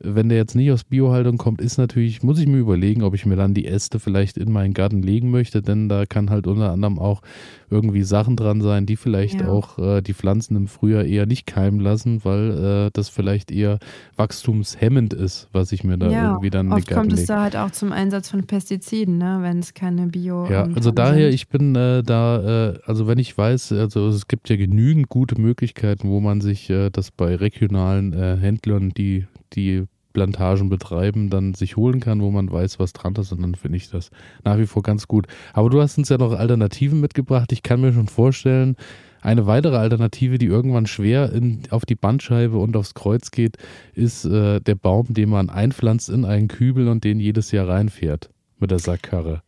wenn 0.00 0.28
der 0.28 0.38
jetzt 0.38 0.54
nicht 0.54 0.70
aus 0.70 0.84
Biohaltung 0.84 1.38
kommt, 1.38 1.60
ist 1.60 1.78
natürlich, 1.78 2.22
muss 2.22 2.38
ich 2.38 2.46
mir 2.46 2.58
überlegen, 2.58 3.02
ob 3.02 3.14
ich 3.14 3.26
mir 3.26 3.36
dann 3.36 3.54
die 3.54 3.66
Äste 3.66 4.00
vielleicht 4.00 4.36
in 4.36 4.52
meinen 4.52 4.74
Garten 4.74 5.02
legen 5.02 5.30
möchte, 5.30 5.62
denn 5.62 5.88
da 5.88 6.04
kann 6.04 6.30
halt 6.30 6.46
unter 6.46 6.72
anderem 6.72 6.98
auch 6.98 7.22
irgendwie 7.70 8.02
Sachen 8.02 8.36
dran 8.36 8.60
sein, 8.60 8.86
die 8.86 8.96
vielleicht 8.96 9.40
ja. 9.40 9.48
auch 9.48 9.78
äh, 9.78 10.00
die 10.02 10.14
Pflanzen 10.14 10.56
im 10.56 10.68
Frühjahr 10.68 11.04
eher 11.04 11.26
nicht 11.26 11.46
keimen 11.46 11.80
lassen, 11.80 12.24
weil 12.24 12.86
äh, 12.86 12.90
das 12.92 13.08
vielleicht 13.08 13.50
eher 13.50 13.78
wachstumshemmend 14.16 15.14
ist, 15.14 15.48
was 15.52 15.72
ich 15.72 15.84
mir 15.84 15.96
da 15.96 16.10
ja, 16.10 16.28
irgendwie 16.30 16.50
dann 16.50 16.72
oft 16.72 16.90
kommt 16.90 17.12
es 17.12 17.26
da 17.26 17.42
halt 17.42 17.56
auch 17.56 17.70
zum 17.70 17.92
Einsatz 17.92 18.30
von 18.30 18.44
Pestiziden, 18.44 19.18
ne, 19.18 19.38
wenn 19.42 19.58
es 19.60 19.74
keine 19.74 20.06
Bio 20.06 20.46
Ja, 20.50 20.64
also 20.74 20.90
daher, 20.90 21.26
sind. 21.26 21.34
ich 21.34 21.48
bin 21.48 21.74
äh, 21.74 22.02
da, 22.02 22.72
äh, 22.72 22.78
also 22.84 23.06
wenn 23.06 23.18
ich 23.18 23.36
weiß, 23.36 23.72
also 23.72 24.08
es 24.08 24.28
gibt 24.28 24.48
ja 24.48 24.56
genügend 24.56 25.08
gute 25.08 25.40
Möglichkeiten, 25.40 26.08
wo 26.08 26.20
man 26.20 26.40
sich 26.40 26.68
äh, 26.70 26.90
das 26.90 27.10
bei 27.10 27.34
regionalen 27.36 28.12
äh, 28.12 28.36
Händlern, 28.36 28.90
die 28.90 29.26
die 29.54 29.84
Plantagen 30.14 30.68
betreiben, 30.68 31.28
dann 31.28 31.54
sich 31.54 31.76
holen 31.76 32.00
kann, 32.00 32.22
wo 32.22 32.30
man 32.30 32.50
weiß, 32.50 32.78
was 32.78 32.92
dran 32.92 33.14
ist. 33.16 33.32
Und 33.32 33.42
dann 33.42 33.54
finde 33.54 33.76
ich 33.76 33.90
das 33.90 34.10
nach 34.44 34.58
wie 34.58 34.66
vor 34.66 34.82
ganz 34.82 35.08
gut. 35.08 35.26
Aber 35.52 35.68
du 35.68 35.82
hast 35.82 35.98
uns 35.98 36.08
ja 36.08 36.16
noch 36.16 36.32
Alternativen 36.32 37.00
mitgebracht. 37.00 37.52
Ich 37.52 37.62
kann 37.62 37.80
mir 37.80 37.92
schon 37.92 38.06
vorstellen, 38.06 38.76
eine 39.20 39.46
weitere 39.46 39.76
Alternative, 39.76 40.38
die 40.38 40.46
irgendwann 40.46 40.86
schwer 40.86 41.32
in, 41.32 41.62
auf 41.70 41.84
die 41.84 41.94
Bandscheibe 41.96 42.56
und 42.58 42.76
aufs 42.76 42.94
Kreuz 42.94 43.30
geht, 43.30 43.56
ist 43.94 44.24
äh, 44.24 44.60
der 44.60 44.74
Baum, 44.74 45.06
den 45.14 45.30
man 45.30 45.50
einpflanzt 45.50 46.10
in 46.10 46.24
einen 46.24 46.48
Kübel 46.48 46.88
und 46.88 47.04
den 47.04 47.20
jedes 47.20 47.50
Jahr 47.50 47.68
reinfährt 47.68 48.30
mit 48.58 48.70
der 48.70 48.78
Sackkarre. 48.78 49.42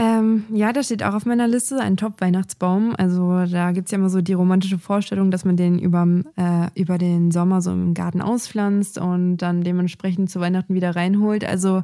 Ähm, 0.00 0.44
ja, 0.54 0.72
da 0.72 0.84
steht 0.84 1.02
auch 1.02 1.14
auf 1.14 1.26
meiner 1.26 1.48
Liste 1.48 1.80
ein 1.80 1.96
Top-Weihnachtsbaum. 1.96 2.94
Also 2.96 3.44
da 3.46 3.72
gibt 3.72 3.88
es 3.88 3.90
ja 3.90 3.98
immer 3.98 4.10
so 4.10 4.20
die 4.20 4.32
romantische 4.32 4.78
Vorstellung, 4.78 5.32
dass 5.32 5.44
man 5.44 5.56
den 5.56 5.80
über, 5.80 6.06
äh, 6.36 6.68
über 6.80 6.98
den 6.98 7.32
Sommer 7.32 7.60
so 7.60 7.72
im 7.72 7.94
Garten 7.94 8.22
auspflanzt 8.22 8.96
und 8.98 9.38
dann 9.38 9.62
dementsprechend 9.62 10.30
zu 10.30 10.38
Weihnachten 10.38 10.74
wieder 10.74 10.94
reinholt. 10.94 11.44
Also 11.44 11.82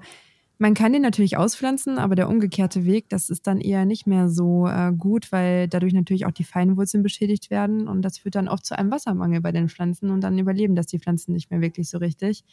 man 0.59 0.75
kann 0.75 0.93
den 0.93 1.03
natürlich 1.03 1.37
auspflanzen, 1.37 1.99
aber 1.99 2.15
der 2.15 2.29
umgekehrte 2.29 2.85
Weg, 2.85 3.09
das 3.09 3.31
ist 3.31 3.49
dann 3.49 3.61
eher 3.61 3.85
nicht 3.85 4.07
mehr 4.07 4.29
so 4.29 4.69
äh, 4.69 4.93
gut, 4.97 5.33
weil 5.33 5.67
dadurch 5.67 5.93
natürlich 5.93 6.25
auch 6.25 6.31
die 6.31 6.45
Feinwurzeln 6.45 7.03
beschädigt 7.03 7.51
werden 7.51 7.89
und 7.89 8.03
das 8.03 8.19
führt 8.19 8.37
dann 8.37 8.47
oft 8.47 8.65
zu 8.65 8.79
einem 8.79 8.93
Wassermangel 8.93 9.41
bei 9.41 9.51
den 9.51 9.69
Pflanzen 9.69 10.11
und 10.11 10.21
dann 10.21 10.39
überleben 10.39 10.77
das 10.77 10.87
die 10.87 11.01
Pflanzen 11.01 11.33
nicht 11.33 11.51
mehr 11.51 11.61
wirklich 11.61 11.91
so 11.91 11.99
richtig. 11.99 12.45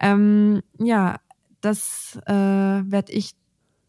Ähm, 0.00 0.62
ja, 0.78 1.18
das 1.60 2.18
äh, 2.26 2.32
werde 2.32 3.12
ich 3.12 3.34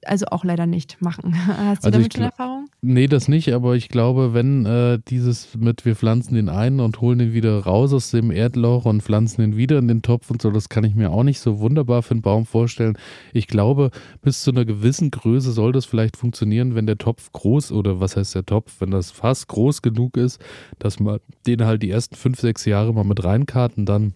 also 0.07 0.27
auch 0.27 0.43
leider 0.43 0.65
nicht 0.65 1.01
machen. 1.01 1.35
Hast 1.47 1.83
du 1.83 1.87
also 1.87 1.89
damit 1.91 2.13
schon 2.13 2.23
Erfahrung? 2.23 2.69
Nee, 2.81 3.07
das 3.07 3.27
nicht, 3.27 3.53
aber 3.53 3.75
ich 3.75 3.89
glaube, 3.89 4.33
wenn 4.33 4.65
äh, 4.65 4.99
dieses 5.07 5.55
mit 5.57 5.85
wir 5.85 5.95
pflanzen 5.95 6.35
den 6.35 6.49
ein 6.49 6.79
und 6.79 7.01
holen 7.01 7.19
den 7.19 7.33
wieder 7.33 7.59
raus 7.63 7.93
aus 7.93 8.11
dem 8.11 8.31
Erdloch 8.31 8.85
und 8.85 9.01
pflanzen 9.01 9.41
den 9.41 9.57
wieder 9.57 9.79
in 9.79 9.87
den 9.87 10.01
Topf 10.01 10.29
und 10.31 10.41
so, 10.41 10.51
das 10.51 10.69
kann 10.69 10.83
ich 10.83 10.95
mir 10.95 11.11
auch 11.11 11.23
nicht 11.23 11.39
so 11.39 11.59
wunderbar 11.59 12.03
für 12.03 12.11
einen 12.11 12.21
Baum 12.21 12.45
vorstellen. 12.45 12.97
Ich 13.33 13.47
glaube, 13.47 13.91
bis 14.21 14.43
zu 14.43 14.51
einer 14.51 14.65
gewissen 14.65 15.11
Größe 15.11 15.51
soll 15.51 15.71
das 15.71 15.85
vielleicht 15.85 16.17
funktionieren, 16.17 16.75
wenn 16.75 16.85
der 16.85 16.97
Topf 16.97 17.31
groß 17.31 17.71
oder 17.71 17.99
was 17.99 18.15
heißt 18.15 18.35
der 18.35 18.45
Topf, 18.45 18.79
wenn 18.79 18.91
das 18.91 19.11
Fass 19.11 19.47
groß 19.47 19.81
genug 19.81 20.17
ist, 20.17 20.39
dass 20.79 20.99
man 20.99 21.19
den 21.47 21.65
halt 21.65 21.83
die 21.83 21.89
ersten 21.89 22.15
fünf, 22.15 22.39
sechs 22.39 22.65
Jahre 22.65 22.93
mal 22.93 23.03
mit 23.03 23.23
reinkarten, 23.23 23.85
dann 23.85 24.13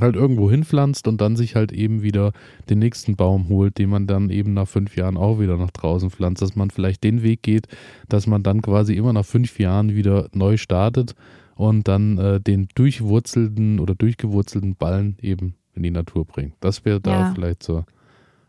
halt 0.00 0.16
irgendwo 0.16 0.50
hinpflanzt 0.50 1.06
und 1.06 1.20
dann 1.20 1.36
sich 1.36 1.54
halt 1.54 1.72
eben 1.72 2.02
wieder 2.02 2.32
den 2.68 2.80
nächsten 2.80 3.16
Baum 3.16 3.48
holt, 3.48 3.78
den 3.78 3.90
man 3.90 4.06
dann 4.06 4.30
eben 4.30 4.54
nach 4.54 4.66
fünf 4.66 4.96
Jahren 4.96 5.16
auch 5.16 5.38
wieder 5.38 5.56
nach 5.56 5.70
draußen 5.70 6.10
pflanzt, 6.10 6.42
dass 6.42 6.56
man 6.56 6.70
vielleicht 6.70 7.04
den 7.04 7.22
Weg 7.22 7.42
geht, 7.42 7.68
dass 8.08 8.26
man 8.26 8.42
dann 8.42 8.62
quasi 8.62 8.94
immer 8.94 9.12
nach 9.12 9.24
fünf 9.24 9.58
Jahren 9.58 9.94
wieder 9.94 10.28
neu 10.32 10.56
startet 10.56 11.14
und 11.54 11.86
dann 11.86 12.18
äh, 12.18 12.40
den 12.40 12.68
durchwurzelten 12.74 13.78
oder 13.78 13.94
durchgewurzelten 13.94 14.74
Ballen 14.74 15.16
eben 15.20 15.54
in 15.74 15.82
die 15.82 15.90
Natur 15.90 16.24
bringt. 16.24 16.54
Das 16.60 16.84
wäre 16.84 17.00
da 17.00 17.10
ja. 17.10 17.32
vielleicht 17.34 17.62
so. 17.62 17.84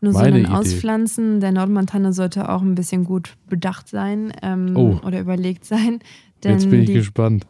Nur 0.00 0.12
so 0.12 0.18
ein 0.18 0.46
Auspflanzen 0.46 1.40
der 1.40 1.52
Nordmontane 1.52 2.12
sollte 2.12 2.50
auch 2.50 2.62
ein 2.62 2.74
bisschen 2.74 3.04
gut 3.04 3.36
bedacht 3.48 3.88
sein 3.88 4.32
ähm, 4.42 4.76
oh. 4.76 5.00
oder 5.04 5.20
überlegt 5.20 5.64
sein. 5.64 6.00
Jetzt 6.44 6.68
bin 6.70 6.80
ich 6.80 6.86
die, 6.86 6.94
gespannt. 6.94 7.46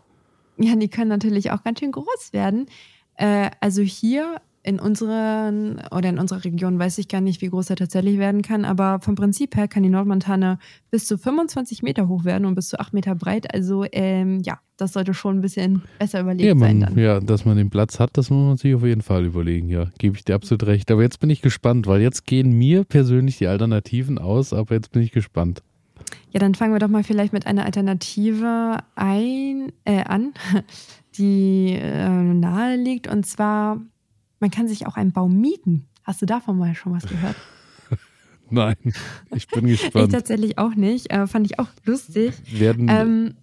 Ja, 0.57 0.77
die 0.77 0.89
können 0.89 1.09
natürlich 1.09 1.51
auch 1.51 1.65
ganz 1.65 1.81
schön 1.81 1.93
groß 1.93 2.33
werden. 2.33 2.67
Äh, 3.16 3.50
also 3.61 3.83
hier 3.83 4.40
in 4.66 4.81
unseren 4.81 5.81
oder 5.92 6.09
in 6.09 6.18
unserer 6.18 6.44
Region 6.44 6.76
weiß 6.79 6.98
ich 6.98 7.07
gar 7.07 7.20
nicht, 7.20 7.40
wie 7.40 7.48
groß 7.48 7.70
er 7.70 7.76
tatsächlich 7.76 8.18
werden 8.18 8.42
kann, 8.42 8.64
aber 8.64 8.98
vom 9.00 9.14
Prinzip 9.14 9.57
her 9.57 9.68
kann 9.68 9.85
die 9.85 9.88
Nordmontane 9.88 10.59
bis 10.90 11.07
zu 11.07 11.16
25 11.16 11.85
Meter 11.85 12.09
hoch 12.09 12.24
werden 12.24 12.44
und 12.44 12.57
bis 12.57 12.68
zu 12.68 12.81
8 12.81 12.92
Meter 12.92 13.14
breit. 13.14 13.55
Also 13.55 13.85
ähm, 13.92 14.40
ja, 14.44 14.59
das 14.76 14.92
sollte 14.92 15.14
schon 15.14 15.38
ein 15.38 15.40
bisschen 15.40 15.83
besser 16.00 16.20
überlegt 16.20 16.48
ja, 16.48 16.55
man, 16.57 16.68
sein 16.68 16.81
dann. 16.81 16.98
Ja, 16.98 17.20
dass 17.20 17.44
man 17.44 17.57
den 17.57 17.70
Platz 17.70 18.00
hat, 18.00 18.11
das 18.14 18.29
muss 18.29 18.44
man 18.44 18.57
sich 18.57 18.74
auf 18.74 18.83
jeden 18.83 19.02
Fall 19.02 19.24
überlegen, 19.24 19.68
ja. 19.68 19.87
Gebe 19.98 20.16
ich 20.16 20.24
dir 20.24 20.35
absolut 20.35 20.66
recht. 20.66 20.90
Aber 20.90 21.02
jetzt 21.02 21.20
bin 21.20 21.31
ich 21.31 21.42
gespannt, 21.42 21.87
weil 21.87 22.00
jetzt 22.00 22.26
gehen 22.26 22.50
mir 22.50 22.83
persönlich 22.83 23.38
die 23.38 23.46
Alternativen 23.46 24.18
aus, 24.18 24.52
aber 24.52 24.74
jetzt 24.74 24.90
bin 24.90 25.00
ich 25.02 25.12
gespannt. 25.12 25.62
Ja, 26.33 26.40
dann 26.40 26.55
fangen 26.55 26.72
wir 26.72 26.81
doch 26.81 26.88
mal 26.88 27.05
vielleicht 27.05 27.33
mit 27.33 27.46
einer 27.46 27.64
Alternative 27.64 28.79
ein, 28.96 29.72
äh, 29.85 30.02
an 30.02 30.35
die 31.18 31.72
äh, 31.72 32.09
nahe 32.09 32.76
liegt. 32.76 33.09
Und 33.09 33.26
zwar, 33.26 33.81
man 34.40 34.50
kann 34.50 34.68
sich 34.68 34.87
auch 34.87 34.96
einen 34.96 35.12
Baum 35.12 35.40
mieten. 35.40 35.87
Hast 36.05 36.22
du 36.22 36.26
davon 36.26 36.59
mal 36.59 36.74
schon 36.74 36.92
was 36.92 37.07
gehört? 37.07 37.37
Nein, 38.50 38.76
ich 39.35 39.48
bin 39.48 39.66
gespannt. 39.66 40.07
ich 40.07 40.12
tatsächlich 40.12 40.59
auch 40.59 40.74
nicht. 40.74 41.11
Äh, 41.11 41.26
fand 41.26 41.46
ich 41.46 41.59
auch 41.59 41.68
lustig. 41.85 42.35
Werden, 42.52 42.88
ähm, 42.88 43.35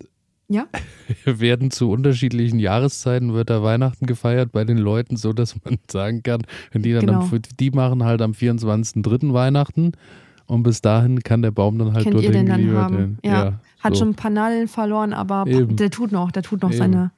ja? 0.48 0.68
werden 1.26 1.72
zu 1.72 1.90
unterschiedlichen 1.90 2.60
Jahreszeiten 2.60 3.34
wird 3.34 3.50
da 3.50 3.64
Weihnachten 3.64 4.06
gefeiert 4.06 4.52
bei 4.52 4.64
den 4.64 4.78
Leuten, 4.78 5.18
so 5.18 5.34
dass 5.34 5.56
man 5.64 5.78
sagen 5.90 6.24
kann, 6.24 6.44
wenn 6.72 6.84
die 6.84 6.94
dann 6.94 7.06
genau. 7.06 7.22
am, 7.22 7.42
die 7.60 7.72
machen 7.72 8.04
halt 8.04 8.22
am 8.22 8.32
24.3. 8.32 9.34
Weihnachten 9.34 9.92
und 10.46 10.64
bis 10.64 10.82
dahin 10.82 11.22
kann 11.22 11.42
der 11.42 11.52
Baum 11.52 11.80
dann 11.80 11.94
halt 11.94 12.04
Kennt 12.04 12.16
dorthin 12.16 12.34
ihr 12.34 12.40
den 12.40 12.48
dann 12.48 12.76
haben? 12.76 13.18
Ja. 13.24 13.32
ja. 13.46 13.60
Hat 13.80 13.94
so. 13.94 14.00
schon 14.00 14.10
ein 14.10 14.16
paar 14.16 14.32
Nadeln 14.32 14.68
verloren, 14.68 15.14
aber 15.14 15.46
Eben. 15.48 15.76
der 15.76 15.90
tut 15.90 16.12
noch, 16.12 16.32
der 16.32 16.44
tut 16.44 16.62
noch 16.62 16.70
Eben. 16.70 16.78
seine 16.78 17.12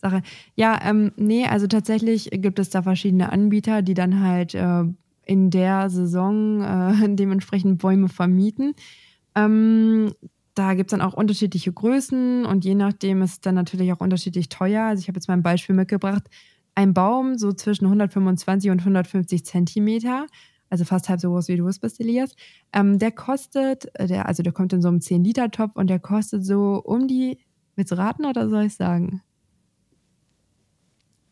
Sache. 0.00 0.22
Ja, 0.54 0.78
ähm, 0.82 1.12
nee, 1.16 1.46
also 1.46 1.66
tatsächlich 1.66 2.30
gibt 2.30 2.58
es 2.58 2.70
da 2.70 2.82
verschiedene 2.82 3.32
Anbieter, 3.32 3.82
die 3.82 3.94
dann 3.94 4.22
halt 4.22 4.54
äh, 4.54 4.84
in 5.24 5.50
der 5.50 5.90
Saison 5.90 6.62
äh, 6.62 7.08
dementsprechend 7.14 7.78
Bäume 7.80 8.08
vermieten. 8.08 8.74
Ähm, 9.34 10.12
da 10.54 10.74
gibt 10.74 10.90
es 10.90 10.98
dann 10.98 11.06
auch 11.06 11.14
unterschiedliche 11.14 11.72
Größen 11.72 12.44
und 12.44 12.64
je 12.64 12.74
nachdem 12.74 13.22
ist 13.22 13.30
es 13.30 13.40
dann 13.40 13.54
natürlich 13.54 13.92
auch 13.92 14.00
unterschiedlich 14.00 14.48
teuer. 14.48 14.84
Also 14.84 15.00
ich 15.00 15.08
habe 15.08 15.16
jetzt 15.16 15.28
mal 15.28 15.34
ein 15.34 15.42
Beispiel 15.42 15.74
mitgebracht. 15.76 16.24
Ein 16.74 16.94
Baum 16.94 17.38
so 17.38 17.52
zwischen 17.52 17.86
125 17.86 18.70
und 18.70 18.80
150 18.80 19.44
Zentimeter, 19.44 20.26
also 20.70 20.84
fast 20.84 21.08
halb 21.08 21.20
so 21.20 21.30
groß 21.30 21.48
wie 21.48 21.56
du 21.56 21.66
es 21.68 21.78
bist, 21.78 22.00
Elias, 22.00 22.34
ähm, 22.72 22.98
der 22.98 23.12
kostet, 23.12 23.88
äh, 23.94 24.06
der, 24.06 24.26
also 24.26 24.42
der 24.42 24.52
kommt 24.52 24.72
in 24.72 24.82
so 24.82 24.88
einem 24.88 25.00
10-Liter-Topf 25.00 25.76
und 25.76 25.88
der 25.88 25.98
kostet 25.98 26.44
so 26.44 26.82
um 26.84 27.08
die, 27.08 27.38
willst 27.76 27.92
du 27.92 27.96
raten 27.96 28.24
oder 28.26 28.48
soll 28.48 28.64
ich 28.64 28.74
sagen? 28.74 29.22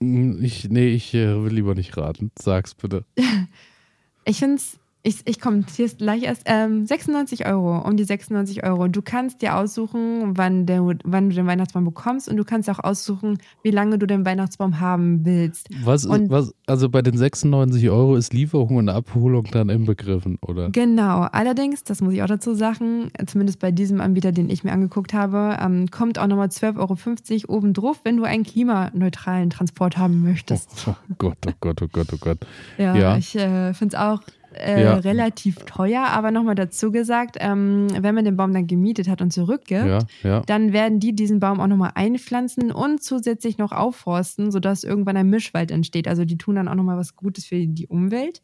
Hm, 0.00 0.42
ich, 0.42 0.68
nee, 0.68 0.88
ich 0.88 1.14
äh, 1.14 1.42
will 1.42 1.52
lieber 1.52 1.74
nicht 1.74 1.96
raten. 1.96 2.30
Sag's 2.38 2.74
bitte. 2.74 3.04
ich 4.24 4.38
finde 4.38 4.56
es 4.56 4.78
ich, 5.07 5.21
ich 5.25 5.40
kommentiere 5.40 5.87
es 5.87 5.97
gleich 5.97 6.25
erst. 6.25 6.42
Ähm, 6.47 6.85
96 6.85 7.47
Euro, 7.47 7.79
um 7.79 7.97
die 7.97 8.03
96 8.03 8.64
Euro. 8.64 8.88
Du 8.88 9.03
kannst 9.03 9.40
dir 9.40 9.57
aussuchen, 9.57 10.37
wann, 10.37 10.66
der, 10.66 10.83
wann 11.05 11.31
du 11.31 11.37
den 11.37 11.47
Weihnachtsbaum 11.47 11.85
bekommst 11.85 12.29
und 12.29 12.37
du 12.37 12.45
kannst 12.45 12.69
auch 12.69 12.81
aussuchen, 12.83 13.38
wie 13.62 13.71
lange 13.71 13.99
du 13.99 14.07
den 14.07 14.27
Weihnachtsbaum 14.27 14.81
haben 14.81 15.25
willst. 15.25 15.69
Was, 15.85 16.07
und, 16.07 16.31
was 16.31 16.53
also 16.66 16.88
bei 16.88 17.03
den 17.03 17.16
96 17.16 17.88
Euro 17.88 18.16
ist 18.16 18.35
Lieferung 18.35 18.77
und 18.77 18.88
Abholung 18.88 19.45
dann 19.53 19.69
inbegriffen, 19.69 20.38
oder? 20.40 20.71
Genau. 20.71 21.21
Allerdings, 21.31 21.85
das 21.85 22.01
muss 22.01 22.12
ich 22.12 22.25
auch 22.25 22.27
dazu 22.27 22.55
sagen, 22.55 23.12
zumindest 23.27 23.61
bei 23.61 23.71
diesem 23.71 24.01
Anbieter, 24.01 24.33
den 24.33 24.51
ich 24.51 24.64
mir 24.64 24.73
angeguckt 24.73 25.14
habe, 25.14 25.57
ähm, 25.61 25.88
kommt 25.88 26.19
auch 26.19 26.27
nochmal 26.27 26.49
12,50 26.49 27.49
Euro 27.49 27.59
obendrauf, 27.59 28.01
wenn 28.03 28.16
du 28.16 28.25
einen 28.25 28.42
klimaneutralen 28.42 29.51
Transport 29.51 29.97
haben 29.99 30.23
möchtest. 30.23 30.85
Oh, 30.88 30.97
oh 31.11 31.14
Gott, 31.16 31.38
oh 31.47 31.53
Gott, 31.61 31.81
oh 31.81 31.88
Gott, 31.92 32.09
oh 32.12 32.19
Gott. 32.19 32.38
Ja, 32.77 32.97
ja. 32.97 33.16
ich 33.16 33.37
äh, 33.37 33.73
finde 33.73 33.97
es 33.97 34.03
auch 34.03 34.21
äh, 34.59 34.83
ja. 34.83 34.95
relativ 34.97 35.57
teuer, 35.64 36.05
aber 36.07 36.31
nochmal 36.31 36.55
dazu 36.55 36.90
gesagt, 36.90 37.37
ähm, 37.40 37.88
wenn 37.99 38.14
man 38.14 38.25
den 38.25 38.37
Baum 38.37 38.53
dann 38.53 38.66
gemietet 38.66 39.09
hat 39.09 39.21
und 39.23 39.33
zurückgibt, 39.33 39.87
ja, 39.87 39.99
ja. 40.23 40.42
dann 40.47 40.73
werden 40.73 41.01
die 41.01 41.14
diesen 41.14 41.40
Baum 41.40 41.61
auch 41.61 41.66
nochmal 41.66 41.92
einpflanzen 41.95 42.71
und 42.71 43.03
zusätzlich 43.03 43.59
noch 43.59 43.73
aufforsten, 43.73 44.51
sodass 44.51 44.85
irgendwann 44.85 45.16
ein 45.16 45.31
Mischwald 45.31 45.71
entsteht. 45.71 46.09
Also 46.09 46.25
die 46.25 46.38
tun 46.38 46.57
dann 46.57 46.69
auch 46.69 46.75
nochmal 46.75 46.97
was 46.97 47.16
Gutes 47.16 47.47
für 47.47 47.66
die 47.66 47.87
Umwelt. 47.87 48.42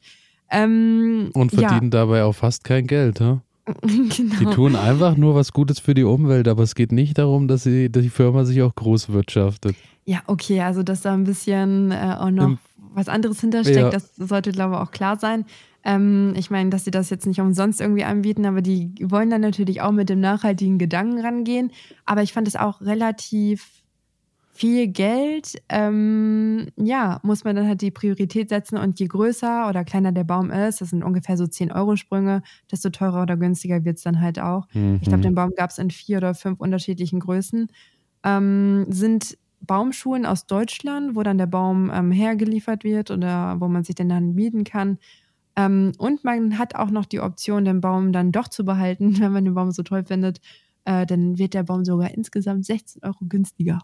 Ähm, 0.50 1.30
und 1.34 1.50
verdienen 1.50 1.90
dabei 1.90 2.24
auch 2.24 2.34
fast 2.34 2.64
kein 2.64 2.86
Geld, 2.86 3.20
ne? 3.20 3.40
genau. 3.82 4.38
Die 4.40 4.44
tun 4.46 4.76
einfach 4.76 5.16
nur 5.16 5.34
was 5.34 5.52
Gutes 5.52 5.78
für 5.78 5.94
die 5.94 6.02
Umwelt, 6.02 6.48
aber 6.48 6.64
es 6.64 6.74
geht 6.74 6.92
nicht 6.92 7.16
darum, 7.18 7.46
dass, 7.46 7.62
sie, 7.62 7.90
dass 7.90 8.02
die 8.02 8.10
Firma 8.10 8.44
sich 8.44 8.60
auch 8.62 8.74
groß 8.74 9.10
wirtschaftet. 9.10 9.76
Ja, 10.04 10.20
okay, 10.26 10.60
also 10.60 10.82
dass 10.82 11.02
da 11.02 11.14
ein 11.14 11.24
bisschen 11.24 11.92
äh, 11.92 12.16
auch 12.18 12.30
noch 12.30 12.44
Im, 12.48 12.58
was 12.94 13.08
anderes 13.08 13.40
hintersteckt, 13.40 13.78
ja. 13.78 13.90
das 13.90 14.14
sollte, 14.16 14.52
glaube 14.52 14.74
ich, 14.74 14.80
auch 14.80 14.90
klar 14.90 15.18
sein. 15.18 15.44
Ähm, 15.84 16.34
ich 16.36 16.50
meine, 16.50 16.70
dass 16.70 16.84
sie 16.84 16.90
das 16.90 17.10
jetzt 17.10 17.26
nicht 17.26 17.40
umsonst 17.40 17.80
irgendwie 17.80 18.04
anbieten, 18.04 18.46
aber 18.46 18.62
die 18.62 18.94
wollen 19.02 19.30
dann 19.30 19.40
natürlich 19.40 19.80
auch 19.80 19.92
mit 19.92 20.08
dem 20.08 20.20
nachhaltigen 20.20 20.78
Gedanken 20.78 21.20
rangehen. 21.20 21.72
Aber 22.04 22.22
ich 22.22 22.32
fand 22.32 22.48
es 22.48 22.56
auch 22.56 22.80
relativ 22.80 23.82
viel 24.52 24.86
Geld. 24.86 25.60
Ähm, 25.68 26.68
ja, 26.76 27.18
muss 27.22 27.42
man 27.44 27.56
dann 27.56 27.66
halt 27.66 27.80
die 27.80 27.90
Priorität 27.90 28.50
setzen 28.50 28.76
und 28.76 29.00
je 29.00 29.06
größer 29.06 29.68
oder 29.68 29.82
kleiner 29.82 30.12
der 30.12 30.24
Baum 30.24 30.50
ist, 30.50 30.80
das 30.80 30.90
sind 30.90 31.02
ungefähr 31.02 31.36
so 31.36 31.46
10 31.46 31.72
Euro 31.72 31.96
Sprünge, 31.96 32.42
desto 32.70 32.90
teurer 32.90 33.22
oder 33.22 33.36
günstiger 33.36 33.84
wird 33.84 33.96
es 33.96 34.04
dann 34.04 34.20
halt 34.20 34.38
auch. 34.38 34.66
Mhm. 34.74 34.98
Ich 35.00 35.08
glaube, 35.08 35.22
den 35.22 35.34
Baum 35.34 35.52
gab 35.56 35.70
es 35.70 35.78
in 35.78 35.90
vier 35.90 36.18
oder 36.18 36.34
fünf 36.34 36.60
unterschiedlichen 36.60 37.18
Größen. 37.20 37.68
Ähm, 38.24 38.86
sind 38.88 39.36
Baumschulen 39.62 40.26
aus 40.26 40.46
Deutschland, 40.46 41.16
wo 41.16 41.22
dann 41.22 41.38
der 41.38 41.46
Baum 41.46 41.90
ähm, 41.92 42.10
hergeliefert 42.10 42.84
wird 42.84 43.10
oder 43.10 43.60
wo 43.60 43.68
man 43.68 43.84
sich 43.84 43.94
den 43.94 44.08
dann 44.08 44.34
mieten 44.34 44.64
kann. 44.64 44.98
Ähm, 45.56 45.92
und 45.98 46.24
man 46.24 46.58
hat 46.58 46.74
auch 46.74 46.90
noch 46.90 47.04
die 47.04 47.20
Option, 47.20 47.64
den 47.64 47.80
Baum 47.80 48.12
dann 48.12 48.32
doch 48.32 48.48
zu 48.48 48.64
behalten, 48.64 49.18
wenn 49.20 49.32
man 49.32 49.44
den 49.44 49.54
Baum 49.54 49.70
so 49.72 49.82
toll 49.82 50.04
findet. 50.04 50.40
Äh, 50.84 51.06
dann 51.06 51.38
wird 51.38 51.54
der 51.54 51.62
Baum 51.62 51.84
sogar 51.84 52.12
insgesamt 52.12 52.66
16 52.66 53.02
Euro 53.04 53.24
günstiger. 53.28 53.78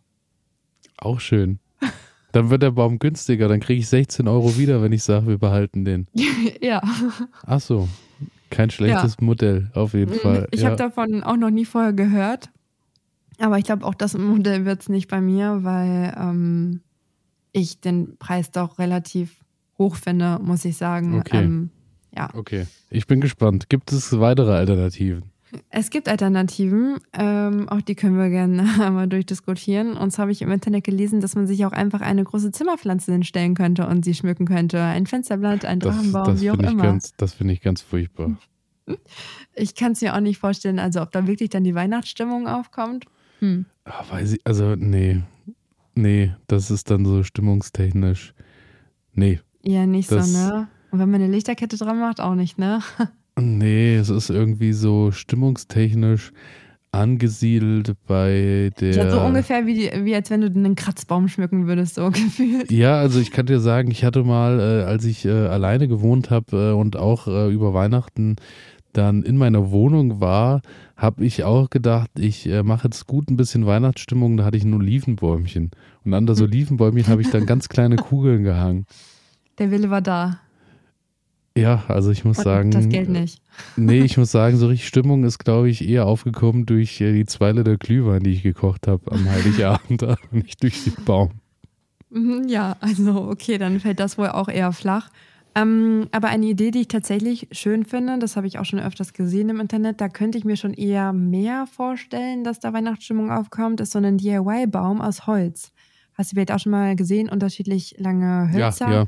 Auch 0.96 1.20
schön. 1.20 1.60
Dann 2.32 2.50
wird 2.50 2.62
der 2.62 2.72
Baum 2.72 2.98
günstiger, 2.98 3.48
dann 3.48 3.60
kriege 3.60 3.80
ich 3.80 3.88
16 3.88 4.28
Euro 4.28 4.58
wieder, 4.58 4.82
wenn 4.82 4.92
ich 4.92 5.02
sage, 5.02 5.28
wir 5.28 5.38
behalten 5.38 5.86
den. 5.86 6.08
ja. 6.60 6.82
Ach 7.46 7.60
so, 7.60 7.88
kein 8.50 8.68
schlechtes 8.68 9.16
ja. 9.18 9.24
Modell, 9.24 9.70
auf 9.72 9.94
jeden 9.94 10.12
mhm. 10.12 10.18
Fall. 10.18 10.48
Ich 10.50 10.60
ja. 10.60 10.66
habe 10.66 10.76
davon 10.76 11.22
auch 11.22 11.38
noch 11.38 11.48
nie 11.48 11.64
vorher 11.64 11.94
gehört. 11.94 12.50
Aber 13.38 13.56
ich 13.56 13.64
glaube, 13.64 13.86
auch 13.86 13.94
das 13.94 14.16
Modell 14.18 14.66
wird 14.66 14.82
es 14.82 14.88
nicht 14.90 15.08
bei 15.08 15.22
mir, 15.22 15.60
weil 15.62 16.14
ähm, 16.18 16.80
ich 17.52 17.80
den 17.80 18.18
Preis 18.18 18.50
doch 18.50 18.78
relativ 18.78 19.38
hoch 19.78 19.96
finde, 19.96 20.38
muss 20.42 20.64
ich 20.64 20.76
sagen. 20.76 21.18
Okay. 21.18 21.44
Ähm, 21.44 21.70
ja. 22.14 22.30
Okay, 22.34 22.66
ich 22.90 23.06
bin 23.06 23.20
gespannt. 23.20 23.68
Gibt 23.68 23.92
es 23.92 24.18
weitere 24.18 24.52
Alternativen? 24.52 25.30
Es 25.70 25.88
gibt 25.88 26.08
Alternativen, 26.08 26.98
ähm, 27.14 27.68
auch 27.70 27.80
die 27.80 27.94
können 27.94 28.18
wir 28.18 28.28
gerne 28.28 28.62
einmal 28.84 29.08
durchdiskutieren. 29.08 29.96
Und 29.96 30.10
zwar 30.10 30.24
habe 30.24 30.32
ich 30.32 30.42
im 30.42 30.50
Internet 30.50 30.84
gelesen, 30.84 31.20
dass 31.20 31.34
man 31.34 31.46
sich 31.46 31.64
auch 31.64 31.72
einfach 31.72 32.00
eine 32.00 32.22
große 32.24 32.52
Zimmerpflanze 32.52 33.12
hinstellen 33.12 33.54
könnte 33.54 33.86
und 33.86 34.04
sie 34.04 34.14
schmücken 34.14 34.46
könnte. 34.46 34.82
Ein 34.82 35.06
Fensterblatt, 35.06 35.64
ein 35.64 35.80
Drachenbaum, 35.80 36.24
das, 36.24 36.34
das 36.34 36.42
wie 36.42 36.50
auch 36.50 36.58
immer. 36.58 36.82
Ganz, 36.82 37.14
das 37.16 37.34
finde 37.34 37.54
ich 37.54 37.60
ganz 37.60 37.80
furchtbar. 37.80 38.36
Ich 39.54 39.74
kann 39.74 39.92
es 39.92 40.00
mir 40.00 40.14
auch 40.14 40.20
nicht 40.20 40.38
vorstellen, 40.38 40.78
also 40.78 41.02
ob 41.02 41.12
da 41.12 41.26
wirklich 41.26 41.50
dann 41.50 41.62
die 41.62 41.74
Weihnachtsstimmung 41.74 42.48
aufkommt. 42.48 43.04
Hm. 43.40 43.66
Ach, 43.84 44.10
weiß 44.10 44.32
ich, 44.32 44.40
also 44.44 44.76
nee, 44.76 45.20
nee, 45.94 46.32
das 46.46 46.70
ist 46.70 46.90
dann 46.90 47.04
so 47.04 47.22
stimmungstechnisch. 47.22 48.32
Nee. 49.12 49.40
Ja, 49.62 49.86
nicht 49.86 50.10
das, 50.10 50.32
so, 50.32 50.38
ne? 50.38 50.68
Und 50.90 50.98
wenn 50.98 51.10
man 51.10 51.22
eine 51.22 51.32
Lichterkette 51.32 51.76
dran 51.76 51.98
macht, 51.98 52.20
auch 52.20 52.34
nicht, 52.34 52.58
ne? 52.58 52.80
Nee, 53.40 53.94
es 53.94 54.08
ist 54.08 54.30
irgendwie 54.30 54.72
so 54.72 55.12
stimmungstechnisch 55.12 56.32
angesiedelt 56.90 57.92
bei 58.06 58.70
der. 58.80 58.94
Ja, 58.94 59.10
so 59.10 59.20
ungefähr 59.20 59.66
wie, 59.66 59.90
wie 60.04 60.14
als 60.14 60.30
wenn 60.30 60.40
du 60.40 60.48
einen 60.48 60.74
Kratzbaum 60.74 61.28
schmücken 61.28 61.66
würdest, 61.66 61.96
so 61.96 62.10
gefühlt. 62.10 62.72
Ja, 62.72 62.98
also 62.98 63.20
ich 63.20 63.30
kann 63.30 63.46
dir 63.46 63.60
sagen, 63.60 63.90
ich 63.90 64.04
hatte 64.04 64.24
mal, 64.24 64.58
äh, 64.58 64.84
als 64.84 65.04
ich 65.04 65.24
äh, 65.24 65.30
alleine 65.30 65.88
gewohnt 65.88 66.30
habe 66.30 66.70
äh, 66.70 66.72
und 66.72 66.96
auch 66.96 67.26
äh, 67.28 67.52
über 67.52 67.74
Weihnachten 67.74 68.36
dann 68.92 69.22
in 69.22 69.36
meiner 69.36 69.70
Wohnung 69.70 70.20
war, 70.20 70.62
habe 70.96 71.24
ich 71.24 71.44
auch 71.44 71.70
gedacht, 71.70 72.10
ich 72.18 72.48
äh, 72.48 72.62
mache 72.62 72.88
jetzt 72.88 73.06
gut 73.06 73.30
ein 73.30 73.36
bisschen 73.36 73.66
Weihnachtsstimmung. 73.66 74.36
Da 74.36 74.44
hatte 74.44 74.56
ich 74.56 74.64
ein 74.64 74.74
Olivenbäumchen. 74.74 75.70
Und 76.04 76.14
an 76.14 76.26
das 76.26 76.40
hm. 76.40 76.46
Olivenbäumchen 76.46 77.06
habe 77.06 77.22
ich 77.22 77.30
dann 77.30 77.46
ganz 77.46 77.68
kleine 77.68 77.96
Kugeln 77.96 78.42
gehangen. 78.42 78.86
Der 79.58 79.70
Wille 79.70 79.90
war 79.90 80.00
da. 80.00 80.40
Ja, 81.56 81.84
also 81.88 82.10
ich 82.10 82.24
muss 82.24 82.38
Und 82.38 82.44
sagen. 82.44 82.70
Das 82.70 82.88
Geld 82.88 83.08
nicht. 83.08 83.42
Nee, 83.76 84.02
ich 84.02 84.16
muss 84.16 84.30
sagen, 84.30 84.56
so 84.56 84.68
richtig 84.68 84.86
Stimmung 84.86 85.24
ist, 85.24 85.38
glaube 85.38 85.68
ich, 85.68 85.88
eher 85.88 86.06
aufgekommen 86.06 86.66
durch 86.66 87.00
äh, 87.00 87.12
die 87.12 87.26
zwei 87.26 87.50
Liter 87.50 87.76
Glühwein, 87.76 88.22
die 88.22 88.30
ich 88.30 88.42
gekocht 88.44 88.86
habe 88.86 89.10
am 89.10 89.28
Heiligabend, 89.28 90.06
nicht 90.30 90.62
durch 90.62 90.84
den 90.84 91.04
Baum. 91.04 91.30
Mhm, 92.10 92.44
ja, 92.48 92.76
also 92.80 93.28
okay, 93.28 93.58
dann 93.58 93.80
fällt 93.80 93.98
das 93.98 94.16
wohl 94.16 94.28
auch 94.28 94.48
eher 94.48 94.72
flach. 94.72 95.10
Ähm, 95.56 96.06
aber 96.12 96.28
eine 96.28 96.46
Idee, 96.46 96.70
die 96.70 96.82
ich 96.82 96.88
tatsächlich 96.88 97.48
schön 97.50 97.84
finde, 97.84 98.18
das 98.18 98.36
habe 98.36 98.46
ich 98.46 98.58
auch 98.60 98.64
schon 98.64 98.78
öfters 98.78 99.12
gesehen 99.12 99.48
im 99.48 99.58
Internet, 99.58 100.00
da 100.00 100.08
könnte 100.08 100.38
ich 100.38 100.44
mir 100.44 100.56
schon 100.56 100.74
eher 100.74 101.12
mehr 101.12 101.66
vorstellen, 101.66 102.44
dass 102.44 102.60
da 102.60 102.72
Weihnachtsstimmung 102.72 103.32
aufkommt, 103.32 103.80
ist 103.80 103.92
so 103.92 103.98
ein 103.98 104.18
DIY-Baum 104.18 105.00
aus 105.00 105.26
Holz. 105.26 105.72
Hast 106.14 106.30
du 106.30 106.36
vielleicht 106.36 106.52
auch 106.52 106.60
schon 106.60 106.72
mal 106.72 106.94
gesehen, 106.94 107.28
unterschiedlich 107.28 107.96
lange 107.98 108.52
Hölzer. 108.52 108.88
Ja, 108.88 108.94
ja 109.02 109.06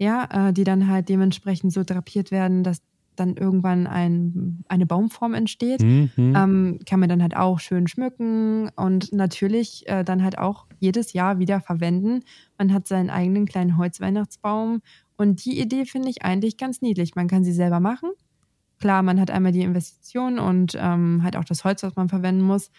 ja, 0.00 0.48
äh, 0.48 0.52
die 0.52 0.64
dann 0.64 0.88
halt 0.88 1.08
dementsprechend 1.08 1.72
so 1.72 1.84
drapiert 1.84 2.30
werden, 2.30 2.64
dass 2.64 2.80
dann 3.16 3.36
irgendwann 3.36 3.86
ein, 3.86 4.64
eine 4.66 4.86
Baumform 4.86 5.34
entsteht. 5.34 5.82
Mhm. 5.82 6.10
Ähm, 6.16 6.78
kann 6.86 7.00
man 7.00 7.10
dann 7.10 7.20
halt 7.20 7.36
auch 7.36 7.60
schön 7.60 7.86
schmücken 7.86 8.70
und 8.76 9.12
natürlich 9.12 9.86
äh, 9.88 10.02
dann 10.02 10.24
halt 10.24 10.38
auch 10.38 10.66
jedes 10.78 11.12
Jahr 11.12 11.38
wieder 11.38 11.60
verwenden. 11.60 12.20
Man 12.56 12.72
hat 12.72 12.88
seinen 12.88 13.10
eigenen 13.10 13.44
kleinen 13.44 13.76
Holzweihnachtsbaum 13.76 14.80
und 15.18 15.44
die 15.44 15.60
Idee 15.60 15.84
finde 15.84 16.08
ich 16.08 16.24
eigentlich 16.24 16.56
ganz 16.56 16.80
niedlich. 16.80 17.14
Man 17.14 17.28
kann 17.28 17.44
sie 17.44 17.52
selber 17.52 17.78
machen. 17.78 18.10
Klar, 18.78 19.02
man 19.02 19.20
hat 19.20 19.30
einmal 19.30 19.52
die 19.52 19.60
Investition 19.60 20.38
und 20.38 20.78
ähm, 20.80 21.22
halt 21.22 21.36
auch 21.36 21.44
das 21.44 21.64
Holz, 21.64 21.82
was 21.82 21.96
man 21.96 22.08
verwenden 22.08 22.40
muss. 22.40 22.70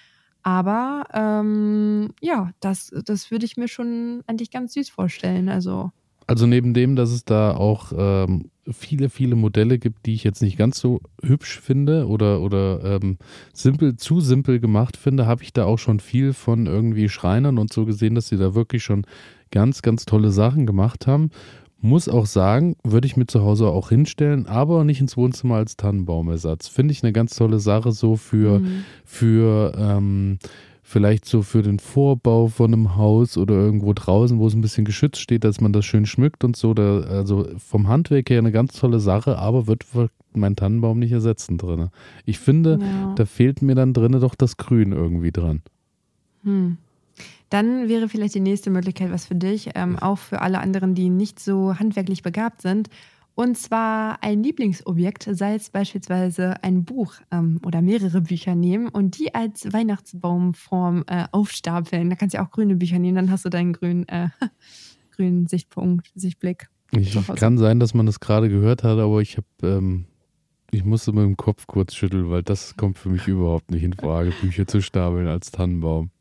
Aber 0.41 1.03
ähm, 1.13 2.15
ja, 2.19 2.49
das, 2.61 2.91
das 3.05 3.29
würde 3.29 3.45
ich 3.45 3.57
mir 3.57 3.67
schon 3.67 4.23
eigentlich 4.25 4.49
ganz 4.49 4.73
süß 4.73 4.89
vorstellen. 4.89 5.49
Also 5.49 5.91
also 6.31 6.47
neben 6.47 6.73
dem, 6.73 6.95
dass 6.95 7.11
es 7.11 7.25
da 7.25 7.53
auch 7.53 7.91
ähm, 7.93 8.51
viele, 8.71 9.09
viele 9.09 9.35
Modelle 9.35 9.79
gibt, 9.79 10.05
die 10.05 10.13
ich 10.13 10.23
jetzt 10.23 10.41
nicht 10.41 10.57
ganz 10.57 10.79
so 10.79 11.01
hübsch 11.21 11.59
finde 11.59 12.07
oder, 12.07 12.39
oder 12.39 12.81
ähm, 12.85 13.17
simpel, 13.51 13.97
zu 13.97 14.21
simpel 14.21 14.61
gemacht 14.61 14.95
finde, 14.95 15.25
habe 15.25 15.43
ich 15.43 15.51
da 15.51 15.65
auch 15.65 15.77
schon 15.77 15.99
viel 15.99 16.31
von 16.31 16.67
irgendwie 16.67 17.09
Schreinern 17.09 17.57
und 17.57 17.73
so 17.73 17.83
gesehen, 17.83 18.15
dass 18.15 18.29
sie 18.29 18.37
da 18.37 18.55
wirklich 18.55 18.81
schon 18.81 19.05
ganz, 19.51 19.81
ganz 19.81 20.05
tolle 20.05 20.31
Sachen 20.31 20.65
gemacht 20.65 21.05
haben. 21.05 21.31
Muss 21.81 22.07
auch 22.07 22.27
sagen, 22.27 22.77
würde 22.81 23.07
ich 23.07 23.17
mir 23.17 23.27
zu 23.27 23.41
Hause 23.41 23.67
auch 23.67 23.89
hinstellen, 23.89 24.45
aber 24.45 24.85
nicht 24.85 25.01
ins 25.01 25.17
Wohnzimmer 25.17 25.55
als 25.55 25.75
Tannenbaumersatz. 25.75 26.69
Finde 26.69 26.93
ich 26.93 27.03
eine 27.03 27.11
ganz 27.11 27.35
tolle 27.35 27.59
Sache 27.59 27.91
so 27.91 28.15
für, 28.15 28.59
mhm. 28.59 28.85
für 29.03 29.73
ähm, 29.77 30.39
vielleicht 30.91 31.25
so 31.25 31.41
für 31.41 31.61
den 31.61 31.79
Vorbau 31.79 32.47
von 32.47 32.73
einem 32.73 32.95
Haus 32.97 33.37
oder 33.37 33.55
irgendwo 33.55 33.93
draußen, 33.93 34.37
wo 34.37 34.47
es 34.47 34.53
ein 34.53 34.61
bisschen 34.61 34.85
geschützt 34.85 35.21
steht, 35.21 35.43
dass 35.43 35.61
man 35.61 35.71
das 35.71 35.85
schön 35.85 36.05
schmückt 36.05 36.43
und 36.43 36.57
so. 36.57 36.73
Da, 36.73 36.99
also 37.01 37.47
vom 37.57 37.87
Handwerk 37.87 38.29
her 38.29 38.39
eine 38.39 38.51
ganz 38.51 38.73
tolle 38.73 38.99
Sache, 38.99 39.37
aber 39.37 39.67
wird 39.67 39.85
mein 40.33 40.55
Tannenbaum 40.55 40.99
nicht 40.99 41.13
ersetzen 41.13 41.57
drin. 41.57 41.89
Ich 42.25 42.39
finde, 42.39 42.79
ja. 42.81 43.13
da 43.15 43.25
fehlt 43.25 43.61
mir 43.61 43.75
dann 43.75 43.93
drin 43.93 44.11
doch 44.19 44.35
das 44.35 44.57
Grün 44.57 44.91
irgendwie 44.91 45.31
dran. 45.31 45.61
Hm. 46.43 46.77
Dann 47.49 47.89
wäre 47.89 48.07
vielleicht 48.07 48.35
die 48.35 48.39
nächste 48.39 48.69
Möglichkeit 48.69 49.11
was 49.11 49.25
für 49.25 49.35
dich, 49.35 49.71
ähm, 49.75 49.97
auch 49.97 50.17
für 50.17 50.41
alle 50.41 50.59
anderen, 50.59 50.95
die 50.95 51.09
nicht 51.09 51.39
so 51.39 51.77
handwerklich 51.79 52.21
begabt 52.21 52.61
sind. 52.61 52.89
Und 53.33 53.57
zwar 53.57 54.21
ein 54.21 54.43
Lieblingsobjekt, 54.43 55.29
sei 55.31 55.55
es 55.55 55.69
beispielsweise 55.69 56.61
ein 56.63 56.83
Buch 56.83 57.15
ähm, 57.31 57.59
oder 57.65 57.81
mehrere 57.81 58.21
Bücher 58.21 58.55
nehmen 58.55 58.89
und 58.89 59.17
die 59.17 59.33
als 59.33 59.71
Weihnachtsbaumform 59.71 61.05
äh, 61.07 61.25
aufstapeln. 61.31 62.09
Da 62.09 62.15
kannst 62.15 62.35
du 62.35 62.41
auch 62.41 62.51
grüne 62.51 62.75
Bücher 62.75 62.99
nehmen, 62.99 63.15
dann 63.15 63.31
hast 63.31 63.45
du 63.45 63.49
deinen 63.49 63.73
grünen, 63.73 64.07
äh, 64.09 64.29
grünen 65.15 65.47
Sichtpunkt, 65.47 66.11
Sichtblick. 66.15 66.69
Ich, 66.91 67.17
kann 67.35 67.57
sein, 67.57 67.79
dass 67.79 67.93
man 67.93 68.05
das 68.05 68.19
gerade 68.19 68.49
gehört 68.49 68.83
hat, 68.83 68.99
aber 68.99 69.21
ich 69.21 69.37
habe, 69.37 69.47
ähm, 69.63 70.05
ich 70.71 70.83
musste 70.83 71.13
mit 71.13 71.23
dem 71.23 71.37
Kopf 71.37 71.67
kurz 71.67 71.95
schütteln, 71.95 72.29
weil 72.29 72.43
das 72.43 72.75
kommt 72.75 72.97
für 72.97 73.09
mich 73.09 73.27
überhaupt 73.27 73.71
nicht 73.71 73.83
in 73.83 73.93
Frage, 73.93 74.33
Bücher 74.41 74.67
zu 74.67 74.81
stapeln 74.81 75.27
als 75.27 75.51
Tannenbaum. 75.51 76.11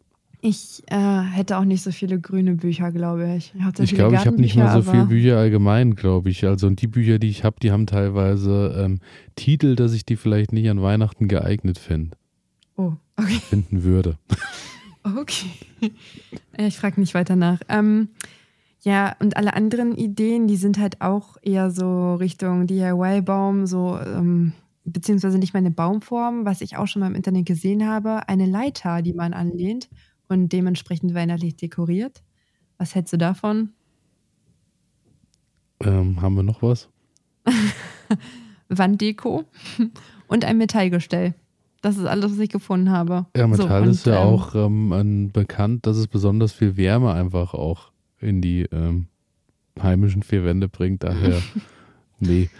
Ich 0.42 0.82
äh, 0.86 0.96
hätte 0.96 1.58
auch 1.58 1.64
nicht 1.64 1.82
so 1.82 1.90
viele 1.90 2.18
grüne 2.18 2.54
Bücher, 2.54 2.92
glaube 2.92 3.34
ich. 3.36 3.52
Ich 3.78 3.94
glaube, 3.94 4.14
ich 4.14 4.26
habe 4.26 4.40
nicht 4.40 4.56
mal 4.56 4.82
so 4.82 4.90
viele 4.90 5.04
Bücher 5.04 5.36
allgemein, 5.36 5.94
glaube 5.94 6.30
ich. 6.30 6.46
Also 6.46 6.66
und 6.66 6.80
die 6.80 6.86
Bücher, 6.86 7.18
die 7.18 7.28
ich 7.28 7.44
habe, 7.44 7.56
die 7.60 7.70
haben 7.70 7.86
teilweise 7.86 8.74
ähm, 8.78 9.00
Titel, 9.36 9.76
dass 9.76 9.92
ich 9.92 10.06
die 10.06 10.16
vielleicht 10.16 10.52
nicht 10.52 10.70
an 10.70 10.80
Weihnachten 10.80 11.28
geeignet 11.28 11.78
finde. 11.78 12.16
Oh, 12.76 12.94
okay. 13.16 13.40
Finden 13.48 13.82
würde. 13.82 14.16
Okay. 15.02 15.50
Ich 16.58 16.76
frage 16.76 17.00
nicht 17.00 17.14
weiter 17.14 17.34
nach. 17.34 17.60
Ähm, 17.70 18.10
ja, 18.82 19.16
und 19.18 19.38
alle 19.38 19.54
anderen 19.54 19.96
Ideen, 19.96 20.46
die 20.46 20.56
sind 20.56 20.78
halt 20.78 21.00
auch 21.00 21.38
eher 21.40 21.70
so 21.70 22.16
Richtung 22.16 22.66
DIY-Baum, 22.66 23.66
so 23.66 23.98
ähm, 23.98 24.52
beziehungsweise 24.84 25.38
nicht 25.38 25.54
mal 25.54 25.60
eine 25.60 25.70
Baumform, 25.70 26.44
was 26.44 26.60
ich 26.60 26.76
auch 26.76 26.86
schon 26.86 27.00
mal 27.00 27.06
im 27.06 27.14
Internet 27.14 27.46
gesehen 27.46 27.86
habe, 27.86 28.28
eine 28.28 28.44
Leiter, 28.44 29.00
die 29.00 29.14
man 29.14 29.32
anlehnt 29.32 29.88
und 30.30 30.48
dementsprechend 30.48 31.14
weihnachtlich 31.14 31.56
dekoriert. 31.56 32.22
Was 32.78 32.94
hältst 32.94 33.12
du 33.12 33.18
davon? 33.18 33.70
Ähm, 35.82 36.22
haben 36.22 36.34
wir 36.34 36.42
noch 36.42 36.62
was? 36.62 36.88
Wanddeko 38.68 39.44
und 40.28 40.44
ein 40.44 40.58
Metallgestell. 40.58 41.34
Das 41.82 41.96
ist 41.96 42.04
alles, 42.04 42.32
was 42.32 42.38
ich 42.38 42.50
gefunden 42.50 42.90
habe. 42.90 43.26
Ja, 43.36 43.46
Metall 43.46 43.84
so, 43.84 43.90
ist 43.90 44.06
ja 44.06 44.20
ähm, 44.22 44.28
auch 44.28 44.54
ähm, 44.54 45.30
bekannt, 45.32 45.86
dass 45.86 45.96
es 45.96 46.06
besonders 46.06 46.52
viel 46.52 46.76
Wärme 46.76 47.12
einfach 47.12 47.54
auch 47.54 47.90
in 48.20 48.42
die 48.42 48.62
ähm, 48.70 49.08
heimischen 49.82 50.22
vier 50.22 50.44
Wände 50.44 50.68
bringt. 50.68 51.02
Daher, 51.02 51.40
nee. 52.20 52.50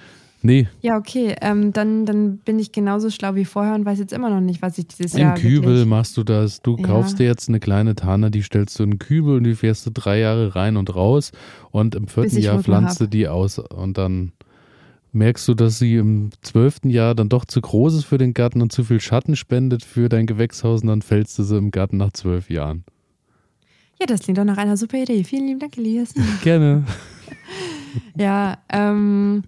Nee. 0.42 0.68
Ja, 0.80 0.96
okay. 0.96 1.34
Ähm, 1.42 1.72
dann, 1.72 2.06
dann 2.06 2.38
bin 2.38 2.58
ich 2.58 2.72
genauso 2.72 3.10
schlau 3.10 3.34
wie 3.34 3.44
vorher 3.44 3.74
und 3.74 3.84
weiß 3.84 3.98
jetzt 3.98 4.12
immer 4.12 4.30
noch 4.30 4.40
nicht, 4.40 4.62
was 4.62 4.78
ich 4.78 4.86
dieses 4.86 5.14
Im 5.14 5.20
Jahr. 5.20 5.36
Im 5.36 5.42
Kübel 5.42 5.68
wirklich... 5.68 5.86
machst 5.86 6.16
du 6.16 6.24
das. 6.24 6.62
Du 6.62 6.76
ja. 6.76 6.86
kaufst 6.86 7.18
dir 7.18 7.26
jetzt 7.26 7.48
eine 7.48 7.60
kleine 7.60 7.94
Tanne, 7.94 8.30
die 8.30 8.42
stellst 8.42 8.78
du 8.78 8.84
in 8.84 8.92
den 8.92 8.98
Kübel 8.98 9.36
und 9.36 9.44
die 9.44 9.54
fährst 9.54 9.84
du 9.86 9.90
drei 9.90 10.18
Jahre 10.18 10.56
rein 10.56 10.76
und 10.76 10.94
raus 10.94 11.32
und 11.70 11.94
im 11.94 12.08
vierten 12.08 12.38
Jahr 12.38 12.62
pflanzt 12.62 13.00
du 13.00 13.06
die 13.06 13.28
aus 13.28 13.58
und 13.58 13.98
dann 13.98 14.32
merkst 15.12 15.46
du, 15.48 15.54
dass 15.54 15.78
sie 15.78 15.96
im 15.96 16.30
zwölften 16.40 16.88
Jahr 16.88 17.14
dann 17.14 17.28
doch 17.28 17.44
zu 17.44 17.60
groß 17.60 17.94
ist 17.94 18.04
für 18.04 18.18
den 18.18 18.32
Garten 18.32 18.62
und 18.62 18.72
zu 18.72 18.84
viel 18.84 19.00
Schatten 19.00 19.36
spendet 19.36 19.84
für 19.84 20.08
dein 20.08 20.26
Gewächshaus 20.26 20.82
und 20.82 20.88
dann 20.88 21.02
fällst 21.02 21.38
du 21.38 21.42
sie 21.42 21.58
im 21.58 21.70
Garten 21.70 21.96
nach 21.96 22.12
zwölf 22.12 22.48
Jahren. 22.48 22.84
Ja, 23.98 24.06
das 24.06 24.20
klingt 24.20 24.38
doch 24.38 24.44
nach 24.44 24.56
einer 24.56 24.78
super 24.78 24.96
Idee. 24.96 25.24
Vielen 25.24 25.46
lieben 25.46 25.60
Dank, 25.60 25.76
Elias. 25.76 26.14
Gerne. 26.42 26.84
ja, 28.16 28.56
ähm. 28.72 29.42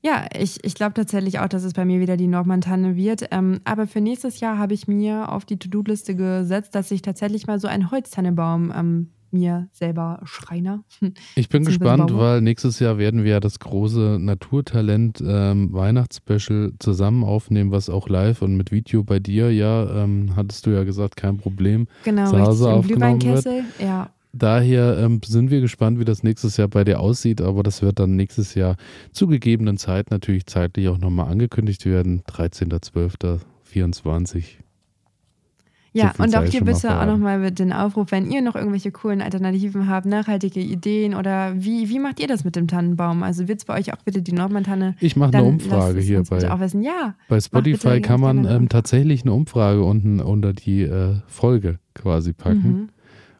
Ja, 0.00 0.26
ich, 0.38 0.64
ich 0.64 0.74
glaube 0.74 0.94
tatsächlich 0.94 1.40
auch, 1.40 1.48
dass 1.48 1.64
es 1.64 1.72
bei 1.72 1.84
mir 1.84 2.00
wieder 2.00 2.16
die 2.16 2.28
Nordmantanne 2.28 2.94
wird. 2.96 3.24
Ähm, 3.30 3.60
aber 3.64 3.86
für 3.86 4.00
nächstes 4.00 4.40
Jahr 4.40 4.58
habe 4.58 4.74
ich 4.74 4.86
mir 4.86 5.32
auf 5.32 5.44
die 5.44 5.58
To-Do-Liste 5.58 6.14
gesetzt, 6.14 6.74
dass 6.74 6.90
ich 6.90 7.02
tatsächlich 7.02 7.46
mal 7.46 7.58
so 7.58 7.66
einen 7.66 7.90
Holztannebaum 7.90 8.72
ähm, 8.74 9.08
mir 9.30 9.68
selber 9.72 10.20
Schreiner. 10.24 10.84
Ich 11.34 11.48
bin 11.48 11.64
gespannt, 11.64 12.16
weil 12.16 12.40
nächstes 12.40 12.78
Jahr 12.78 12.98
werden 12.98 13.24
wir 13.24 13.32
ja 13.32 13.40
das 13.40 13.58
große 13.58 14.18
Naturtalent 14.20 15.22
ähm, 15.24 15.72
Weihnachtsspecial 15.72 16.72
zusammen 16.78 17.24
aufnehmen, 17.24 17.70
was 17.70 17.90
auch 17.90 18.08
live 18.08 18.42
und 18.42 18.56
mit 18.56 18.70
Video 18.70 19.04
bei 19.04 19.18
dir, 19.18 19.52
ja, 19.52 20.04
ähm, 20.04 20.32
hattest 20.36 20.66
du 20.66 20.70
ja 20.70 20.84
gesagt, 20.84 21.16
kein 21.16 21.36
Problem. 21.36 21.88
Genau, 22.04 22.32
Hause 22.32 22.70
aufgenommen 22.70 23.22
wird. 23.22 23.46
Ja. 23.78 24.10
Daher 24.32 24.98
ähm, 24.98 25.20
sind 25.24 25.50
wir 25.50 25.60
gespannt, 25.60 25.98
wie 25.98 26.04
das 26.04 26.22
nächstes 26.22 26.58
Jahr 26.58 26.68
bei 26.68 26.84
dir 26.84 27.00
aussieht, 27.00 27.40
aber 27.40 27.62
das 27.62 27.80
wird 27.82 27.98
dann 27.98 28.16
nächstes 28.16 28.54
Jahr 28.54 28.76
zu 29.12 29.26
gegebenen 29.26 29.78
Zeit 29.78 30.10
natürlich 30.10 30.44
zeitlich 30.46 30.88
auch 30.88 30.98
nochmal 30.98 31.30
angekündigt 31.30 31.86
werden. 31.86 32.22
13.12.24. 32.28 34.58
Ja, 35.92 36.12
so 36.16 36.22
und 36.22 36.36
auch 36.36 36.44
hier 36.44 36.62
bitte 36.62 37.00
auch 37.00 37.06
nochmal 37.06 37.50
den 37.50 37.72
Aufruf, 37.72 38.10
wenn 38.10 38.30
ihr 38.30 38.42
noch 38.42 38.54
irgendwelche 38.54 38.92
coolen 38.92 39.22
Alternativen 39.22 39.88
habt, 39.88 40.06
nachhaltige 40.06 40.60
Ideen 40.60 41.14
oder 41.14 41.54
wie, 41.56 41.88
wie 41.88 41.98
macht 41.98 42.20
ihr 42.20 42.28
das 42.28 42.44
mit 42.44 42.56
dem 42.56 42.68
Tannenbaum? 42.68 43.22
Also 43.22 43.48
wird 43.48 43.60
es 43.60 43.64
bei 43.64 43.78
euch 43.78 43.92
auch 43.92 44.02
bitte 44.04 44.22
die 44.22 44.32
Nordmann-Tanne? 44.32 44.96
Ich 45.00 45.16
mache 45.16 45.34
eine 45.34 45.44
Umfrage 45.44 46.00
hier 46.00 46.22
bei, 46.28 46.40
ja, 46.40 47.14
bei 47.28 47.40
Spotify 47.40 48.00
kann 48.00 48.20
man 48.20 48.44
ähm, 48.44 48.68
tatsächlich 48.68 49.22
eine 49.22 49.32
Umfrage 49.32 49.82
unten 49.82 50.20
unter 50.20 50.52
die 50.52 50.82
äh, 50.82 51.16
Folge 51.26 51.78
quasi 51.94 52.32
packen. 52.32 52.68
Mhm. 52.68 52.88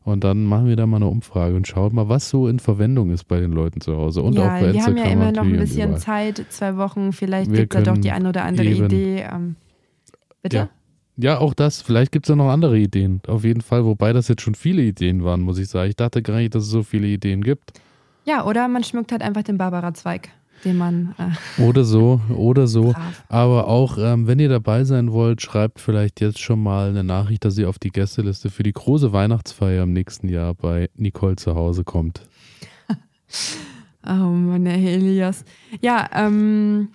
Und 0.04 0.24
dann 0.24 0.44
machen 0.44 0.66
wir 0.66 0.76
da 0.76 0.86
mal 0.86 0.96
eine 0.96 1.06
Umfrage 1.06 1.54
und 1.54 1.66
schauen 1.66 1.94
mal, 1.94 2.08
was 2.08 2.30
so 2.30 2.48
in 2.48 2.58
Verwendung 2.58 3.10
ist 3.10 3.24
bei 3.24 3.40
den 3.40 3.52
Leuten 3.52 3.80
zu 3.80 3.96
Hause. 3.96 4.22
Und 4.22 4.34
ja, 4.34 4.42
auch 4.42 4.60
bei 4.60 4.60
wir 4.60 4.74
Instagram. 4.74 4.96
Wir 4.96 5.02
haben 5.02 5.10
ja 5.10 5.12
immer 5.12 5.32
noch 5.32 5.44
ein 5.44 5.58
bisschen 5.58 5.96
Zeit, 5.98 6.46
zwei 6.48 6.76
Wochen, 6.76 7.12
vielleicht 7.12 7.52
gibt 7.52 7.74
es 7.74 7.82
da 7.82 7.92
doch 7.92 7.98
die 8.00 8.10
eine 8.10 8.30
oder 8.30 8.44
andere 8.44 8.66
Idee. 8.66 9.26
Ähm, 9.30 9.56
bitte? 10.42 10.56
Ja. 10.56 10.68
Ja, 11.20 11.38
auch 11.38 11.52
das. 11.52 11.82
Vielleicht 11.82 12.12
gibt 12.12 12.26
es 12.26 12.28
ja 12.28 12.36
noch 12.36 12.48
andere 12.48 12.78
Ideen. 12.78 13.20
Auf 13.26 13.42
jeden 13.42 13.60
Fall, 13.60 13.84
wobei 13.84 14.12
das 14.12 14.28
jetzt 14.28 14.42
schon 14.42 14.54
viele 14.54 14.82
Ideen 14.82 15.24
waren, 15.24 15.40
muss 15.40 15.58
ich 15.58 15.68
sagen. 15.68 15.90
Ich 15.90 15.96
dachte 15.96 16.22
gar 16.22 16.36
nicht, 16.36 16.54
dass 16.54 16.62
es 16.62 16.70
so 16.70 16.84
viele 16.84 17.08
Ideen 17.08 17.42
gibt. 17.42 17.72
Ja, 18.24 18.44
oder 18.46 18.68
man 18.68 18.84
schmückt 18.84 19.10
halt 19.10 19.22
einfach 19.22 19.42
den 19.42 19.58
Barbara-Zweig, 19.58 20.28
den 20.64 20.76
man. 20.76 21.14
Äh 21.18 21.62
oder 21.62 21.84
so, 21.84 22.20
oder 22.28 22.66
so. 22.66 22.92
Brav. 22.92 23.24
Aber 23.28 23.68
auch, 23.68 23.98
ähm, 23.98 24.26
wenn 24.26 24.38
ihr 24.38 24.48
dabei 24.48 24.84
sein 24.84 25.12
wollt, 25.12 25.42
schreibt 25.42 25.80
vielleicht 25.80 26.20
jetzt 26.20 26.40
schon 26.40 26.62
mal 26.62 26.88
eine 26.90 27.04
Nachricht, 27.04 27.44
dass 27.44 27.58
ihr 27.58 27.68
auf 27.68 27.78
die 27.78 27.90
Gästeliste 27.90 28.50
für 28.50 28.62
die 28.62 28.72
große 28.72 29.12
Weihnachtsfeier 29.12 29.82
im 29.82 29.92
nächsten 29.92 30.28
Jahr 30.28 30.54
bei 30.54 30.90
Nicole 30.96 31.36
zu 31.36 31.54
Hause 31.54 31.84
kommt. 31.84 32.22
oh 34.06 34.12
Mann, 34.12 34.66
Herr 34.66 34.92
Elias. 34.92 35.44
Ja, 35.80 36.08
ähm. 36.14 36.88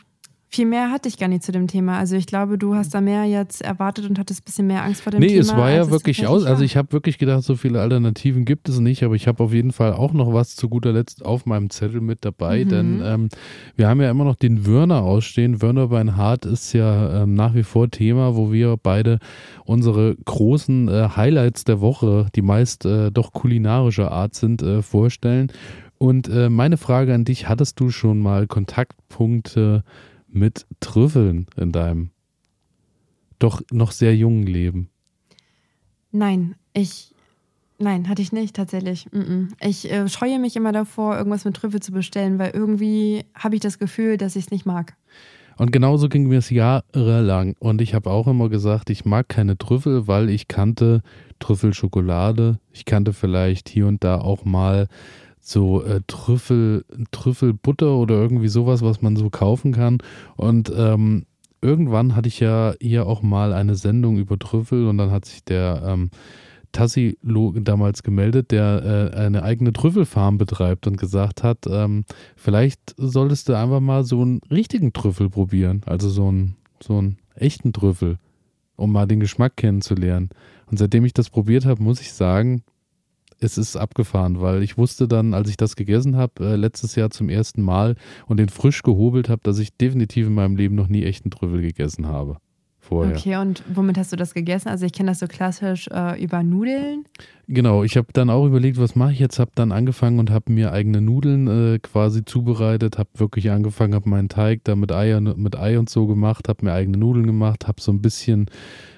Viel 0.53 0.67
mehr 0.67 0.91
hatte 0.91 1.09
ich 1.09 1.17
gar 1.17 1.29
nicht 1.29 1.41
zu 1.41 1.51
dem 1.51 1.65
Thema. 1.65 1.97
Also 1.97 2.15
ich 2.15 2.27
glaube, 2.27 2.59
du 2.59 2.75
hast 2.75 2.93
da 2.93 3.01
mehr 3.01 3.25
jetzt 3.25 3.63
erwartet 3.63 4.07
und 4.07 4.19
hattest 4.19 4.41
ein 4.41 4.45
bisschen 4.45 4.67
mehr 4.67 4.83
Angst 4.83 5.01
vor 5.01 5.09
dem 5.09 5.19
nee, 5.19 5.29
Thema. 5.29 5.39
Nee, 5.39 5.47
es 5.47 5.57
war 5.57 5.71
ja 5.71 5.89
wirklich 5.89 6.27
aus. 6.27 6.45
Also 6.45 6.63
ich 6.63 6.77
habe 6.77 6.91
wirklich 6.91 7.17
gedacht, 7.17 7.41
so 7.41 7.55
viele 7.55 7.81
Alternativen 7.81 8.45
gibt 8.45 8.69
es 8.69 8.77
nicht, 8.77 9.01
aber 9.01 9.15
ich 9.15 9.27
habe 9.27 9.43
auf 9.43 9.51
jeden 9.51 9.71
Fall 9.71 9.93
auch 9.93 10.13
noch 10.13 10.31
was 10.31 10.55
zu 10.55 10.69
guter 10.69 10.93
Letzt 10.93 11.25
auf 11.25 11.47
meinem 11.47 11.71
Zettel 11.71 12.01
mit 12.01 12.23
dabei, 12.23 12.65
mhm. 12.65 12.69
denn 12.69 13.01
ähm, 13.03 13.29
wir 13.75 13.87
haben 13.87 13.99
ja 13.99 14.11
immer 14.11 14.25
noch 14.25 14.35
den 14.35 14.67
Wörner 14.67 15.01
ausstehen. 15.01 15.59
Wörner 15.63 15.87
Beinhardt 15.87 16.45
ist 16.45 16.71
ja 16.73 17.23
ähm, 17.23 17.33
nach 17.33 17.55
wie 17.55 17.63
vor 17.63 17.89
Thema, 17.89 18.35
wo 18.35 18.51
wir 18.51 18.77
beide 18.77 19.17
unsere 19.65 20.15
großen 20.23 20.87
äh, 20.87 21.09
Highlights 21.15 21.63
der 21.63 21.81
Woche, 21.81 22.27
die 22.35 22.43
meist 22.43 22.85
äh, 22.85 23.09
doch 23.09 23.33
kulinarischer 23.33 24.11
Art 24.11 24.35
sind, 24.35 24.61
äh, 24.61 24.83
vorstellen. 24.83 25.51
Und 25.97 26.27
äh, 26.27 26.49
meine 26.49 26.77
Frage 26.77 27.11
an 27.15 27.25
dich, 27.25 27.49
hattest 27.49 27.79
du 27.79 27.89
schon 27.89 28.19
mal 28.19 28.45
Kontaktpunkte 28.45 29.83
mit 30.33 30.65
Trüffeln 30.79 31.47
in 31.55 31.71
deinem 31.71 32.11
doch 33.39 33.61
noch 33.71 33.91
sehr 33.91 34.15
jungen 34.15 34.47
Leben? 34.47 34.89
Nein, 36.11 36.55
ich. 36.73 37.09
Nein, 37.79 38.07
hatte 38.07 38.21
ich 38.21 38.31
nicht 38.31 38.55
tatsächlich. 38.55 39.07
Ich 39.59 39.91
äh, 39.91 40.07
scheue 40.07 40.39
mich 40.39 40.55
immer 40.55 40.71
davor, 40.71 41.17
irgendwas 41.17 41.43
mit 41.43 41.55
Trüffel 41.55 41.81
zu 41.81 41.91
bestellen, 41.91 42.39
weil 42.39 42.51
irgendwie 42.51 43.25
habe 43.35 43.55
ich 43.55 43.61
das 43.61 43.79
Gefühl, 43.79 44.15
dass 44.15 44.35
ich 44.35 44.45
es 44.45 44.51
nicht 44.51 44.65
mag. 44.65 44.95
Und 45.57 45.71
genauso 45.71 46.07
ging 46.07 46.27
mir 46.27 46.39
es 46.39 46.49
jahrelang. 46.49 47.55
Und 47.59 47.81
ich 47.81 47.93
habe 47.93 48.09
auch 48.09 48.27
immer 48.27 48.47
gesagt, 48.47 48.89
ich 48.89 49.05
mag 49.05 49.27
keine 49.27 49.57
Trüffel, 49.57 50.07
weil 50.07 50.29
ich 50.29 50.47
kannte 50.47 51.01
Trüffelschokolade. 51.39 52.59
Ich 52.71 52.85
kannte 52.85 53.11
vielleicht 53.11 53.69
hier 53.69 53.87
und 53.87 54.03
da 54.03 54.19
auch 54.19 54.45
mal 54.45 54.87
so 55.43 55.83
äh, 55.83 56.01
Trüffel, 56.07 56.85
Trüffelbutter 57.11 57.95
oder 57.97 58.15
irgendwie 58.15 58.47
sowas, 58.47 58.81
was 58.81 59.01
man 59.01 59.17
so 59.17 59.29
kaufen 59.29 59.73
kann. 59.73 59.97
Und 60.37 60.71
ähm, 60.75 61.25
irgendwann 61.61 62.15
hatte 62.15 62.29
ich 62.29 62.39
ja 62.39 62.73
hier 62.79 63.05
auch 63.07 63.21
mal 63.21 63.51
eine 63.53 63.75
Sendung 63.75 64.17
über 64.17 64.39
Trüffel 64.39 64.87
und 64.87 64.97
dann 64.97 65.11
hat 65.11 65.25
sich 65.25 65.43
der 65.43 65.83
ähm, 65.85 66.11
Tassi 66.71 67.17
damals 67.21 68.03
gemeldet, 68.03 68.51
der 68.51 69.11
äh, 69.13 69.17
eine 69.17 69.43
eigene 69.43 69.73
Trüffelfarm 69.73 70.37
betreibt 70.37 70.87
und 70.87 70.97
gesagt 70.97 71.43
hat, 71.43 71.59
ähm, 71.67 72.05
vielleicht 72.35 72.95
solltest 72.97 73.49
du 73.49 73.53
einfach 73.53 73.81
mal 73.81 74.05
so 74.05 74.21
einen 74.21 74.39
richtigen 74.49 74.93
Trüffel 74.93 75.29
probieren, 75.29 75.81
also 75.85 76.09
so 76.09 76.29
einen, 76.29 76.55
so 76.81 76.97
einen 76.97 77.17
echten 77.35 77.73
Trüffel, 77.73 78.17
um 78.75 78.91
mal 78.91 79.07
den 79.07 79.19
Geschmack 79.19 79.57
kennenzulernen. 79.57 80.29
Und 80.71 80.77
seitdem 80.77 81.05
ich 81.05 81.13
das 81.13 81.29
probiert 81.29 81.65
habe, 81.65 81.83
muss 81.83 82.01
ich 82.01 82.13
sagen, 82.13 82.63
es 83.43 83.57
ist 83.57 83.75
abgefahren, 83.75 84.41
weil 84.41 84.63
ich 84.63 84.77
wusste 84.77 85.07
dann, 85.07 85.33
als 85.33 85.49
ich 85.49 85.57
das 85.57 85.75
gegessen 85.75 86.15
habe, 86.15 86.45
äh, 86.45 86.55
letztes 86.55 86.95
Jahr 86.95 87.09
zum 87.09 87.29
ersten 87.29 87.61
Mal 87.61 87.95
und 88.27 88.37
den 88.37 88.49
frisch 88.49 88.83
gehobelt 88.83 89.29
habe, 89.29 89.41
dass 89.43 89.59
ich 89.59 89.75
definitiv 89.77 90.27
in 90.27 90.33
meinem 90.33 90.55
Leben 90.55 90.75
noch 90.75 90.87
nie 90.87 91.03
echten 91.03 91.31
Trüffel 91.31 91.61
gegessen 91.61 92.07
habe. 92.07 92.37
Vorher. 92.83 93.15
Okay, 93.15 93.37
und 93.37 93.63
womit 93.73 93.97
hast 93.97 94.11
du 94.11 94.17
das 94.17 94.33
gegessen? 94.33 94.67
Also 94.67 94.85
ich 94.85 94.91
kenne 94.91 95.11
das 95.11 95.19
so 95.19 95.27
klassisch 95.27 95.87
äh, 95.87 96.21
über 96.21 96.43
Nudeln. 96.43 97.05
Genau, 97.47 97.85
ich 97.85 97.95
habe 97.95 98.07
dann 98.11 98.29
auch 98.29 98.45
überlegt, 98.45 98.77
was 98.77 98.97
mache 98.97 99.13
ich 99.13 99.19
jetzt? 99.19 99.39
Habe 99.39 99.51
dann 99.55 99.71
angefangen 99.71 100.19
und 100.19 100.31
habe 100.31 100.51
mir 100.51 100.73
eigene 100.73 100.99
Nudeln 100.99 101.47
äh, 101.47 101.79
quasi 101.79 102.25
zubereitet, 102.25 102.97
habe 102.97 103.09
wirklich 103.15 103.51
angefangen, 103.51 103.95
habe 103.95 104.09
meinen 104.09 104.27
Teig 104.27 104.65
da 104.65 104.75
mit 104.75 104.91
Ei, 104.91 105.17
mit 105.21 105.57
Ei 105.57 105.79
und 105.79 105.89
so 105.89 106.07
gemacht, 106.07 106.49
habe 106.49 106.65
mir 106.65 106.73
eigene 106.73 106.97
Nudeln 106.97 107.25
gemacht, 107.25 107.69
habe 107.69 107.81
so 107.81 107.93
ein 107.93 108.01
bisschen 108.01 108.47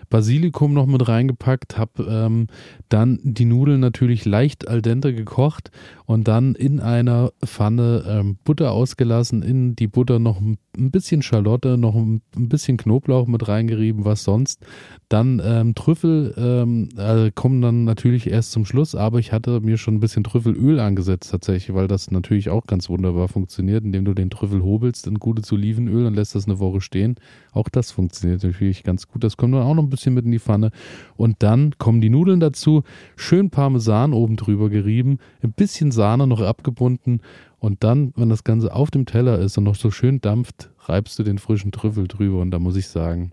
Basilikum 0.09 0.73
noch 0.73 0.85
mit 0.85 1.07
reingepackt, 1.07 1.77
habe 1.77 2.03
ähm, 2.09 2.47
dann 2.89 3.19
die 3.23 3.45
Nudeln 3.45 3.79
natürlich 3.79 4.25
leicht 4.25 4.67
al 4.67 4.81
dente 4.81 5.13
gekocht 5.13 5.71
und 6.05 6.27
dann 6.27 6.55
in 6.55 6.79
einer 6.79 7.31
Pfanne 7.43 8.03
ähm, 8.07 8.37
Butter 8.43 8.71
ausgelassen, 8.71 9.41
in 9.43 9.75
die 9.75 9.87
Butter 9.87 10.19
noch 10.19 10.39
ein 10.39 10.57
bisschen 10.91 11.21
Schalotte, 11.21 11.77
noch 11.77 11.95
ein 11.95 12.21
bisschen 12.35 12.77
Knoblauch 12.77 13.27
mit 13.27 13.47
reingerieben, 13.47 14.05
was 14.05 14.23
sonst. 14.23 14.65
Dann 15.09 15.41
ähm, 15.43 15.75
Trüffel 15.75 16.33
ähm, 16.37 16.89
äh, 16.97 17.31
kommen 17.31 17.61
dann 17.61 17.83
natürlich 17.83 18.29
erst 18.29 18.51
zum 18.51 18.65
Schluss, 18.65 18.95
aber 18.95 19.19
ich 19.19 19.31
hatte 19.31 19.61
mir 19.61 19.77
schon 19.77 19.95
ein 19.95 19.99
bisschen 19.99 20.23
Trüffelöl 20.23 20.79
angesetzt 20.79 21.31
tatsächlich, 21.31 21.75
weil 21.75 21.87
das 21.87 22.11
natürlich 22.11 22.49
auch 22.49 22.65
ganz 22.65 22.89
wunderbar 22.89 23.27
funktioniert, 23.27 23.83
indem 23.83 24.05
du 24.05 24.13
den 24.13 24.29
Trüffel 24.29 24.63
hobelst 24.63 25.07
in 25.07 25.19
gutes 25.19 25.51
Olivenöl 25.51 26.05
und 26.05 26.15
lässt 26.15 26.35
das 26.35 26.45
eine 26.45 26.59
Woche 26.59 26.81
stehen. 26.81 27.15
Auch 27.51 27.69
das 27.69 27.91
funktioniert 27.91 28.43
natürlich 28.43 28.83
ganz 28.83 29.07
gut. 29.07 29.23
Das 29.23 29.37
kommt 29.37 29.53
dann 29.53 29.63
auch 29.63 29.75
noch 29.75 29.83
ein 29.83 29.89
bisschen 29.89 30.13
mit 30.13 30.25
in 30.25 30.31
die 30.31 30.39
Pfanne 30.39 30.71
und 31.17 31.37
dann 31.39 31.77
kommen 31.77 32.01
die 32.01 32.09
Nudeln 32.09 32.39
dazu, 32.39 32.83
schön 33.15 33.49
Parmesan 33.49 34.13
oben 34.13 34.35
drüber 34.35 34.69
gerieben, 34.69 35.19
ein 35.41 35.53
bisschen 35.53 35.91
Sahne 35.91 36.27
noch 36.27 36.41
abgebunden 36.41 37.21
und 37.65 37.83
dann, 37.83 38.13
wenn 38.15 38.29
das 38.29 38.43
Ganze 38.43 38.75
auf 38.75 38.91
dem 38.91 39.07
Teller 39.07 39.39
ist 39.39 39.57
und 39.57 39.63
noch 39.63 39.73
so 39.73 39.89
schön 39.89 40.21
dampft, 40.21 40.69
reibst 40.81 41.17
du 41.17 41.23
den 41.23 41.39
frischen 41.39 41.71
Trüffel 41.71 42.07
drüber 42.07 42.39
und 42.39 42.51
da 42.51 42.59
muss 42.59 42.75
ich 42.75 42.87
sagen, 42.87 43.31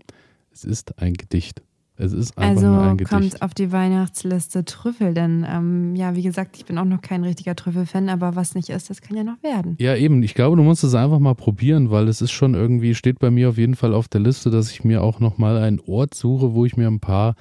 es 0.51 0.63
ist 0.63 0.99
ein 0.99 1.13
Gedicht. 1.13 1.61
Es 1.97 2.13
ist 2.13 2.35
einfach 2.35 2.55
also 2.55 2.67
nur 2.67 2.81
ein 2.81 2.97
Gedicht. 2.97 3.11
kommt 3.11 3.41
auf 3.43 3.53
die 3.53 3.71
Weihnachtsliste 3.71 4.65
Trüffel, 4.65 5.13
denn 5.13 5.45
ähm, 5.47 5.95
ja, 5.95 6.15
wie 6.15 6.23
gesagt, 6.23 6.57
ich 6.57 6.65
bin 6.65 6.79
auch 6.79 6.85
noch 6.85 7.01
kein 7.01 7.23
richtiger 7.23 7.55
Trüffelfan, 7.55 8.09
aber 8.09 8.35
was 8.35 8.55
nicht 8.55 8.69
ist, 8.69 8.89
das 8.89 9.03
kann 9.03 9.15
ja 9.15 9.23
noch 9.23 9.41
werden. 9.43 9.75
Ja, 9.79 9.95
eben. 9.95 10.23
Ich 10.23 10.33
glaube, 10.33 10.57
du 10.57 10.63
musst 10.63 10.83
es 10.83 10.95
einfach 10.95 11.19
mal 11.19 11.35
probieren, 11.35 11.91
weil 11.91 12.07
es 12.07 12.19
ist 12.19 12.31
schon 12.31 12.55
irgendwie, 12.55 12.95
steht 12.95 13.19
bei 13.19 13.29
mir 13.29 13.49
auf 13.49 13.59
jeden 13.59 13.75
Fall 13.75 13.93
auf 13.93 14.07
der 14.07 14.21
Liste, 14.21 14.49
dass 14.49 14.71
ich 14.71 14.83
mir 14.83 15.03
auch 15.03 15.19
nochmal 15.19 15.57
einen 15.57 15.79
Ort 15.79 16.15
suche, 16.15 16.55
wo 16.55 16.65
ich 16.65 16.75
mir 16.75 16.87
ein 16.87 16.99
paar 16.99 17.35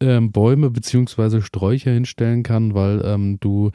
ähm, 0.00 0.30
Bäume 0.30 0.70
bzw. 0.70 1.40
Sträucher 1.40 1.90
hinstellen 1.90 2.44
kann, 2.44 2.74
weil 2.74 3.02
ähm, 3.04 3.38
du 3.40 3.72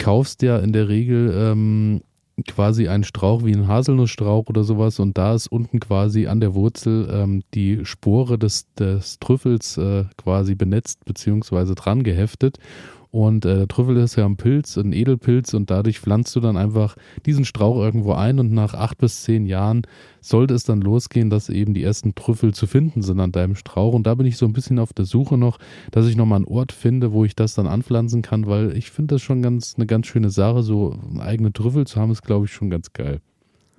kaufst 0.00 0.42
ja 0.42 0.58
in 0.58 0.72
der 0.72 0.88
Regel 0.88 1.32
ähm, 1.36 2.00
quasi 2.48 2.88
einen 2.88 3.04
Strauch 3.04 3.44
wie 3.44 3.54
ein 3.54 3.68
Haselnussstrauch 3.68 4.48
oder 4.48 4.64
sowas 4.64 4.98
und 4.98 5.16
da 5.18 5.34
ist 5.34 5.46
unten 5.46 5.78
quasi 5.78 6.26
an 6.26 6.40
der 6.40 6.54
Wurzel 6.54 7.08
ähm, 7.12 7.42
die 7.54 7.84
Spore 7.84 8.38
des, 8.38 8.72
des 8.74 9.18
Trüffels 9.20 9.76
äh, 9.76 10.04
quasi 10.16 10.54
benetzt 10.54 11.04
bzw. 11.04 11.74
dran 11.74 12.02
geheftet 12.02 12.58
und 13.10 13.44
äh, 13.44 13.66
Trüffel 13.66 13.96
ist 13.96 14.14
ja 14.16 14.24
ein 14.24 14.36
Pilz, 14.36 14.76
ein 14.76 14.92
Edelpilz 14.92 15.52
und 15.54 15.70
dadurch 15.70 15.98
pflanzt 15.98 16.34
du 16.36 16.40
dann 16.40 16.56
einfach 16.56 16.94
diesen 17.26 17.44
Strauch 17.44 17.76
irgendwo 17.76 18.12
ein 18.12 18.38
und 18.38 18.52
nach 18.52 18.74
acht 18.74 18.98
bis 18.98 19.22
zehn 19.22 19.46
Jahren 19.46 19.82
sollte 20.20 20.54
es 20.54 20.62
dann 20.62 20.80
losgehen, 20.80 21.28
dass 21.28 21.48
eben 21.48 21.74
die 21.74 21.82
ersten 21.82 22.14
Trüffel 22.14 22.54
zu 22.54 22.68
finden 22.68 23.02
sind 23.02 23.18
an 23.18 23.32
deinem 23.32 23.56
Strauch. 23.56 23.94
Und 23.94 24.06
da 24.06 24.14
bin 24.14 24.26
ich 24.26 24.36
so 24.36 24.46
ein 24.46 24.52
bisschen 24.52 24.78
auf 24.78 24.92
der 24.92 25.06
Suche 25.06 25.36
noch, 25.36 25.58
dass 25.90 26.06
ich 26.06 26.16
nochmal 26.16 26.36
einen 26.36 26.44
Ort 26.44 26.70
finde, 26.70 27.12
wo 27.12 27.24
ich 27.24 27.34
das 27.34 27.54
dann 27.54 27.66
anpflanzen 27.66 28.22
kann, 28.22 28.46
weil 28.46 28.76
ich 28.76 28.90
finde 28.90 29.16
das 29.16 29.22
schon 29.22 29.42
ganz 29.42 29.74
eine 29.76 29.86
ganz 29.86 30.06
schöne 30.06 30.30
Sache. 30.30 30.62
So 30.62 30.96
eigene 31.18 31.52
Trüffel 31.52 31.86
zu 31.86 32.00
haben, 32.00 32.12
ist, 32.12 32.22
glaube 32.22 32.44
ich, 32.44 32.52
schon 32.52 32.70
ganz 32.70 32.92
geil. 32.92 33.20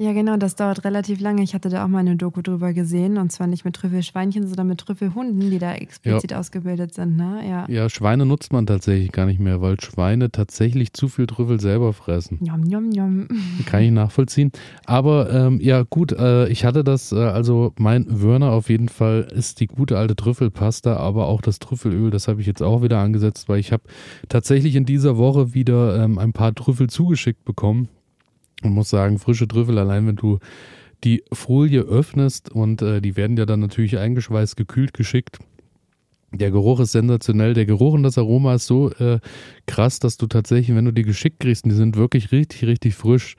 Ja, 0.01 0.13
genau, 0.13 0.35
das 0.35 0.55
dauert 0.55 0.83
relativ 0.83 1.19
lange. 1.19 1.43
Ich 1.43 1.53
hatte 1.53 1.69
da 1.69 1.85
auch 1.85 1.87
mal 1.87 1.99
eine 1.99 2.15
Doku 2.15 2.41
drüber 2.41 2.73
gesehen 2.73 3.19
und 3.19 3.31
zwar 3.31 3.45
nicht 3.45 3.65
mit 3.65 3.75
Trüffelschweinchen, 3.75 4.47
sondern 4.47 4.65
mit 4.65 4.79
Trüffelhunden, 4.79 5.51
die 5.51 5.59
da 5.59 5.75
explizit 5.75 6.31
ja. 6.31 6.39
ausgebildet 6.39 6.95
sind. 6.95 7.17
Ne? 7.17 7.43
Ja. 7.47 7.65
ja, 7.69 7.87
Schweine 7.87 8.25
nutzt 8.25 8.51
man 8.51 8.65
tatsächlich 8.65 9.11
gar 9.11 9.27
nicht 9.27 9.39
mehr, 9.39 9.61
weil 9.61 9.79
Schweine 9.79 10.31
tatsächlich 10.31 10.93
zu 10.93 11.07
viel 11.07 11.27
Trüffel 11.27 11.59
selber 11.59 11.93
fressen. 11.93 12.39
Njom, 12.41 12.61
njom, 12.61 12.89
njom. 12.89 13.27
Kann 13.67 13.83
ich 13.83 13.91
nachvollziehen. 13.91 14.51
Aber 14.87 15.31
ähm, 15.31 15.59
ja, 15.61 15.83
gut, 15.83 16.13
äh, 16.13 16.47
ich 16.47 16.65
hatte 16.65 16.83
das, 16.83 17.11
äh, 17.11 17.17
also 17.17 17.71
mein 17.77 18.07
Wörner 18.09 18.53
auf 18.53 18.71
jeden 18.71 18.89
Fall 18.89 19.27
ist 19.31 19.59
die 19.59 19.67
gute 19.67 19.99
alte 19.99 20.15
Trüffelpasta, 20.15 20.95
aber 20.95 21.27
auch 21.27 21.43
das 21.43 21.59
Trüffelöl, 21.59 22.09
das 22.09 22.27
habe 22.27 22.41
ich 22.41 22.47
jetzt 22.47 22.63
auch 22.63 22.81
wieder 22.81 22.97
angesetzt, 22.97 23.49
weil 23.49 23.59
ich 23.59 23.71
habe 23.71 23.83
tatsächlich 24.29 24.75
in 24.75 24.85
dieser 24.85 25.17
Woche 25.17 25.53
wieder 25.53 26.03
ähm, 26.03 26.17
ein 26.17 26.33
paar 26.33 26.55
Trüffel 26.55 26.89
zugeschickt 26.89 27.45
bekommen 27.45 27.87
und 28.63 28.73
muss 28.73 28.89
sagen, 28.89 29.19
frische 29.19 29.47
Trüffel, 29.47 29.77
allein 29.77 30.07
wenn 30.07 30.15
du 30.15 30.39
die 31.03 31.23
Folie 31.31 31.81
öffnest 31.81 32.51
und 32.51 32.81
äh, 32.81 33.01
die 33.01 33.15
werden 33.15 33.37
ja 33.37 33.45
dann 33.45 33.59
natürlich 33.59 33.97
eingeschweißt, 33.97 34.55
gekühlt, 34.55 34.93
geschickt. 34.93 35.39
Der 36.33 36.51
Geruch 36.51 36.79
ist 36.79 36.93
sensationell. 36.93 37.53
Der 37.53 37.65
Geruch 37.65 37.93
und 37.93 38.03
das 38.03 38.17
Aroma 38.17 38.55
ist 38.55 38.67
so 38.67 38.91
äh, 38.91 39.19
krass, 39.65 39.99
dass 39.99 40.17
du 40.17 40.27
tatsächlich, 40.27 40.75
wenn 40.75 40.85
du 40.85 40.93
die 40.93 41.01
geschickt 41.01 41.41
kriegst, 41.41 41.65
und 41.65 41.71
die 41.71 41.75
sind 41.75 41.97
wirklich 41.97 42.31
richtig, 42.31 42.65
richtig 42.65 42.95
frisch, 42.95 43.35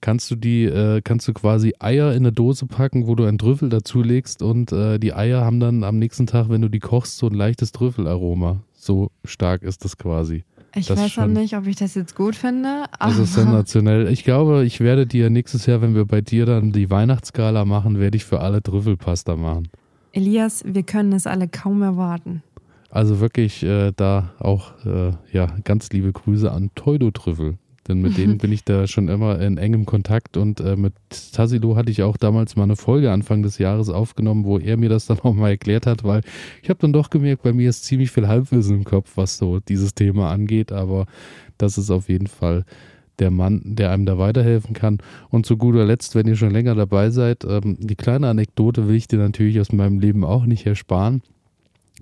kannst 0.00 0.30
du 0.30 0.36
die, 0.36 0.64
äh, 0.64 1.00
kannst 1.02 1.26
du 1.26 1.32
quasi 1.32 1.74
Eier 1.80 2.12
in 2.12 2.18
eine 2.18 2.32
Dose 2.32 2.66
packen, 2.66 3.06
wo 3.06 3.14
du 3.14 3.24
ein 3.24 3.38
Trüffel 3.38 3.68
dazulegst 3.68 4.42
und 4.42 4.70
äh, 4.72 4.98
die 4.98 5.12
Eier 5.14 5.40
haben 5.40 5.58
dann 5.58 5.82
am 5.82 5.98
nächsten 5.98 6.26
Tag, 6.26 6.48
wenn 6.48 6.62
du 6.62 6.68
die 6.68 6.78
kochst, 6.78 7.18
so 7.18 7.26
ein 7.26 7.34
leichtes 7.34 7.72
Trüffelaroma. 7.72 8.62
So 8.74 9.10
stark 9.24 9.62
ist 9.62 9.84
das 9.84 9.96
quasi. 9.96 10.44
Ich 10.76 10.86
das 10.86 10.98
weiß 10.98 11.18
auch 11.18 11.26
nicht, 11.26 11.56
ob 11.56 11.66
ich 11.66 11.76
das 11.76 11.94
jetzt 11.94 12.14
gut 12.14 12.36
finde. 12.36 12.84
Das 13.00 13.18
ist 13.18 13.34
sensationell. 13.34 14.08
Ich 14.08 14.24
glaube, 14.24 14.64
ich 14.64 14.80
werde 14.80 15.06
dir 15.06 15.30
nächstes 15.30 15.64
Jahr, 15.66 15.80
wenn 15.80 15.94
wir 15.94 16.04
bei 16.04 16.20
dir 16.20 16.44
dann 16.44 16.72
die 16.72 16.90
Weihnachtsskala 16.90 17.64
machen, 17.64 17.98
werde 17.98 18.16
ich 18.16 18.24
für 18.24 18.40
alle 18.40 18.62
Trüffelpasta 18.62 19.36
machen. 19.36 19.68
Elias, 20.12 20.64
wir 20.66 20.82
können 20.82 21.12
es 21.12 21.26
alle 21.26 21.48
kaum 21.48 21.82
erwarten. 21.82 22.42
Also 22.90 23.20
wirklich 23.20 23.62
äh, 23.62 23.92
da 23.96 24.30
auch 24.38 24.72
äh, 24.84 25.12
ja 25.32 25.46
ganz 25.64 25.90
liebe 25.90 26.12
Grüße 26.12 26.50
an 26.50 26.70
Teudo 26.74 27.10
Trüffel. 27.10 27.58
Denn 27.88 28.00
mit 28.00 28.16
denen 28.16 28.38
bin 28.38 28.52
ich 28.52 28.64
da 28.64 28.86
schon 28.86 29.08
immer 29.08 29.40
in 29.40 29.58
engem 29.58 29.86
Kontakt 29.86 30.36
und 30.36 30.60
äh, 30.60 30.76
mit 30.76 30.94
Tassilo 31.32 31.76
hatte 31.76 31.90
ich 31.90 32.02
auch 32.02 32.16
damals 32.16 32.56
mal 32.56 32.64
eine 32.64 32.76
Folge 32.76 33.12
Anfang 33.12 33.42
des 33.42 33.58
Jahres 33.58 33.88
aufgenommen, 33.88 34.44
wo 34.44 34.58
er 34.58 34.76
mir 34.76 34.88
das 34.88 35.06
dann 35.06 35.20
auch 35.22 35.34
mal 35.34 35.50
erklärt 35.50 35.86
hat, 35.86 36.04
weil 36.04 36.22
ich 36.62 36.68
habe 36.68 36.80
dann 36.80 36.92
doch 36.92 37.10
gemerkt, 37.10 37.42
bei 37.42 37.52
mir 37.52 37.70
ist 37.70 37.84
ziemlich 37.84 38.10
viel 38.10 38.28
Halbwissen 38.28 38.76
im 38.76 38.84
Kopf, 38.84 39.12
was 39.16 39.38
so 39.38 39.60
dieses 39.60 39.94
Thema 39.94 40.30
angeht, 40.30 40.72
aber 40.72 41.06
das 41.58 41.78
ist 41.78 41.90
auf 41.90 42.08
jeden 42.08 42.26
Fall 42.26 42.64
der 43.18 43.30
Mann, 43.30 43.62
der 43.64 43.90
einem 43.92 44.06
da 44.06 44.18
weiterhelfen 44.18 44.74
kann. 44.74 44.98
Und 45.30 45.46
zu 45.46 45.56
guter 45.56 45.84
Letzt, 45.84 46.14
wenn 46.14 46.26
ihr 46.26 46.36
schon 46.36 46.50
länger 46.50 46.74
dabei 46.74 47.10
seid, 47.10 47.44
ähm, 47.44 47.76
die 47.80 47.94
kleine 47.94 48.28
Anekdote 48.28 48.88
will 48.88 48.96
ich 48.96 49.08
dir 49.08 49.18
natürlich 49.18 49.60
aus 49.60 49.72
meinem 49.72 50.00
Leben 50.00 50.24
auch 50.24 50.44
nicht 50.44 50.66
ersparen. 50.66 51.22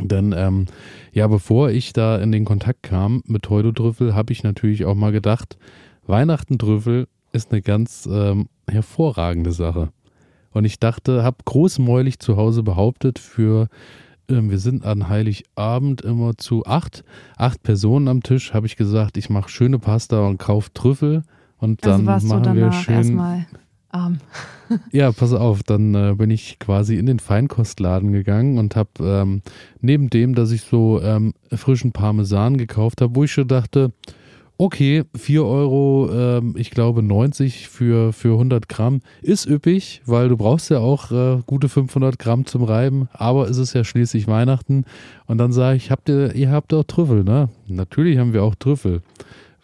Denn 0.01 0.35
ähm, 0.37 0.67
ja, 1.13 1.27
bevor 1.29 1.71
ich 1.71 1.93
da 1.93 2.19
in 2.19 2.33
den 2.33 2.45
Kontakt 2.45 2.83
kam 2.83 3.23
mit 3.27 3.45
Teudodrüffel, 3.45 4.15
habe 4.15 4.33
ich 4.33 4.43
natürlich 4.43 4.85
auch 4.85 4.95
mal 4.95 5.13
gedacht, 5.13 5.57
Weihnachten-Trüffel 6.07 7.07
ist 7.33 7.53
eine 7.53 7.63
ganz 7.63 8.09
ähm, 8.11 8.49
hervorragende 8.69 9.53
Sache. 9.53 9.91
Und 10.51 10.65
ich 10.65 10.79
dachte, 10.79 11.23
habe 11.23 11.39
großmäulig 11.45 12.19
zu 12.19 12.37
Hause 12.37 12.63
behauptet, 12.63 13.19
für 13.19 13.69
ähm, 14.29 14.51
wir 14.51 14.59
sind 14.59 14.85
an 14.85 15.09
Heiligabend 15.09 16.03
immer 16.03 16.37
zu 16.37 16.65
acht, 16.65 17.05
acht 17.37 17.63
Personen 17.63 18.09
am 18.09 18.23
Tisch, 18.23 18.55
habe 18.55 18.67
ich 18.67 18.77
gesagt, 18.77 19.17
ich 19.17 19.31
mache 19.31 19.49
schöne 19.49 19.79
Pasta 19.79 20.27
und 20.27 20.39
kaufe 20.39 20.73
Trüffel 20.73 21.23
und 21.59 21.85
also 21.85 21.99
dann 21.99 22.09
also 22.09 22.27
machen 22.29 22.57
wir 22.57 22.73
schön. 22.73 23.47
Arm. 23.95 24.19
ja, 24.93 25.13
pass 25.13 25.33
auf, 25.33 25.63
dann 25.63 25.95
äh, 25.95 26.15
bin 26.17 26.31
ich 26.31 26.59
quasi 26.59 26.97
in 26.97 27.07
den 27.07 27.21
Feinkostladen 27.21 28.13
gegangen 28.13 28.59
und 28.59 28.77
habe 28.77 28.91
ähm, 29.01 29.43
neben 29.81 30.11
dem, 30.11 30.35
dass 30.35 30.51
ich 30.51 30.63
so 30.63 31.01
ähm, 31.01 31.35
frischen 31.53 31.93
Parmesan 31.93 32.57
gekauft 32.57 33.01
habe, 33.01 33.15
wo 33.15 33.25
ich 33.25 33.33
schon 33.33 33.49
dachte, 33.49 33.93
okay, 34.59 35.05
4 35.17 35.45
Euro, 35.45 36.11
ähm, 36.13 36.55
ich 36.57 36.71
glaube 36.71 37.03
90 37.03 37.69
für, 37.69 38.13
für 38.13 38.33
100 38.33 38.69
Gramm 38.69 39.01
ist 39.23 39.47
üppig, 39.47 40.03
weil 40.07 40.29
du 40.29 40.37
brauchst 40.37 40.71
ja 40.71 40.79
auch 40.79 41.11
äh, 41.11 41.43
gute 41.47 41.69
500 41.69 42.19
Gramm 42.19 42.47
zum 42.47 42.63
Reiben, 42.63 43.09
aber 43.13 43.49
es 43.49 43.59
ist 43.59 43.75
ja 43.75 43.85
schließlich 43.85 44.27
Weihnachten 44.27 44.85
und 45.27 45.39
dann 45.39 45.53
sage 45.53 45.77
ich, 45.77 45.91
habt 45.91 46.09
ihr, 46.09 46.35
ihr 46.35 46.51
habt 46.51 46.73
auch 46.73 46.85
Trüffel, 46.85 47.25
ne? 47.25 47.49
Natürlich 47.67 48.19
haben 48.19 48.33
wir 48.33 48.43
auch 48.43 48.55
Trüffel. 48.55 49.03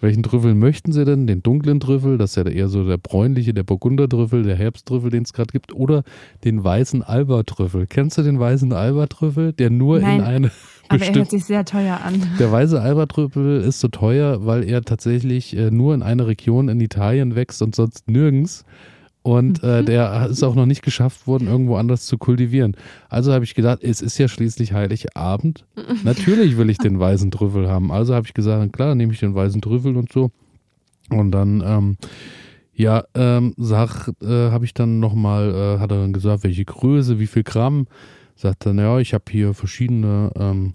Welchen 0.00 0.22
Trüffel 0.22 0.54
möchten 0.54 0.92
Sie 0.92 1.04
denn? 1.04 1.26
Den 1.26 1.42
dunklen 1.42 1.78
Trüffel, 1.78 2.16
das 2.16 2.30
ist 2.30 2.36
ja 2.36 2.50
eher 2.50 2.68
so 2.68 2.84
der 2.84 2.96
bräunliche, 2.96 3.52
der 3.52 3.64
Burgundertrüffel, 3.64 4.42
der 4.42 4.56
Herbsttrüffel, 4.56 5.10
den 5.10 5.24
es 5.24 5.32
gerade 5.32 5.52
gibt, 5.52 5.74
oder 5.74 6.04
den 6.44 6.64
weißen 6.64 7.02
Alba-Trüffel. 7.02 7.86
Kennst 7.86 8.16
du 8.16 8.22
den 8.22 8.40
weißen 8.40 8.72
Alba-Trüffel, 8.72 9.52
der 9.52 9.70
nur 9.70 10.00
Nein, 10.00 10.20
in 10.20 10.24
eine 10.24 10.50
aber 10.88 11.04
er 11.04 11.14
hört 11.14 11.30
sich 11.30 11.44
sehr 11.44 11.64
teuer 11.64 12.00
an. 12.02 12.20
Der 12.38 12.50
weiße 12.50 12.80
Alba-Trüffel 12.80 13.60
ist 13.60 13.80
so 13.80 13.88
teuer, 13.88 14.44
weil 14.46 14.64
er 14.64 14.82
tatsächlich 14.82 15.56
äh, 15.56 15.70
nur 15.70 15.94
in 15.94 16.02
einer 16.02 16.26
Region 16.26 16.68
in 16.68 16.80
Italien 16.80 17.36
wächst 17.36 17.62
und 17.62 17.74
sonst 17.74 18.08
nirgends. 18.08 18.64
Und 19.22 19.62
äh, 19.62 19.82
mhm. 19.82 19.86
der 19.86 20.26
ist 20.30 20.42
auch 20.42 20.54
noch 20.54 20.66
nicht 20.66 20.82
geschafft 20.82 21.26
worden, 21.26 21.46
irgendwo 21.46 21.76
anders 21.76 22.06
zu 22.06 22.16
kultivieren. 22.16 22.74
Also 23.10 23.32
habe 23.32 23.44
ich 23.44 23.54
gedacht, 23.54 23.80
es 23.82 24.00
ist 24.00 24.16
ja 24.18 24.28
schließlich 24.28 24.72
Heiligabend. 24.72 25.66
Natürlich 26.04 26.56
will 26.56 26.70
ich 26.70 26.78
den 26.78 26.98
weißen 26.98 27.30
Trüffel 27.30 27.68
haben. 27.68 27.92
Also 27.92 28.14
habe 28.14 28.26
ich 28.26 28.34
gesagt, 28.34 28.72
klar, 28.72 28.88
dann 28.88 28.98
nehme 28.98 29.12
ich 29.12 29.20
den 29.20 29.34
weißen 29.34 29.60
Trüffel 29.60 29.96
und 29.96 30.10
so. 30.10 30.30
Und 31.10 31.32
dann, 31.32 31.62
ähm, 31.66 31.96
ja, 32.72 33.04
ähm, 33.14 33.52
sag, 33.58 34.08
äh, 34.22 34.50
habe 34.50 34.64
ich 34.64 34.72
dann 34.72 35.00
nochmal, 35.00 35.50
äh, 35.50 35.78
hat 35.80 35.90
er 35.90 36.00
dann 36.00 36.14
gesagt, 36.14 36.44
welche 36.44 36.64
Größe, 36.64 37.18
wie 37.18 37.26
viel 37.26 37.42
Gramm. 37.42 37.88
Sagt 38.36 38.64
dann, 38.64 38.78
ja, 38.78 38.98
ich 39.00 39.12
habe 39.12 39.24
hier 39.30 39.52
verschiedene, 39.52 40.30
ähm, 40.34 40.72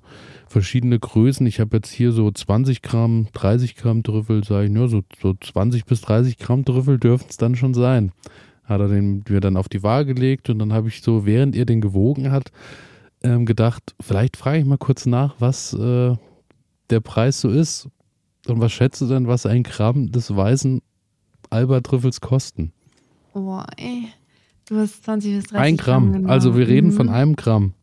verschiedene 0.48 1.00
Größen. 1.00 1.46
Ich 1.48 1.60
habe 1.60 1.78
jetzt 1.78 1.92
hier 1.92 2.12
so 2.12 2.32
20 2.32 2.82
Gramm, 2.82 3.28
30 3.34 3.76
Gramm 3.76 4.04
Trüffel, 4.04 4.44
sage 4.44 4.68
ich, 4.68 4.74
ja, 4.74 4.88
so, 4.88 5.04
so 5.22 5.34
20 5.34 5.86
bis 5.86 6.02
30 6.02 6.38
Gramm 6.38 6.66
Trüffel 6.66 7.00
dürften 7.00 7.30
es 7.30 7.38
dann 7.38 7.56
schon 7.56 7.74
sein. 7.74 8.12
Hat 8.64 8.82
er 8.82 8.88
den 8.88 9.24
mir 9.28 9.42
dann 9.42 9.58
auf 9.58 9.70
die 9.70 9.84
Waage 9.84 10.14
gelegt 10.14 10.50
und 10.50 10.60
dann 10.60 10.74
habe 10.74 10.88
ich 10.88 11.02
so, 11.02 11.26
während 11.26 11.56
er 11.56 11.66
den 11.66 11.82
gewogen 11.82 12.32
hat, 12.32 12.52
ähm, 13.24 13.46
gedacht, 13.46 13.96
vielleicht 14.00 14.38
frage 14.38 14.60
ich 14.60 14.66
mal 14.66 14.78
kurz 14.78 15.06
nach, 15.06 15.36
was 15.40 15.74
äh, 15.74 16.16
der 16.90 17.00
Preis 17.00 17.42
so 17.42 17.50
ist. 17.50 17.90
Und 18.48 18.62
was 18.62 18.72
schätzt 18.72 19.02
du 19.02 19.08
denn, 19.08 19.28
was 19.28 19.46
ein 19.46 19.64
Gramm 19.64 20.12
des 20.12 20.36
weißen 20.36 20.82
Alba-Trüffels 21.50 22.22
kosten? 22.22 22.72
Boah, 23.34 23.66
ey. 23.78 24.08
Du 24.68 24.78
hast 24.78 25.04
20 25.04 25.36
bis 25.36 25.44
30 25.46 25.60
Ein 25.60 25.78
Gramm. 25.78 26.12
Gramm 26.12 26.30
also 26.30 26.56
wir 26.56 26.68
reden 26.68 26.90
mhm. 26.90 26.94
von 26.94 27.10
einem 27.10 27.36
Gramm. 27.36 27.74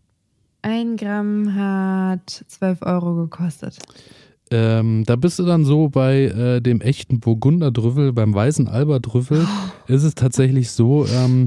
Ein 0.63 0.97
Gramm 0.97 1.55
hat 1.57 2.45
12 2.47 2.83
Euro 2.83 3.17
gekostet. 3.17 3.79
Ähm, 4.53 5.03
da 5.07 5.17
bist 5.17 5.39
du 5.39 5.45
dann 5.45 5.65
so 5.65 5.89
bei 5.89 6.25
äh, 6.25 6.61
dem 6.61 6.81
echten 6.81 7.21
Burgunderdrüffel, 7.21 8.13
beim 8.13 8.33
weißen 8.33 8.69
Alberdrüffel, 8.69 9.45
oh. 9.45 9.93
ist 9.93 10.05
es 10.05 10.15
tatsächlich 10.15 10.71
so, 10.71 11.07
ähm, 11.07 11.47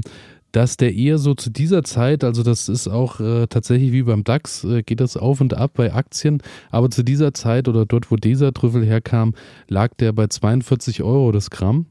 dass 0.52 0.76
der 0.76 0.94
eher 0.94 1.18
so 1.18 1.34
zu 1.34 1.50
dieser 1.50 1.82
Zeit, 1.82 2.24
also 2.24 2.42
das 2.42 2.68
ist 2.68 2.88
auch 2.88 3.20
äh, 3.20 3.46
tatsächlich 3.46 3.92
wie 3.92 4.02
beim 4.02 4.24
DAX, 4.24 4.64
äh, 4.64 4.82
geht 4.82 5.00
das 5.00 5.16
auf 5.16 5.40
und 5.40 5.54
ab 5.54 5.72
bei 5.74 5.94
Aktien, 5.94 6.42
aber 6.70 6.90
zu 6.90 7.02
dieser 7.02 7.32
Zeit 7.32 7.68
oder 7.68 7.86
dort, 7.86 8.10
wo 8.10 8.16
dieser 8.16 8.52
Trüffel 8.52 8.84
herkam, 8.84 9.34
lag 9.68 9.94
der 9.94 10.12
bei 10.12 10.26
42 10.26 11.02
Euro 11.02 11.30
das 11.32 11.50
Gramm. 11.50 11.86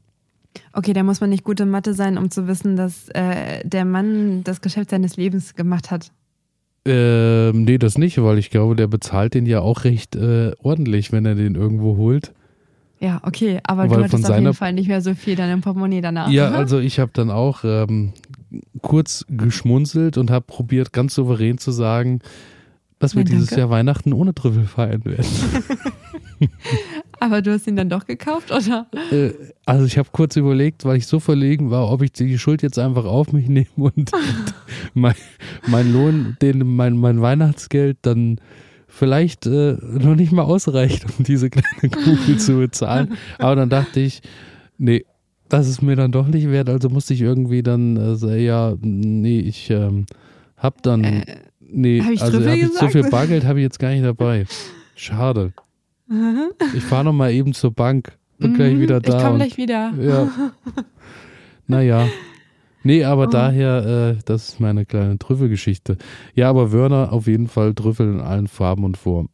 Okay, 0.72 0.92
da 0.92 1.02
muss 1.02 1.20
man 1.20 1.30
nicht 1.30 1.44
gute 1.44 1.66
Mathe 1.66 1.94
sein, 1.94 2.18
um 2.18 2.30
zu 2.30 2.46
wissen, 2.46 2.76
dass 2.76 3.08
äh, 3.10 3.66
der 3.66 3.84
Mann 3.84 4.44
das 4.44 4.60
Geschäft 4.60 4.90
seines 4.90 5.16
Lebens 5.16 5.54
gemacht 5.54 5.90
hat. 5.90 6.12
Ähm, 6.86 7.64
nee, 7.64 7.78
das 7.78 7.98
nicht, 7.98 8.22
weil 8.22 8.38
ich 8.38 8.50
glaube, 8.50 8.76
der 8.76 8.86
bezahlt 8.86 9.34
den 9.34 9.46
ja 9.46 9.60
auch 9.60 9.84
recht 9.84 10.14
äh, 10.14 10.52
ordentlich, 10.62 11.12
wenn 11.12 11.26
er 11.26 11.34
den 11.34 11.54
irgendwo 11.54 11.96
holt. 11.96 12.32
Ja, 12.98 13.20
okay, 13.24 13.60
aber 13.64 13.90
weil 13.90 13.98
du 13.98 14.04
hattest 14.04 14.30
auf 14.30 14.38
jeden 14.38 14.54
Fall 14.54 14.72
nicht 14.72 14.88
mehr 14.88 15.02
so 15.02 15.14
viel 15.14 15.36
dann 15.36 15.50
im 15.50 15.60
Portemonnaie 15.60 16.00
danach. 16.00 16.30
Ja, 16.30 16.48
oder? 16.48 16.58
also 16.58 16.78
ich 16.78 16.98
habe 16.98 17.10
dann 17.12 17.30
auch 17.30 17.62
ähm, 17.64 18.12
kurz 18.80 19.26
geschmunzelt 19.28 20.16
und 20.16 20.30
habe 20.30 20.46
probiert, 20.46 20.92
ganz 20.92 21.14
souverän 21.14 21.58
zu 21.58 21.72
sagen, 21.72 22.20
dass 22.98 23.14
wir 23.14 23.24
Nein, 23.24 23.32
dieses 23.32 23.50
Jahr 23.50 23.68
Weihnachten 23.68 24.14
ohne 24.14 24.34
Trüffel 24.34 24.64
feiern 24.64 25.04
werden. 25.04 25.26
Aber 27.20 27.42
du 27.42 27.52
hast 27.52 27.66
ihn 27.66 27.76
dann 27.76 27.88
doch 27.88 28.06
gekauft, 28.06 28.50
oder? 28.50 28.86
Äh, 29.10 29.32
also 29.64 29.84
ich 29.84 29.98
habe 29.98 30.08
kurz 30.12 30.36
überlegt, 30.36 30.84
weil 30.84 30.96
ich 30.96 31.06
so 31.06 31.20
verlegen 31.20 31.70
war, 31.70 31.90
ob 31.90 32.02
ich 32.02 32.12
die 32.12 32.38
Schuld 32.38 32.62
jetzt 32.62 32.78
einfach 32.78 33.04
auf 33.04 33.32
mich 33.32 33.48
nehme 33.48 33.66
und 33.76 34.10
mein, 34.94 35.14
mein 35.66 35.92
Lohn, 35.92 36.36
den, 36.42 36.66
mein, 36.76 36.96
mein 36.96 37.20
Weihnachtsgeld 37.20 37.98
dann 38.02 38.40
vielleicht 38.88 39.46
äh, 39.46 39.76
noch 39.82 40.14
nicht 40.14 40.32
mal 40.32 40.42
ausreicht, 40.42 41.06
um 41.18 41.24
diese 41.24 41.50
kleine 41.50 41.90
Kugel 41.90 42.38
zu 42.38 42.58
bezahlen. 42.58 43.16
Aber 43.38 43.56
dann 43.56 43.68
dachte 43.68 44.00
ich, 44.00 44.22
nee, 44.78 45.04
das 45.48 45.68
ist 45.68 45.82
mir 45.82 45.96
dann 45.96 46.12
doch 46.12 46.26
nicht 46.26 46.50
wert. 46.50 46.68
Also 46.68 46.88
musste 46.88 47.14
ich 47.14 47.20
irgendwie 47.20 47.62
dann 47.62 47.96
äh, 47.96 48.16
sagen, 48.16 48.40
ja, 48.40 48.74
nee, 48.80 49.40
ich 49.40 49.70
ähm, 49.70 50.06
hab 50.56 50.82
dann, 50.82 51.04
äh, 51.04 51.24
nee, 51.60 52.00
hab 52.00 52.22
also 52.22 52.44
hab 52.44 52.54
ich 52.54 52.72
so 52.72 52.88
viel 52.88 53.08
Bargeld 53.10 53.44
habe 53.44 53.60
ich 53.60 53.64
jetzt 53.64 53.78
gar 53.78 53.90
nicht 53.90 54.04
dabei. 54.04 54.46
Schade. 54.94 55.52
Ich 56.74 56.84
fahre 56.84 57.04
noch 57.04 57.12
mal 57.12 57.32
eben 57.32 57.52
zur 57.52 57.72
Bank. 57.72 58.16
Bin 58.38 58.52
mhm, 58.52 58.54
gleich 58.54 58.78
wieder 58.78 59.00
da. 59.00 59.16
Ich 59.16 59.24
komme 59.24 59.36
gleich 59.36 59.56
wieder. 59.56 59.92
Ja. 59.98 60.28
naja. 61.66 62.06
Nee, 62.82 63.04
aber 63.04 63.24
oh. 63.24 63.30
daher, 63.30 64.14
äh, 64.16 64.22
das 64.24 64.50
ist 64.50 64.60
meine 64.60 64.86
kleine 64.86 65.18
Trüffelgeschichte. 65.18 65.96
Ja, 66.34 66.48
aber 66.48 66.70
Wörner 66.70 67.12
auf 67.12 67.26
jeden 67.26 67.48
Fall 67.48 67.74
Trüffel 67.74 68.12
in 68.12 68.20
allen 68.20 68.46
Farben 68.46 68.84
und 68.84 68.96
Formen. 68.96 69.28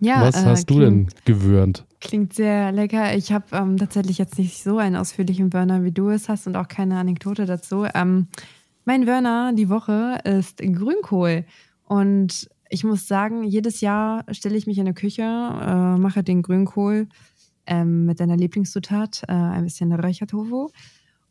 Ja, 0.00 0.22
Was 0.22 0.42
äh, 0.42 0.46
hast 0.46 0.68
du 0.68 0.80
denn 0.80 1.08
gewürnt? 1.24 1.84
Klingt 2.00 2.34
sehr 2.34 2.72
lecker. 2.72 3.16
Ich 3.16 3.32
habe 3.32 3.44
ähm, 3.52 3.76
tatsächlich 3.76 4.18
jetzt 4.18 4.38
nicht 4.38 4.62
so 4.62 4.78
einen 4.78 4.96
ausführlichen 4.96 5.50
Burner, 5.50 5.84
wie 5.84 5.92
du 5.92 6.10
es 6.10 6.28
hast 6.28 6.46
und 6.46 6.56
auch 6.56 6.68
keine 6.68 6.98
Anekdote 6.98 7.46
dazu. 7.46 7.86
Ähm, 7.94 8.26
mein 8.84 9.04
Burner 9.04 9.52
die 9.54 9.68
Woche 9.68 10.18
ist 10.24 10.58
Grünkohl. 10.58 11.44
Und 11.86 12.48
ich 12.68 12.84
muss 12.84 13.06
sagen, 13.06 13.44
jedes 13.44 13.80
Jahr 13.80 14.24
stelle 14.30 14.56
ich 14.56 14.66
mich 14.66 14.78
in 14.78 14.84
der 14.84 14.94
Küche, 14.94 15.22
äh, 15.22 15.98
mache 15.98 16.22
den 16.22 16.42
Grünkohl 16.42 17.08
ähm, 17.66 18.06
mit 18.06 18.20
deiner 18.20 18.36
Lieblingszutat, 18.36 19.22
äh, 19.28 19.32
ein 19.32 19.64
bisschen 19.64 19.92
Räuchertofu 19.92 20.70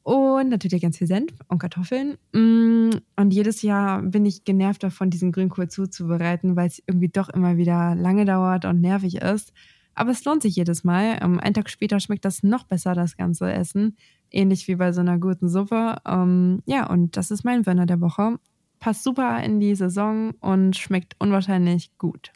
und 0.05 0.49
natürlich 0.49 0.83
ganz 0.83 0.99
viel 0.99 1.07
Senf 1.07 1.33
und 1.47 1.57
Kartoffeln. 1.57 2.17
Mm, 2.31 2.91
und 3.15 3.33
jedes 3.33 3.63
Jahr 3.63 4.03
bin 4.03 4.23
ich 4.25 4.43
genervt 4.43 4.83
davon, 4.83 5.09
diesen 5.09 5.31
Grünkohl 5.31 5.67
zuzubereiten, 5.67 6.55
weil 6.55 6.67
es 6.67 6.81
irgendwie 6.85 7.09
doch 7.09 7.29
immer 7.29 7.57
wieder 7.57 7.95
lange 7.95 8.23
dauert 8.25 8.65
und 8.65 8.81
nervig 8.81 9.15
ist. 9.15 9.51
Aber 9.95 10.11
es 10.11 10.23
lohnt 10.23 10.43
sich 10.43 10.55
jedes 10.57 10.83
Mal. 10.83 11.17
Ähm, 11.21 11.39
einen 11.39 11.55
Tag 11.55 11.71
später 11.71 11.99
schmeckt 11.99 12.23
das 12.23 12.43
noch 12.43 12.65
besser, 12.65 12.93
das 12.93 13.17
ganze 13.17 13.51
Essen. 13.51 13.95
Ähnlich 14.29 14.67
wie 14.67 14.75
bei 14.75 14.91
so 14.91 15.01
einer 15.01 15.17
guten 15.17 15.49
Suppe. 15.49 15.95
Ähm, 16.05 16.61
ja, 16.67 16.87
und 16.87 17.17
das 17.17 17.31
ist 17.31 17.43
mein 17.43 17.65
Wörner 17.65 17.87
der 17.87 17.99
Woche. 17.99 18.37
Passt 18.85 19.03
super 19.03 19.43
in 19.43 19.59
die 19.59 19.73
Saison 19.73 20.35
und 20.41 20.75
schmeckt 20.75 21.15
unwahrscheinlich 21.17 21.89
gut. 21.97 22.31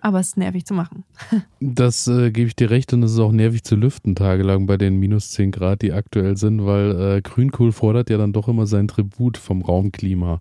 Aber 0.00 0.18
es 0.18 0.28
ist 0.28 0.38
nervig 0.38 0.64
zu 0.64 0.72
machen. 0.72 1.04
das 1.60 2.08
äh, 2.08 2.30
gebe 2.30 2.48
ich 2.48 2.56
dir 2.56 2.70
recht 2.70 2.94
und 2.94 3.02
es 3.02 3.12
ist 3.12 3.18
auch 3.18 3.32
nervig 3.32 3.62
zu 3.62 3.76
lüften 3.76 4.14
tagelang 4.14 4.66
bei 4.66 4.78
den 4.78 4.98
minus 4.98 5.32
10 5.32 5.50
Grad, 5.50 5.82
die 5.82 5.92
aktuell 5.92 6.38
sind, 6.38 6.64
weil 6.64 7.18
äh, 7.18 7.20
Grünkohl 7.20 7.72
fordert 7.72 8.08
ja 8.08 8.16
dann 8.16 8.32
doch 8.32 8.48
immer 8.48 8.66
sein 8.66 8.88
Tribut 8.88 9.36
vom 9.36 9.60
Raumklima. 9.60 10.40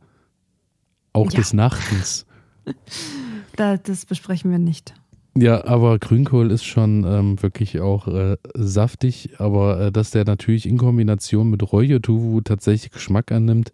Auch 1.11 1.29
ja. 1.29 1.39
des 1.39 1.51
Nachtens. 1.51 2.25
das 3.57 4.05
besprechen 4.05 4.49
wir 4.49 4.59
nicht. 4.59 4.93
Ja, 5.37 5.65
aber 5.65 5.99
Grünkohl 5.99 6.51
ist 6.51 6.63
schon 6.63 7.03
ähm, 7.05 7.43
wirklich 7.43 7.81
auch 7.81 8.07
äh, 8.07 8.37
saftig, 8.53 9.31
aber 9.39 9.87
äh, 9.87 9.91
dass 9.91 10.11
der 10.11 10.23
natürlich 10.23 10.65
in 10.65 10.77
Kombination 10.77 11.49
mit 11.49 11.69
Räuchertofu 11.69 12.39
tatsächlich 12.39 12.91
Geschmack 12.91 13.33
annimmt, 13.33 13.73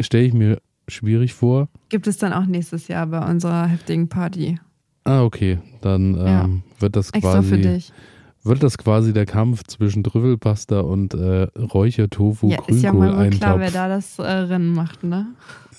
stelle 0.00 0.24
ich 0.24 0.34
mir 0.34 0.60
schwierig 0.88 1.34
vor. 1.34 1.68
Gibt 1.88 2.06
es 2.06 2.16
dann 2.16 2.32
auch 2.32 2.46
nächstes 2.46 2.88
Jahr 2.88 3.06
bei 3.06 3.24
unserer 3.30 3.66
heftigen 3.66 4.08
Party. 4.08 4.58
Ah, 5.04 5.22
okay. 5.22 5.58
Dann 5.80 6.14
ähm, 6.14 6.26
ja. 6.26 6.48
wird 6.80 6.96
das 6.96 7.10
Extra 7.10 7.32
quasi. 7.34 7.48
Für 7.48 7.58
dich. 7.58 7.92
Wird 8.44 8.62
das 8.62 8.78
quasi 8.78 9.12
der 9.12 9.26
Kampf 9.26 9.64
zwischen 9.64 10.04
Trüffelpasta 10.04 10.80
und 10.80 11.12
äh, 11.12 11.48
Räuchertofu, 11.58 12.48
ja, 12.48 12.56
Grünkohl 12.56 12.76
ist 12.76 12.82
ja 12.82 12.92
mal 12.92 13.30
klar, 13.30 13.58
wer 13.58 13.70
da 13.70 13.88
das 13.88 14.18
äh, 14.18 14.22
Rennen 14.22 14.72
macht, 14.72 15.02
ne? 15.02 15.26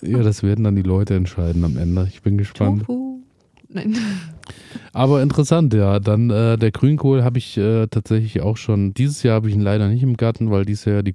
Ja, 0.01 0.22
das 0.22 0.43
werden 0.43 0.65
dann 0.65 0.76
die 0.76 0.84
Leute 0.84 1.15
entscheiden 1.15 1.63
am 1.63 1.78
Ende. 1.78 2.07
Ich 2.09 2.22
bin 2.22 2.38
gespannt. 2.38 2.82
Tofu. 2.82 3.22
Nein. 3.70 3.95
Aber 4.93 5.22
interessant, 5.22 5.74
ja. 5.74 5.99
Dann 5.99 6.30
äh, 6.30 6.57
der 6.57 6.72
Grünkohl 6.72 7.24
habe 7.24 7.38
ich 7.38 7.57
äh, 7.57 7.88
tatsächlich 7.88 8.41
auch 8.41 8.57
schon. 8.57 8.93
Dieses 8.93 9.24
Jahr 9.24 9.36
habe 9.36 9.49
ich 9.49 9.55
ihn 9.55 9.61
leider 9.61 9.88
nicht 9.88 10.03
im 10.03 10.17
Garten, 10.17 10.51
weil 10.51 10.65
dieses 10.65 10.86
Jahr 10.86 11.03
die 11.03 11.13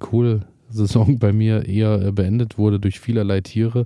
Kohlsaison 0.75 1.19
bei 1.19 1.31
mir 1.31 1.65
eher 1.65 2.01
äh, 2.01 2.11
beendet 2.11 2.57
wurde 2.57 2.79
durch 2.79 2.99
vielerlei 2.99 3.41
Tiere. 3.41 3.85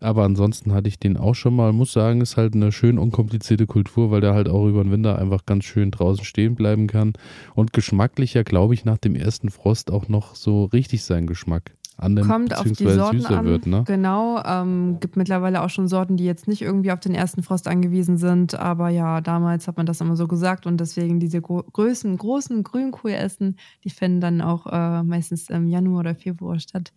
Aber 0.00 0.24
ansonsten 0.24 0.72
hatte 0.72 0.88
ich 0.88 0.98
den 0.98 1.16
auch 1.16 1.34
schon 1.34 1.56
mal. 1.56 1.72
Muss 1.72 1.92
sagen, 1.92 2.20
ist 2.20 2.36
halt 2.36 2.54
eine 2.54 2.72
schön 2.72 2.98
unkomplizierte 2.98 3.66
Kultur, 3.66 4.10
weil 4.10 4.20
der 4.20 4.34
halt 4.34 4.48
auch 4.48 4.66
über 4.66 4.82
den 4.82 4.92
Winter 4.92 5.18
einfach 5.18 5.46
ganz 5.46 5.64
schön 5.64 5.90
draußen 5.90 6.24
stehen 6.24 6.56
bleiben 6.56 6.88
kann. 6.88 7.14
Und 7.54 7.72
geschmacklicher, 7.72 8.44
glaube 8.44 8.74
ich, 8.74 8.84
nach 8.84 8.98
dem 8.98 9.14
ersten 9.14 9.50
Frost 9.50 9.90
auch 9.90 10.08
noch 10.08 10.34
so 10.34 10.64
richtig 10.64 11.04
seinen 11.04 11.26
Geschmack 11.26 11.72
annimmt, 11.96 12.28
Kommt 12.28 12.56
auf 12.56 12.70
die 12.70 12.90
Sorten 12.90 13.24
an. 13.26 13.44
Wird, 13.44 13.66
ne? 13.66 13.84
Genau, 13.86 14.42
ähm, 14.44 14.98
gibt 15.00 15.16
mittlerweile 15.16 15.62
auch 15.62 15.70
schon 15.70 15.88
Sorten, 15.88 16.16
die 16.16 16.24
jetzt 16.24 16.48
nicht 16.48 16.62
irgendwie 16.62 16.92
auf 16.92 17.00
den 17.00 17.14
ersten 17.14 17.42
Frost 17.42 17.68
angewiesen 17.68 18.18
sind, 18.18 18.54
aber 18.54 18.88
ja, 18.88 19.20
damals 19.20 19.68
hat 19.68 19.76
man 19.76 19.86
das 19.86 20.00
immer 20.00 20.16
so 20.16 20.26
gesagt 20.26 20.66
und 20.66 20.78
deswegen 20.78 21.20
diese 21.20 21.40
gro 21.40 21.62
Größen, 21.72 22.16
großen 22.16 22.62
Grünkohlessen, 22.62 23.56
die 23.84 23.90
finden 23.90 24.20
dann 24.20 24.40
auch 24.40 24.66
äh, 24.66 25.02
meistens 25.02 25.50
im 25.50 25.68
Januar 25.68 26.00
oder 26.00 26.14
Februar 26.14 26.58
statt. 26.58 26.92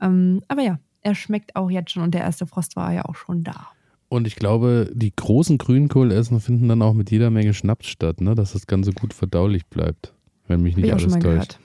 Ähm, 0.00 0.42
aber 0.48 0.62
ja, 0.62 0.78
er 1.02 1.14
schmeckt 1.14 1.56
auch 1.56 1.70
jetzt 1.70 1.90
schon 1.90 2.02
und 2.02 2.14
der 2.14 2.22
erste 2.22 2.46
Frost 2.46 2.76
war 2.76 2.92
ja 2.92 3.04
auch 3.04 3.16
schon 3.16 3.44
da. 3.44 3.68
Und 4.08 4.26
ich 4.26 4.36
glaube, 4.36 4.90
die 4.92 5.14
großen 5.14 5.56
Grünkohlessen 5.56 6.38
finden 6.40 6.68
dann 6.68 6.82
auch 6.82 6.92
mit 6.92 7.10
jeder 7.10 7.30
Menge 7.30 7.54
Schnaps 7.54 7.86
statt, 7.86 8.20
ne? 8.20 8.34
dass 8.34 8.52
das 8.52 8.66
Ganze 8.66 8.92
gut 8.92 9.14
verdaulich 9.14 9.66
bleibt, 9.66 10.12
wenn 10.48 10.60
mich 10.60 10.76
nicht 10.76 10.92
alles 10.92 11.14
täuscht. 11.14 11.22
Gehört. 11.22 11.58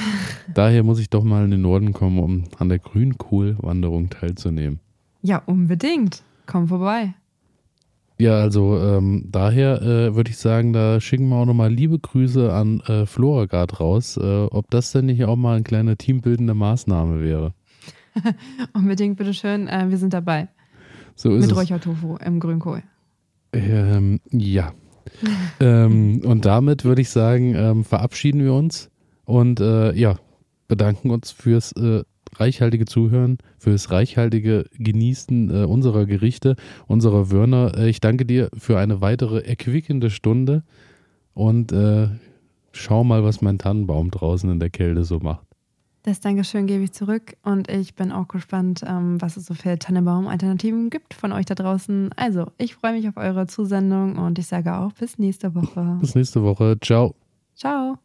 Daher 0.54 0.82
muss 0.82 0.98
ich 0.98 1.10
doch 1.10 1.24
mal 1.24 1.44
in 1.44 1.50
den 1.50 1.62
Norden 1.62 1.92
kommen, 1.92 2.18
um 2.18 2.44
an 2.58 2.68
der 2.68 2.78
Grünkohlwanderung 2.78 4.10
teilzunehmen. 4.10 4.80
Ja, 5.22 5.42
unbedingt. 5.46 6.22
Komm 6.46 6.68
vorbei. 6.68 7.14
Ja, 8.18 8.34
also 8.34 8.78
ähm, 8.78 9.26
daher 9.32 9.82
äh, 9.82 10.14
würde 10.14 10.30
ich 10.30 10.36
sagen, 10.36 10.72
da 10.72 11.00
schicken 11.00 11.28
wir 11.28 11.36
auch 11.36 11.44
nochmal 11.44 11.72
liebe 11.72 11.98
Grüße 11.98 12.52
an 12.52 12.80
äh, 12.80 13.04
Floragard 13.04 13.80
raus, 13.80 14.16
äh, 14.16 14.44
ob 14.44 14.70
das 14.70 14.92
denn 14.92 15.06
nicht 15.06 15.24
auch 15.24 15.34
mal 15.34 15.54
eine 15.54 15.64
kleine 15.64 15.96
teambildende 15.96 16.54
Maßnahme 16.54 17.20
wäre. 17.20 17.52
Unbedingt, 18.74 19.16
bitteschön, 19.16 19.66
äh, 19.66 19.86
wir 19.88 19.98
sind 19.98 20.12
dabei. 20.12 20.48
So 21.16 21.34
ist 21.34 21.46
Mit 21.46 21.56
Räuchertofu 21.56 22.16
im 22.24 22.38
Grünkohl. 22.38 22.82
Ähm, 23.52 24.20
ja. 24.30 24.72
ähm, 25.60 26.22
und 26.24 26.44
damit 26.44 26.84
würde 26.84 27.02
ich 27.02 27.10
sagen, 27.10 27.54
ähm, 27.56 27.84
verabschieden 27.84 28.44
wir 28.44 28.54
uns. 28.54 28.91
Und 29.24 29.60
äh, 29.60 29.92
ja, 29.94 30.18
bedanken 30.68 31.10
uns 31.10 31.30
fürs 31.30 31.72
äh, 31.72 32.02
reichhaltige 32.36 32.86
Zuhören, 32.86 33.38
fürs 33.58 33.90
reichhaltige 33.90 34.66
Genießen 34.78 35.50
äh, 35.50 35.64
unserer 35.64 36.06
Gerichte, 36.06 36.56
unserer 36.86 37.30
Wörner. 37.30 37.76
Äh, 37.76 37.88
ich 37.88 38.00
danke 38.00 38.24
dir 38.24 38.48
für 38.56 38.78
eine 38.78 39.00
weitere 39.00 39.40
erquickende 39.40 40.10
Stunde 40.10 40.62
und 41.34 41.72
äh, 41.72 42.08
schau 42.72 43.04
mal, 43.04 43.24
was 43.24 43.42
mein 43.42 43.58
Tannenbaum 43.58 44.10
draußen 44.10 44.50
in 44.50 44.60
der 44.60 44.70
Kälte 44.70 45.04
so 45.04 45.18
macht. 45.20 45.46
Das 46.04 46.18
Dankeschön 46.18 46.66
gebe 46.66 46.82
ich 46.82 46.92
zurück 46.92 47.36
und 47.44 47.70
ich 47.70 47.94
bin 47.94 48.10
auch 48.10 48.26
gespannt, 48.26 48.82
ähm, 48.84 49.22
was 49.22 49.36
es 49.36 49.46
so 49.46 49.54
für 49.54 49.78
Tannenbaum-Alternativen 49.78 50.90
gibt 50.90 51.14
von 51.14 51.30
euch 51.30 51.46
da 51.46 51.54
draußen. 51.54 52.10
Also, 52.16 52.46
ich 52.58 52.74
freue 52.74 52.94
mich 52.94 53.08
auf 53.08 53.16
eure 53.16 53.46
Zusendung 53.46 54.16
und 54.16 54.36
ich 54.36 54.48
sage 54.48 54.76
auch 54.76 54.92
bis 54.94 55.18
nächste 55.18 55.54
Woche. 55.54 55.98
Bis 56.00 56.16
nächste 56.16 56.42
Woche. 56.42 56.76
Ciao. 56.80 57.14
Ciao. 57.54 57.98